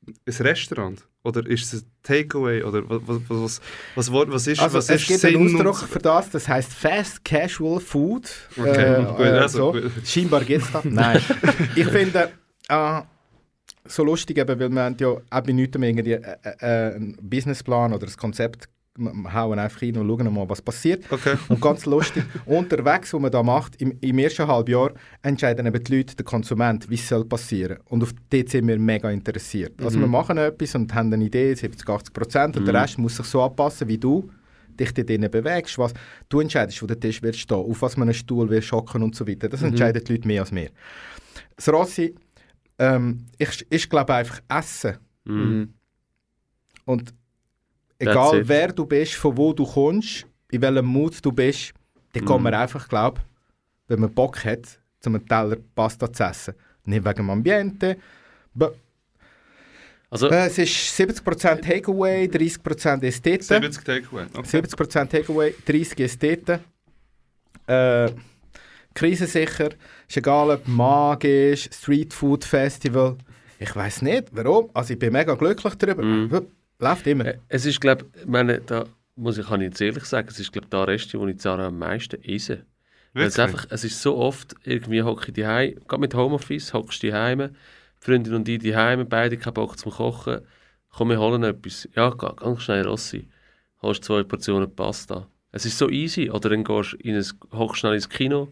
[0.07, 1.05] ein Restaurant?
[1.23, 2.63] Oder ist es ein Takeaway?
[2.63, 3.61] Oder was, was,
[3.95, 6.47] was, was, was, ist, Also was es ist gibt Sinn einen Ausdruck für das, das
[6.47, 8.29] heißt Fast Casual Food.
[8.57, 9.81] Okay, Äh, gut, äh, also so.
[10.05, 10.85] Scheinbar gibt es das.
[10.85, 11.19] Nein.
[11.75, 12.31] ich finde,
[12.69, 13.01] äh,
[13.87, 17.17] so lustig, eben, weil wir haben ja auch bei nichts mehr irgendwie äh, äh, einen
[17.21, 21.03] Businessplan oder ein Konzept hauen einfach rein und schauen mal, was passiert.
[21.11, 21.35] Okay.
[21.49, 25.97] Und ganz lustig, unterwegs, was man da macht, im, im ersten Halbjahr entscheiden eben die
[25.97, 27.79] Leute, der Konsument, wie es soll passieren.
[27.85, 29.81] Und auf dort sind wir mega interessiert.
[29.83, 30.03] Also Mhm.
[30.03, 32.79] wir machen etwas und haben eine Idee, 70, 80 Prozent, und der Mhm.
[32.79, 34.29] Rest muss sich so anpassen, wie du
[34.79, 35.93] dich dort drinnen bewegst, was
[36.29, 39.15] du entscheidest, wo der Tisch wird stehen, auf was man einen Stuhl will schocken und
[39.15, 39.49] so weiter.
[39.49, 39.67] Das Mhm.
[39.69, 40.69] entscheiden die Leute mehr als wir.
[41.55, 42.15] Das Rossi
[42.77, 44.97] ähm, ist, ist glaube ich, einfach Essen.
[45.25, 45.73] Mhm.
[46.85, 47.13] Und
[47.99, 48.47] egal it.
[48.47, 51.73] wer du bist, von wo du kommst, in welchem Mut du bist,
[52.13, 53.21] dann kann man einfach, glaube
[53.87, 56.55] wenn man Bock hat, zum einen Teller Pasta zu essen.
[56.85, 57.97] Nicht wegen dem Ambiente.
[60.09, 63.43] Also, Äh, es ist 70% Takeaway, 30% Ästheten.
[63.43, 64.25] 70 Takeaway.
[64.33, 64.57] Okay.
[64.61, 66.59] 70% Takeaway, 30% Ästheten.
[67.67, 68.11] Äh,
[68.93, 69.69] krisensicher.
[70.07, 73.17] Ist egal, ob magisch, Street Food Festival.
[73.59, 74.69] Ich weiß nicht, warum.
[74.73, 76.03] Also ich bin mega glücklich darüber.
[76.03, 76.47] Mhm.
[76.79, 77.25] Läuft immer.
[77.25, 80.39] äh, es ist, glaube ich, meine, da muss ich, kann ich jetzt ehrlich sagen, es
[80.39, 82.65] ist, glaube ich, der Rest, wo ich Zara am meisten esse.
[83.13, 87.11] Es, einfach, es ist so oft, irgendwie hocke ich daheim, gerade mit Homeoffice, hockst du
[87.11, 87.49] daheim, die
[88.05, 90.41] Freundin und ich daheim, beide keinen Bock zum Kochen,
[90.89, 91.87] komm, wir holen etwas.
[91.95, 93.29] Ja, ga- ganz schnell Rossi,
[93.81, 95.27] holst zwei Portionen Pasta.
[95.53, 96.29] Es ist so easy.
[96.29, 98.49] Oder dann gehst du in ein, hockst schnell ins Kino,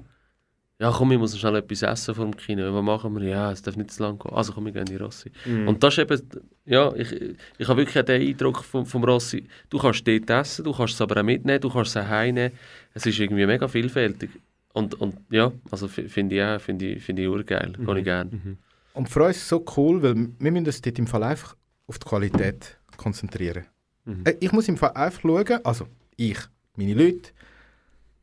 [0.83, 2.73] ja komm, ich muss schnell etwas essen vor dem Kino.
[2.73, 3.25] Was machen wir?
[3.25, 4.33] Ja, es darf nicht zu lang gehen.
[4.33, 5.31] Also komm, wir gehen in die Rossi.
[5.45, 5.69] Mhm.
[5.69, 6.21] Und das ist eben,
[6.65, 7.09] ja, ich,
[7.57, 11.01] ich habe wirklich den Eindruck vom, vom Rossi, du kannst dort essen, du kannst es
[11.01, 12.53] aber auch mitnehmen, du kannst es auch heimnehmen.
[12.93, 14.29] Es ist irgendwie mega vielfältig.
[14.73, 18.57] Und, und ja, also finde ich auch, finde ich, finde ich urgeil, kann ich gerne.
[18.93, 21.55] Und für uns ist es so cool, weil wir müssen uns dort im Fall einfach
[21.87, 23.65] auf die Qualität konzentrieren.
[24.03, 24.23] Mhm.
[24.25, 26.39] Äh, Ich muss im Fall einfach schauen, also ich,
[26.75, 27.29] meine Leute,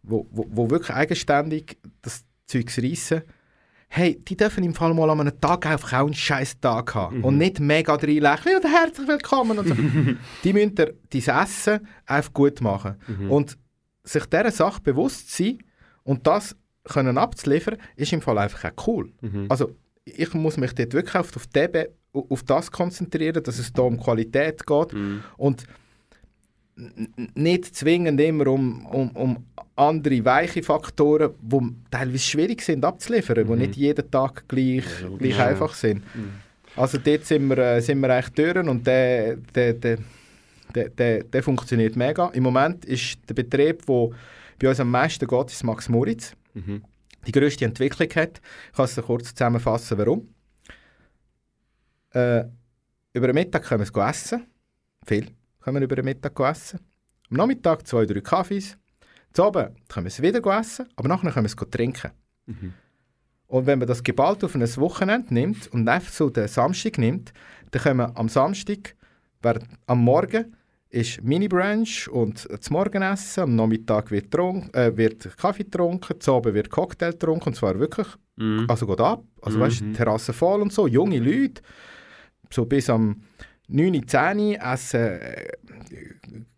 [0.02, 3.22] wo, wo, wo wirklich eigenständig das Zeugs reissen,
[3.88, 7.24] hey, die dürfen im Fall mal an einem Tag einfach auch einen scheiß Tag haben
[7.24, 9.74] und nicht mega reinlächeln, ja, herzlich willkommen und so.
[10.44, 12.96] die müssen dir dein Essen einfach gut machen.
[13.28, 13.57] Und
[14.05, 15.59] sich dieser Sache bewusst sein
[16.05, 19.12] und das können abzuliefern, ist im Fall einfach auch cool.
[19.48, 19.74] Also
[20.05, 23.98] ich muss mich dort wirklich auf, auf, Be- auf das konzentrieren, dass es da um
[24.01, 25.22] Qualität geht Mhm.
[25.36, 25.64] und
[27.35, 29.45] nicht zwingend immer um, um, um
[29.76, 35.18] andere weiche Faktoren, die teilweise schwierig sind abzuliefern, die nicht jeden Tag gleich, logisch.
[35.18, 35.47] gleich Ja.
[35.47, 36.03] einfach sind.
[36.76, 39.99] Also dort sind wir, äh, sind wir eigentlich durch und der, der, der,
[40.74, 42.28] der, der, der funktioniert mega.
[42.28, 44.11] Im Moment ist der Betrieb, der
[44.59, 46.35] bei uns am meisten geht, ist Max Moritz.
[46.55, 46.83] Mhm.
[47.26, 48.41] Die grösste Entwicklung hat.
[48.70, 50.28] Ich kann es kurz zusammenfassen, warum.
[52.12, 52.45] Äh,
[53.12, 54.47] über den Mittag können wir es essen.
[55.07, 55.26] Viel
[55.61, 56.80] können wir über den Mittag essen.
[57.30, 58.76] Am Nachmittag zwei, drei Kaffees.
[59.32, 62.11] Zu Abend können wir es wieder essen, aber nachher können wir es trinken.
[62.46, 62.74] Mhm.
[63.46, 67.32] Und wenn man das geballt auf ein Wochenende nimmt und einfach so den Samstag nimmt,
[67.70, 68.94] dann können wir am Samstag,
[69.42, 70.56] während, am Morgen,
[70.88, 76.54] ist Mini-Brunch und das Morgenessen, am Nachmittag wird, trunk, äh, wird Kaffee getrunken, zu Abend
[76.54, 78.66] wird Cocktail getrunken, und zwar wirklich, Mhm.
[78.68, 79.62] also geht ab, also Mhm.
[79.62, 81.62] weißt Terrasse voll und so, junge Leute,
[82.50, 83.22] so bis am
[83.70, 85.48] 9, 10 essen äh,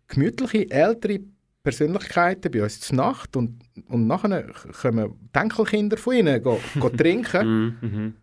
[0.07, 1.19] gemütliche, ältere
[1.63, 4.51] Persönlichkeiten bei uns zur Nacht und, und nachher
[4.81, 7.47] kommen Enkelkinder von ihnen go, go trinken
[7.81, 7.89] Mhm.
[7.89, 8.13] Mhm.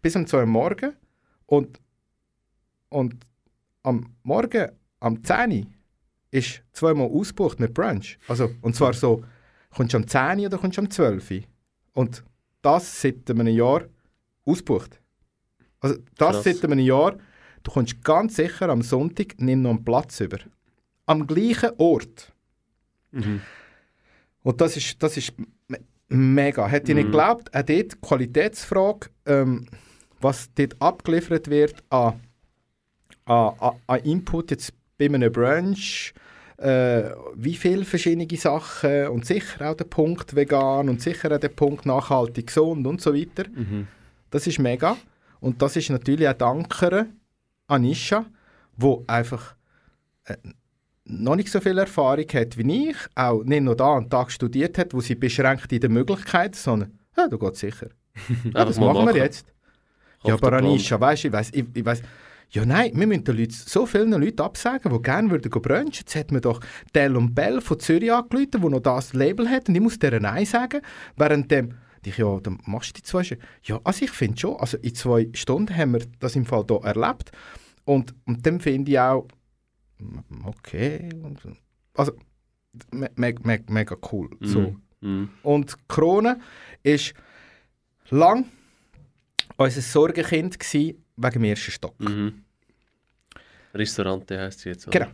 [0.00, 0.92] bis um 2 Uhr morgen
[1.46, 1.80] und,
[2.90, 3.14] und
[3.82, 4.70] am Morgen,
[5.00, 5.66] am 10 Uhr,
[6.30, 8.18] ist zweimal ausgebucht mit Brunch.
[8.28, 9.22] Also, und zwar so,
[9.70, 11.40] kommst du am 10 Uhr oder kommst du am 12 Uhr?
[11.92, 12.24] Und
[12.62, 13.84] das seit einem Jahr
[14.44, 15.00] ausgebucht.
[15.80, 16.44] Also das Krass.
[16.44, 17.18] seit einem Jahr,
[17.64, 20.38] du kommst ganz sicher am Sonntag nicht noch einen Platz über.
[21.06, 22.32] Am gleichen Ort.
[23.10, 23.40] Mhm.
[24.42, 25.32] Und das ist, das ist
[25.68, 26.66] me- mega.
[26.68, 27.12] Hätte ich nicht Mhm.
[27.12, 29.66] geglaubt, auch dort die Qualitätsfrage, ähm,
[30.20, 32.20] was dort abgeliefert wird an,
[33.26, 33.54] an,
[33.86, 36.14] an, Input jetzt bei einem Brunch,
[36.58, 41.48] äh, wie viele verschiedene Sachen und sicher auch der Punkt vegan und sicher auch der
[41.48, 43.48] Punkt nachhaltig gesund und so weiter.
[43.48, 43.86] Mhm.
[44.30, 44.96] Das ist mega.
[45.40, 47.06] Und das ist natürlich auch Danke
[47.66, 48.26] an Isha,
[48.76, 49.54] wo einfach
[50.24, 50.36] äh,
[51.04, 54.78] noch nicht so viel Erfahrung hat wie ich, auch nicht nur da einen Tag studiert
[54.78, 57.88] hat, wo sie beschränkt in den Möglichkeiten, sondern ja, du geht sicher.
[58.54, 59.52] Ja, das machen wir jetzt.
[60.24, 60.58] Ja, Auf den aber.
[60.58, 62.02] Anisha, weißt du, ich weiss, ich, ich weiss,
[62.50, 65.90] ja nein, wir müssen den Leuten, so vielen Leuten absagen, die gerne würden brunchen.
[65.92, 66.60] Jetzt hat mir doch
[66.94, 70.22] Del und Bell von Zürich angerufen, die noch das Label hat und ich muss deren
[70.22, 70.80] Nein sagen,
[71.16, 71.74] während dem
[72.10, 73.44] ich, ja, dann machst du die zwei Stunden.
[73.64, 76.80] Ja, also ich finde schon, also in zwei Stunden haben wir das im Fall hier
[76.82, 77.32] erlebt
[77.84, 79.26] und, und dann finde ich auch,
[79.98, 81.08] mm, okay,
[81.94, 82.12] also
[82.90, 84.30] me me me mega cool.
[84.40, 84.76] So.
[85.00, 85.28] Mhm.
[85.42, 86.40] Und Krone
[86.82, 87.14] ist
[88.10, 88.46] lang
[89.56, 91.98] unser Sorgenkind gsi wegen dem ersten Stock.
[92.00, 92.44] Mhm.
[93.74, 94.90] Restaurante heisst sie jetzt.
[94.90, 95.08] Genau.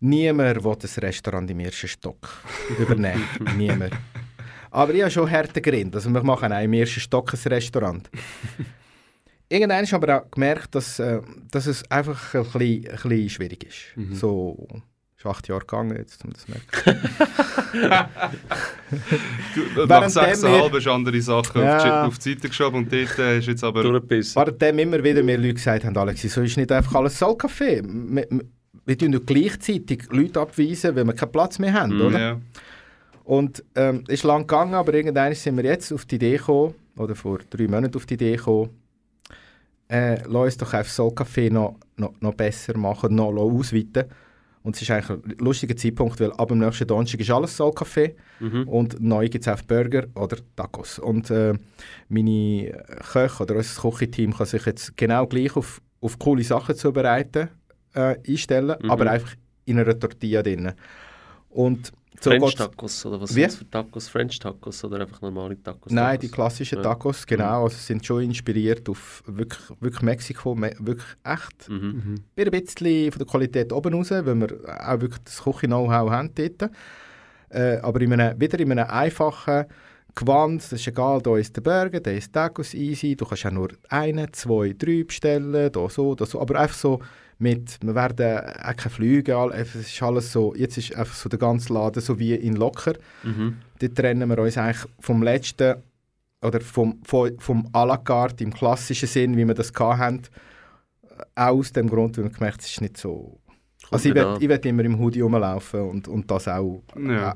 [0.00, 2.42] Niemand will das Restaurant im ersten Stock
[2.78, 3.24] übernehmen.
[3.56, 3.94] Niemand.
[4.70, 5.98] Aber ich habe schon harte Gründe.
[5.98, 8.08] Also wir machen auch im ersten Stock ein Restaurant.
[9.48, 13.30] Irgendwann habe ich aber auch gemerkt, dass, äh, dass es einfach ein bisschen, ein bisschen
[13.30, 14.18] schwierig ist.
[14.18, 14.68] So,
[15.18, 17.08] ist acht Jahre gegangen jetzt, um das zu merken.
[19.54, 22.04] Du, nach Während sechs dem wir- halb hast du andere Sachen Ja.
[22.06, 23.82] auf, die, Seite geschoben und dort äh, ist jetzt aber...
[23.82, 24.36] Durchgebissen.
[24.40, 27.82] Währenddem immer wieder mir Leute gesagt haben, Alex, so ist nicht einfach alles Soulcafé.
[27.84, 28.44] Wir, wir,
[28.86, 32.00] wir tun nicht gleichzeitig Leute abweisen, weil wir keinen Platz mehr haben, Mhm.
[32.02, 32.18] oder?
[32.20, 32.40] Ja.
[33.30, 37.14] Und ähm, ist lang gegangen, aber irgendwann sind wir jetzt auf die Idee gekommen, oder
[37.14, 38.70] vor drei Monaten auf die Idee gekommen,
[39.88, 44.06] äh, lass uns doch einfach Soul Café noch, noch, noch besser machen, noch ausweiten.
[44.64, 47.70] Und es ist eigentlich ein lustiger Zeitpunkt, weil ab dem nächsten Donnerstag ist alles Soul
[47.70, 48.66] Café Mhm.
[48.68, 50.98] und neu gibt es auch Burger oder Tacos.
[50.98, 51.54] Und äh,
[52.08, 57.48] meine Köche oder unser Kocheteam kann sich jetzt genau gleich auf, auf coole Sachen zubereiten
[57.94, 58.90] äh, einstellen, Mhm.
[58.90, 59.34] aber einfach
[59.66, 60.72] in einer Tortilla drin.
[61.48, 63.40] Und so French Tacos oder was Wie?
[63.42, 64.08] sind für Tacos?
[64.08, 65.92] French Tacos oder einfach normale Tacos?
[65.92, 66.20] Nein, Tacos?
[66.20, 66.82] die klassischen Ja.
[66.82, 67.64] Tacos, genau.
[67.64, 71.68] Also sind schon inspiriert auf wirklich, wirklich Mexiko, me wirklich echt.
[71.68, 72.16] Mhm.
[72.36, 76.70] Ein bisschen von der Qualität oben raus, weil wir auch wirklich das Küche-Know-how haben dort.
[77.50, 79.64] Äh, aber in einem, wieder in einem einfachen
[80.14, 83.50] Gewand, das ist egal, da ist der Burger, da ist Tacos easy, du kannst auch
[83.52, 87.00] nur einen, zwei, drei bestellen, da so, da so, aber einfach so
[87.40, 91.38] mit, wir werden auch keine Flüge, es ist alles so, jetzt ist einfach so der
[91.38, 92.94] ganze Laden so wie in locker.
[93.22, 93.56] Mhm.
[93.80, 95.76] Dort trennen wir uns eigentlich vom letzten
[96.42, 100.22] oder vom, vom, vom à la carte im klassischen Sinn, wie wir das hatten,
[101.34, 103.40] auch aus dem Grund, weil wir gemerkt haben, es ist nicht so...
[103.90, 106.82] Also ich will, ich will immer im Hoodie rumlaufen und, und das auch.
[106.96, 107.32] Ja.
[107.32, 107.34] Äh,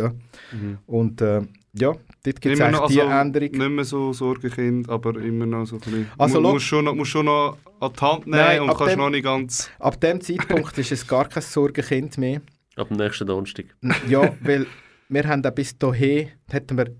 [0.00, 0.12] ja.
[0.52, 0.78] Mhm.
[0.86, 1.42] Und äh,
[1.74, 3.50] ja, dort gibt es also, Änderung.
[3.50, 6.06] Nicht mehr so Sorgenkind, aber immer noch so ein bisschen...
[6.16, 8.70] Also, mu lo- musst, schon noch, musst schon noch an die Hand nehmen Nein, und
[8.70, 9.70] ab kannst dem- noch nicht ganz...
[9.78, 12.40] Ab dem Zeitpunkt ist es gar kein Sorgenkind mehr.
[12.76, 13.66] Ab dem nächsten Donnerstag.
[14.08, 14.66] Ja, weil
[15.08, 16.94] wir haben auch bis dahin, hätten wir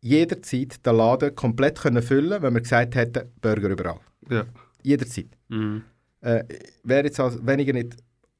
[0.00, 4.00] jederzeit den Laden komplett können füllen wenn wir gesagt hätten, Burger überall.
[4.28, 4.44] Ja.
[4.82, 5.28] Jederzeit.
[5.48, 5.84] Mhm.
[6.22, 6.44] äh,
[6.82, 7.96] wäre jetzt also weniger nicht.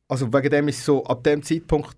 [0.09, 1.97] Also wegen dem ist so, ab dem Zeitpunkt,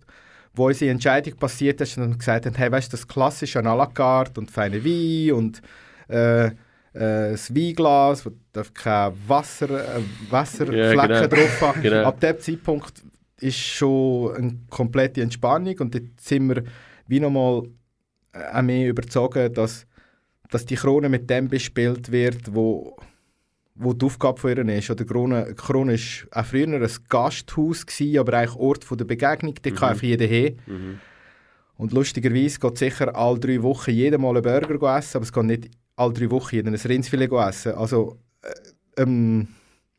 [0.54, 3.74] wo unsere Entscheidung passiert ist, und gesagt haben, hey, weißt du, das klassische an à
[3.76, 5.62] la carte und feine Wein und
[6.08, 6.50] äh,
[6.94, 10.00] äh, das Weinglas, wo darf kein Wasser, äh,
[10.30, 11.26] Wasserflecken Ja, genau.
[11.26, 11.82] drauf haben.
[11.82, 12.04] Genau.
[12.04, 13.02] Ab dem Zeitpunkt
[13.40, 16.64] ist schon eine komplette Entspannung und jetzt sind wir
[17.06, 17.64] wie nochmal
[18.32, 19.86] äh, auch mehr überzogen, dass,
[20.50, 22.96] dass die Krone mit dem bespielt wird, wo
[23.76, 24.90] wo die Aufgabe von ihr ist.
[24.90, 29.54] Oder Krone, Krone war auch früher ein Gasthaus, gewesen, aber eigentlich Ort von der Begegnung.
[29.60, 30.58] Da kann einfach jeder hin.
[30.66, 31.00] Mhm.
[31.76, 35.44] Und lustigerweise geht sicher alle drei Wochen jeder mal einen Burger essen, aber es geht
[35.44, 37.74] nicht alle drei Wochen jeden ein Rindsfilet essen.
[37.74, 39.48] Also, äh, ähm,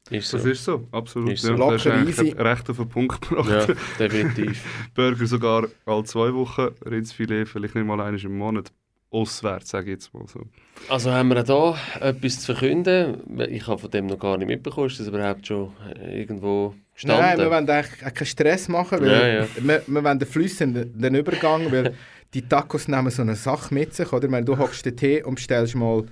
[0.10, 0.38] Ist so.
[0.38, 1.32] Das ist so, absolut.
[1.32, 1.54] Ist so.
[1.56, 2.30] Ja, das ist Locker, easy.
[2.38, 3.50] recht auf den Punkt gebracht.
[3.50, 4.64] Ja, definitiv.
[4.94, 8.72] Burger sogar alle zwei Wochen, Rindsfilet vielleicht nicht mal einmal im Monat.
[9.12, 10.42] Auswärts, sage ich jetzt mal so.
[10.90, 13.40] Also haben wir da etwas zu verkünden?
[13.50, 14.88] Ich habe von dem noch gar nicht mitbekommen.
[14.88, 15.72] Ist das überhaupt schon
[16.12, 17.26] irgendwo gestanden?
[17.26, 19.48] Nein, wir wollen eigentlich keinen Stress machen, weil Ja, ja.
[19.58, 21.96] Wir, wir wollen den flüssenden den Übergang, weil
[22.36, 24.26] die Tacos nehmen so eine Sache mit sich, oder?
[24.26, 26.04] Ich meine, du hockst den Tee und bestellst mal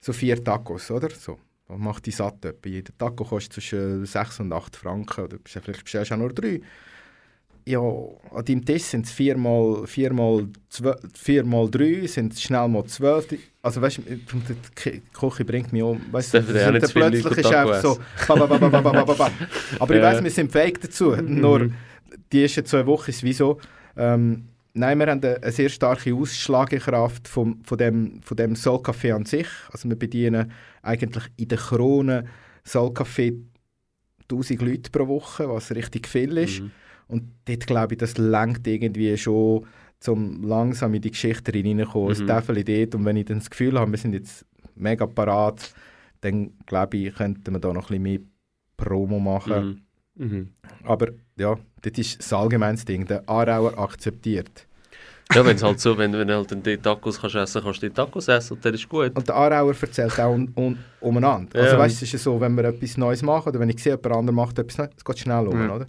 [0.00, 1.10] so vier Tacos, oder?
[1.10, 1.38] So.
[1.68, 2.68] Dann macht die satt etwa.
[2.68, 6.60] Jeder Taco kostet zwischen 6 und 8 Franken, oder vielleicht bestellst du auch nur drei.
[7.68, 13.26] Ja, an deinem Tisch sind es vier mal, vier mal, sind es schnell mal zwölf.
[13.60, 16.00] Also weißt du, die Küche bringt mich um.
[16.12, 17.98] Weißt du, viele Leute plötzlich ist einfach so.
[18.28, 18.58] ba, ba,
[19.02, 19.30] ba.
[19.80, 21.16] Aber ich weiss, wir sind fähig dazu.
[21.22, 21.70] Nur
[22.30, 23.58] die ersten zwei Wochen ist es wie so.
[23.96, 24.44] Ähm,
[24.76, 29.24] nein, wir haben eine, sehr starke Ausschlagekraft vom, von dem, von dem Soul Café an
[29.24, 29.48] sich.
[29.70, 32.24] Also wir bedienen eigentlich in der Krone
[32.64, 33.40] Soul Café
[34.30, 36.60] 1000 Leute pro Woche, was richtig viel ist.
[36.60, 36.70] Mhm.
[37.08, 39.66] Und dort glaube ich, das lenkt irgendwie schon,
[40.06, 42.18] um langsam in die Geschichte reinzukommen.
[42.18, 42.26] Mhm.
[42.26, 42.94] Täfeli dort.
[42.94, 44.44] Und wenn ich dann das Gefühl habe, wir sind jetzt
[44.74, 45.72] mega parat,
[46.20, 48.18] dann glaube ich, könnten wir da noch ein bisschen mehr
[48.76, 49.66] Promo machen.
[49.66, 49.85] Mhm.
[50.16, 50.48] Mhm.
[50.84, 53.06] Aber ja, das ist das allgemeine Ding.
[53.06, 54.66] Der Aarauer akzeptiert.
[55.34, 57.88] Ja, wenn es halt so, wenn, wenn du halt die Tacos kannst essen, kannst du
[57.88, 59.10] die Tacos essen und dann ist gut.
[59.16, 61.58] Und der Aarauer erzählt auch un, un, umeinander.
[61.58, 61.78] Also Ja.
[61.80, 63.94] weißt du, es ist ja so, wenn wir etwas Neues machen oder wenn ich sehe,
[63.94, 65.74] jemand anderes macht etwas Neues, es geht schnell um, Ja.
[65.74, 65.86] oder?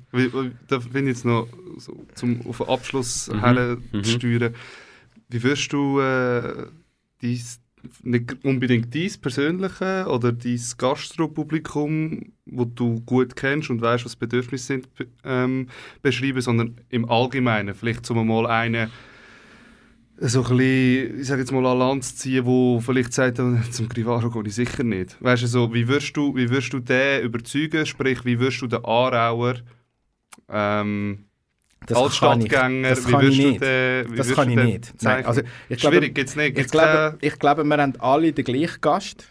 [0.68, 1.48] Da bin ich jetzt noch
[1.78, 3.40] so, zum auf den Abschluss Mhm.
[3.40, 3.84] mhm.
[4.00, 4.04] Mhm.
[4.04, 4.56] steuern.
[5.30, 6.66] Wie wirst du äh,
[7.22, 7.60] dies,
[8.04, 14.66] nicht unbedingt dies persönliche oder dein Gastropublikum, wo du gut kennst und weißt, was Bedürfnisse
[14.66, 14.90] sind,
[15.24, 15.68] ähm,
[16.02, 18.90] beschreiben, sondern im Allgemeinen vielleicht zum mal einen
[20.20, 23.62] so ein bisschen, ich sage jetzt mal, an Land zu ziehen, wo vielleicht sagt, äh,
[23.70, 25.16] zum Grivaro gehe ich sicher nicht.
[25.22, 28.84] Weißt du, wie wirst du, wie wirst du den überzeugen, sprich, wie wirst du den
[28.84, 29.56] Aarauer
[30.50, 31.27] ähm,
[31.86, 32.50] Das als kann ich.
[32.50, 33.62] Das kann ich nicht.
[33.62, 34.94] den, Das kann ich nicht.
[35.02, 36.50] Nein, also ich glaube, Schwierig gibt es nicht.
[36.50, 39.26] ich, Gibt's glaube, ich glaube, wir haben alle den gleichen Gast.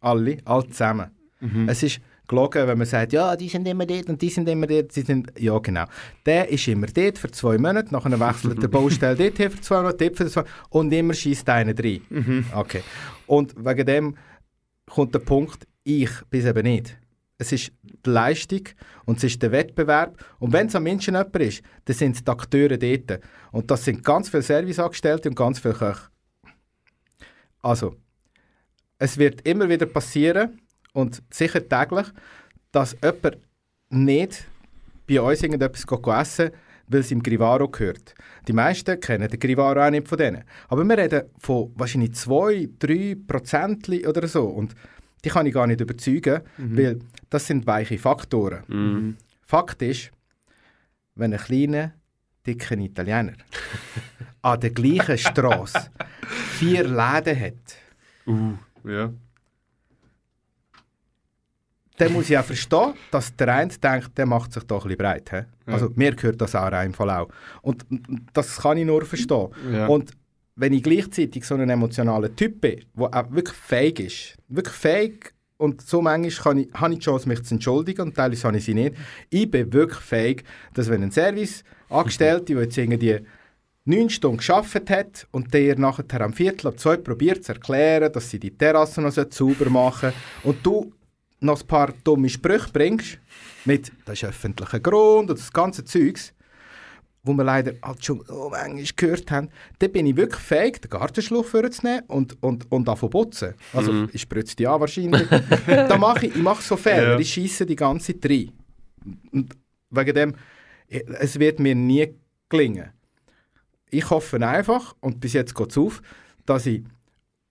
[0.00, 1.10] Alle, alle zusammen.
[1.40, 1.68] Mhm.
[1.68, 4.66] Es ist gelogen, wenn man sagt, ja, die sind immer dort und die sind immer
[4.66, 4.94] dort.
[4.94, 5.84] Die sind, ja, genau.
[6.24, 10.04] Der ist immer dort für zwei Monate, nachher wechselt der Baustelle dort für zwei Monate,
[10.04, 12.00] dort für zwei und immer schießt einer rein.
[12.08, 12.44] Mhm.
[12.54, 12.82] Okay.
[13.26, 14.16] Und wegen dem
[14.86, 16.96] kommt der Punkt, ich bin es eben nicht.
[17.36, 18.68] Es ist die Leistung
[19.06, 20.24] und es ist der Wettbewerb.
[20.38, 23.20] Und wenn es am Menschen jemand ist, dann sind es die Akteure dort.
[23.50, 26.08] Und das sind ganz viele Serviceangestellte und ganz viele Köche.
[27.60, 27.96] Also,
[28.98, 30.60] es wird immer wieder passieren
[30.92, 32.06] und sicher täglich,
[32.70, 33.38] dass jemand
[33.90, 34.46] nicht
[35.08, 35.84] bei uns irgendetwas
[36.20, 36.52] essen
[36.86, 38.14] weil es im Grivaro gehört.
[38.46, 40.44] Die meisten kennen den Grivaro auch nicht von denen.
[40.68, 44.44] Aber wir reden von wahrscheinlich 2, 3 Prozent oder so.
[44.44, 44.74] Und
[45.24, 46.98] die kann ich gar nicht überzeugen, weil
[47.30, 48.62] das sind weiche Faktoren.
[48.68, 49.16] Mhm.
[49.42, 50.10] Fakt ist,
[51.14, 51.92] wenn ein kleiner,
[52.46, 53.32] dicker Italiener
[54.42, 55.90] an der gleichen Straße
[56.58, 57.76] vier Läden hat,
[58.26, 59.12] Uh, ja.
[61.98, 64.98] dann muss ich auch verstehen, dass der eine denkt, der macht sich doch ein bisschen
[64.98, 65.30] breit.
[65.30, 65.70] He?
[65.70, 67.28] Also mir gehört das auch im Fall auch.
[67.60, 69.48] Und und das kann ich nur verstehen.
[69.70, 69.88] Ja.
[69.88, 70.12] Und
[70.56, 75.34] wenn ich gleichzeitig so ein emotionaler Typ bin, der auch wirklich fähig ist, wirklich fähig
[75.56, 78.64] und so manchmal ich, habe ich die Chance, mich zu entschuldigen und teilweise habe ich
[78.64, 78.94] sie nicht.
[79.30, 80.44] Ich bin wirklich fähig,
[80.74, 83.20] dass wenn ein Service-Angestellte, der jetzt irgendwie
[83.84, 88.30] neun Stunden gearbeitet hat und der nachher am Viertel ab zwei probiert zu erklären, dass
[88.30, 90.92] sie die Terrasse noch sauber machen sollen und du
[91.40, 93.18] noch ein paar dumme Sprüche bringst,
[93.64, 96.33] mit «das ist öffentlicher Grund» und das ganze Zeugs,
[97.24, 99.48] wo wir leider halt schon oh, manchmal gehört haben,
[99.78, 103.54] dann bin ich wirklich fähig, den Gartenschlauch vorzunehmen und, und, und zu putzen.
[103.72, 104.10] Also, Mhm.
[104.12, 105.26] ich spritze die an wahrscheinlich.
[105.66, 107.18] da mache ich, ich mache so Fehler, Ja.
[107.18, 108.52] ich schieße die ganze Zeit rein.
[109.32, 109.54] Und
[109.90, 110.34] wegen dem,
[110.88, 112.14] es wird mir nie
[112.48, 112.90] gelingen.
[113.90, 116.02] Ich hoffe einfach, und bis jetzt geht es auf,
[116.46, 116.84] dass ich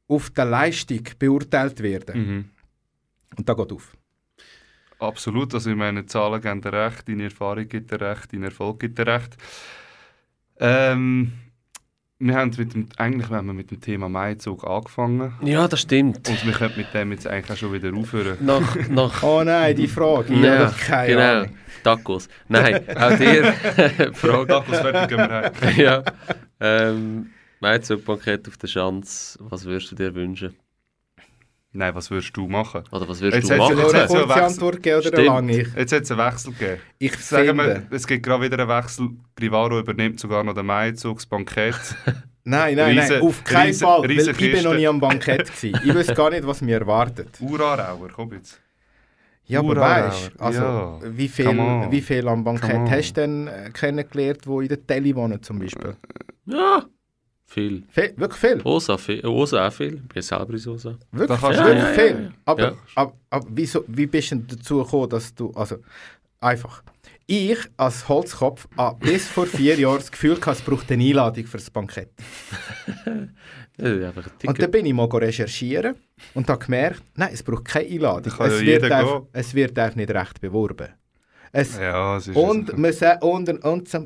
[0.08, 2.16] auf der Leistung beurteilt werde.
[2.16, 2.50] Mhm.
[3.38, 3.96] Und da geht auf.
[5.04, 8.80] Absolut, also ich meine, Zahlen geben dir recht, deine Erfahrung gibt dir recht, dein Erfolg
[8.80, 9.36] gibt dir recht.
[10.60, 11.34] Ähm,
[12.20, 16.30] wir haben mit dem, eigentlich haben wir mit dem Thema Maizug angefangen Ja, das stimmt.
[16.30, 18.38] und wir können mit dem jetzt eigentlich auch schon wieder aufhören.
[18.40, 20.34] Nach, nach Oh nein, die Frage.
[20.34, 21.32] Ich Ja, habe keine genau.
[21.42, 21.58] Ahnung.
[21.84, 22.30] Tacos.
[22.48, 23.54] Nein, auch dir
[24.14, 24.48] Frage.
[24.48, 25.52] Tacos fertig, gehen wir heim.
[25.78, 26.04] ja.
[26.62, 29.38] Ähm, Maizug-Paket auf der Schanze.
[29.42, 30.56] Was würdest du dir wünschen?
[31.76, 32.84] Nein, was würdest du machen?
[32.92, 33.78] Oder was würdest Jetzt du machen?
[33.80, 34.44] jetzt Eine hat sie- kurze Wechsel.
[34.44, 35.18] Antwort geben oder Stimmt.
[35.20, 35.62] eine lange?
[35.62, 36.82] Ich, Jetzt hat es einen Wechsel gegeben.
[37.00, 39.10] ich Sagen finde, wir, es gibt gerade wieder einen Wechsel.
[39.36, 41.76] Grivaro übernimmt sogar noch den Maizug, das Bankett.
[42.46, 45.00] Nein, nein, Riesen- nein, auf keinen riesen- Fall, weil riesen ich bin noch nie am
[45.00, 45.80] Bankett gewesen.
[45.86, 47.30] Ich weiß gar nicht, was mir erwartet.
[47.40, 48.60] Urarauer, komm jetzt.
[49.46, 51.00] Ja, aber weißt du, also, ja.
[51.06, 51.92] wie, viel, Come on.
[51.92, 55.58] wie viel am Bankett hast du denn äh, kennengelernt, die in der Tele wohnen zum
[55.60, 55.96] Beispiel?
[56.46, 56.84] Ja,
[57.54, 57.84] viel.
[57.90, 58.62] Viel, wirklich viel.
[58.64, 59.26] Osa, viel.
[59.26, 59.96] Osa auch viel.
[59.96, 60.98] Ich bin selber in Osa.
[61.12, 62.06] Wirklich, wirklich Ja, ja, viel.
[62.12, 62.32] ja, ja.
[62.46, 62.74] Aber, Ja.
[62.96, 65.78] aber, aber wieso, wie bist du dazu gekommen, dass du, also,
[66.40, 66.84] einfach.
[67.26, 71.46] Ich als Holzkopf habe bis vor vier Jahren das Gefühl gehabt, es braucht eine Einladung
[71.46, 72.10] für das Bankett.
[73.76, 75.96] Das ist einfach ein Und dann bin ich mal recherchieren
[76.36, 78.32] und habe gemerkt, nein, es braucht keine Einladung.
[78.32, 80.90] Es ja wird, einfach, es wird einfach nicht recht beworben.
[81.52, 83.88] Es, Ja, es ist und, man sagt, und, und, und.
[83.90, 84.06] So.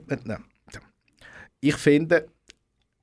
[1.60, 2.28] Ich finde,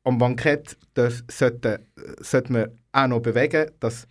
[0.05, 1.81] am Bankett das sollte,
[2.20, 4.06] sollte man auch noch bewegen, dass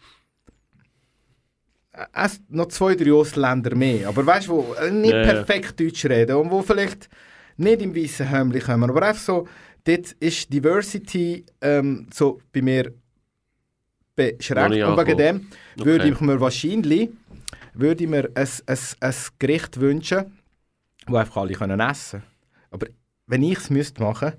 [2.14, 5.34] es noch zwei, drei Ausländer mehr, aber weißt du, wo nicht Ja, ja.
[5.34, 7.10] perfekt Deutsch reden und wo vielleicht
[7.58, 9.48] nicht im weißen Hemd kommen, aber einfach so,
[9.84, 12.92] dort ist Diversity ähm, so bei mir
[14.16, 15.48] beschränkt nicht und wegen dem
[15.80, 15.86] Okay.
[15.86, 17.10] würde ich mir wahrscheinlich
[17.74, 20.38] würde ich mir ein, ein, ein Gericht wünschen,
[21.06, 22.32] das einfach alle können essen können.
[22.72, 22.88] Aber
[23.28, 24.34] wenn ich es müsste machen,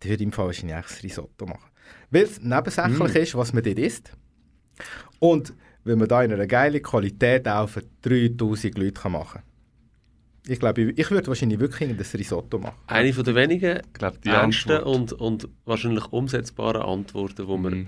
[0.00, 1.70] dann würde ich im Fall wahrscheinlich das Risotto machen.
[2.10, 4.12] Weil es nebensächlich ist, was man dort isst.
[5.18, 5.54] Und
[5.84, 9.42] weil man da in einer geilen Qualität auch für 3000 Leute kann machen kann.
[10.50, 12.76] Ich glaube, ich, würde wahrscheinlich wirklich das Risotto machen.
[12.86, 17.70] Eine von der wenigen Ich glaube, die ernsten und, und wahrscheinlich umsetzbaren Antworten, die wir
[17.70, 17.86] Mhm,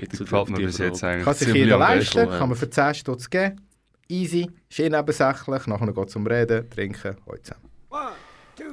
[0.78, 3.60] jetzt eigentlich Kann sich jeder leisten, kann man für 10 Stutz geben.
[4.08, 7.70] Easy, ist eh nebensächlich, nachher geht es um Reden, Trinken, heute zusammen.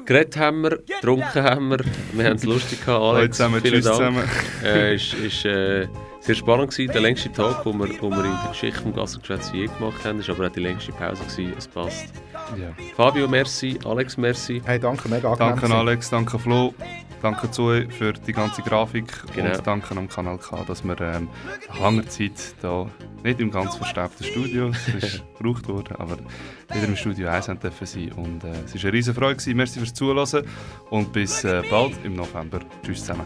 [0.05, 1.79] Geredet haben wir, getrunken haben wir,
[2.13, 3.37] wir haben es lustig gehabt, Hallo Alex.
[3.37, 3.97] zusammen, vielen tschüss Dank.
[3.97, 4.23] zusammen.
[4.63, 5.87] Äh, ist, ist äh,
[6.21, 9.51] sehr spannend gewesen, der längste Tag, den wir, wo wir in der Geschichte vom Gassengeschwätz
[9.53, 10.19] je gemacht haben.
[10.19, 11.53] Es war aber auch die längste Pause, gewesen.
[11.57, 12.05] es passt.
[12.57, 12.73] Ja.
[12.95, 14.61] Fabio, merci, Alex, merci.
[14.65, 15.59] Hey, danke, mega angenehm.
[15.59, 15.75] Danke.
[15.75, 16.73] Alex, danke Flo,
[17.21, 19.55] danke Zoe für die ganze Grafik Genau.
[19.55, 21.29] und danke am Kanal K, dass wir ähm,
[21.69, 22.87] nach langer Zeit da
[23.23, 26.17] nicht im ganz verstaubten Studio, es ist gebraucht worden, aber
[26.73, 29.57] wieder im Studio 1 haben dürfen sein und äh, es war eine riesen Freude gewesen.
[29.57, 30.45] Merci fürs Zuhören
[30.89, 32.59] und bis äh, bald im November.
[32.83, 33.25] Tschüss zusammen.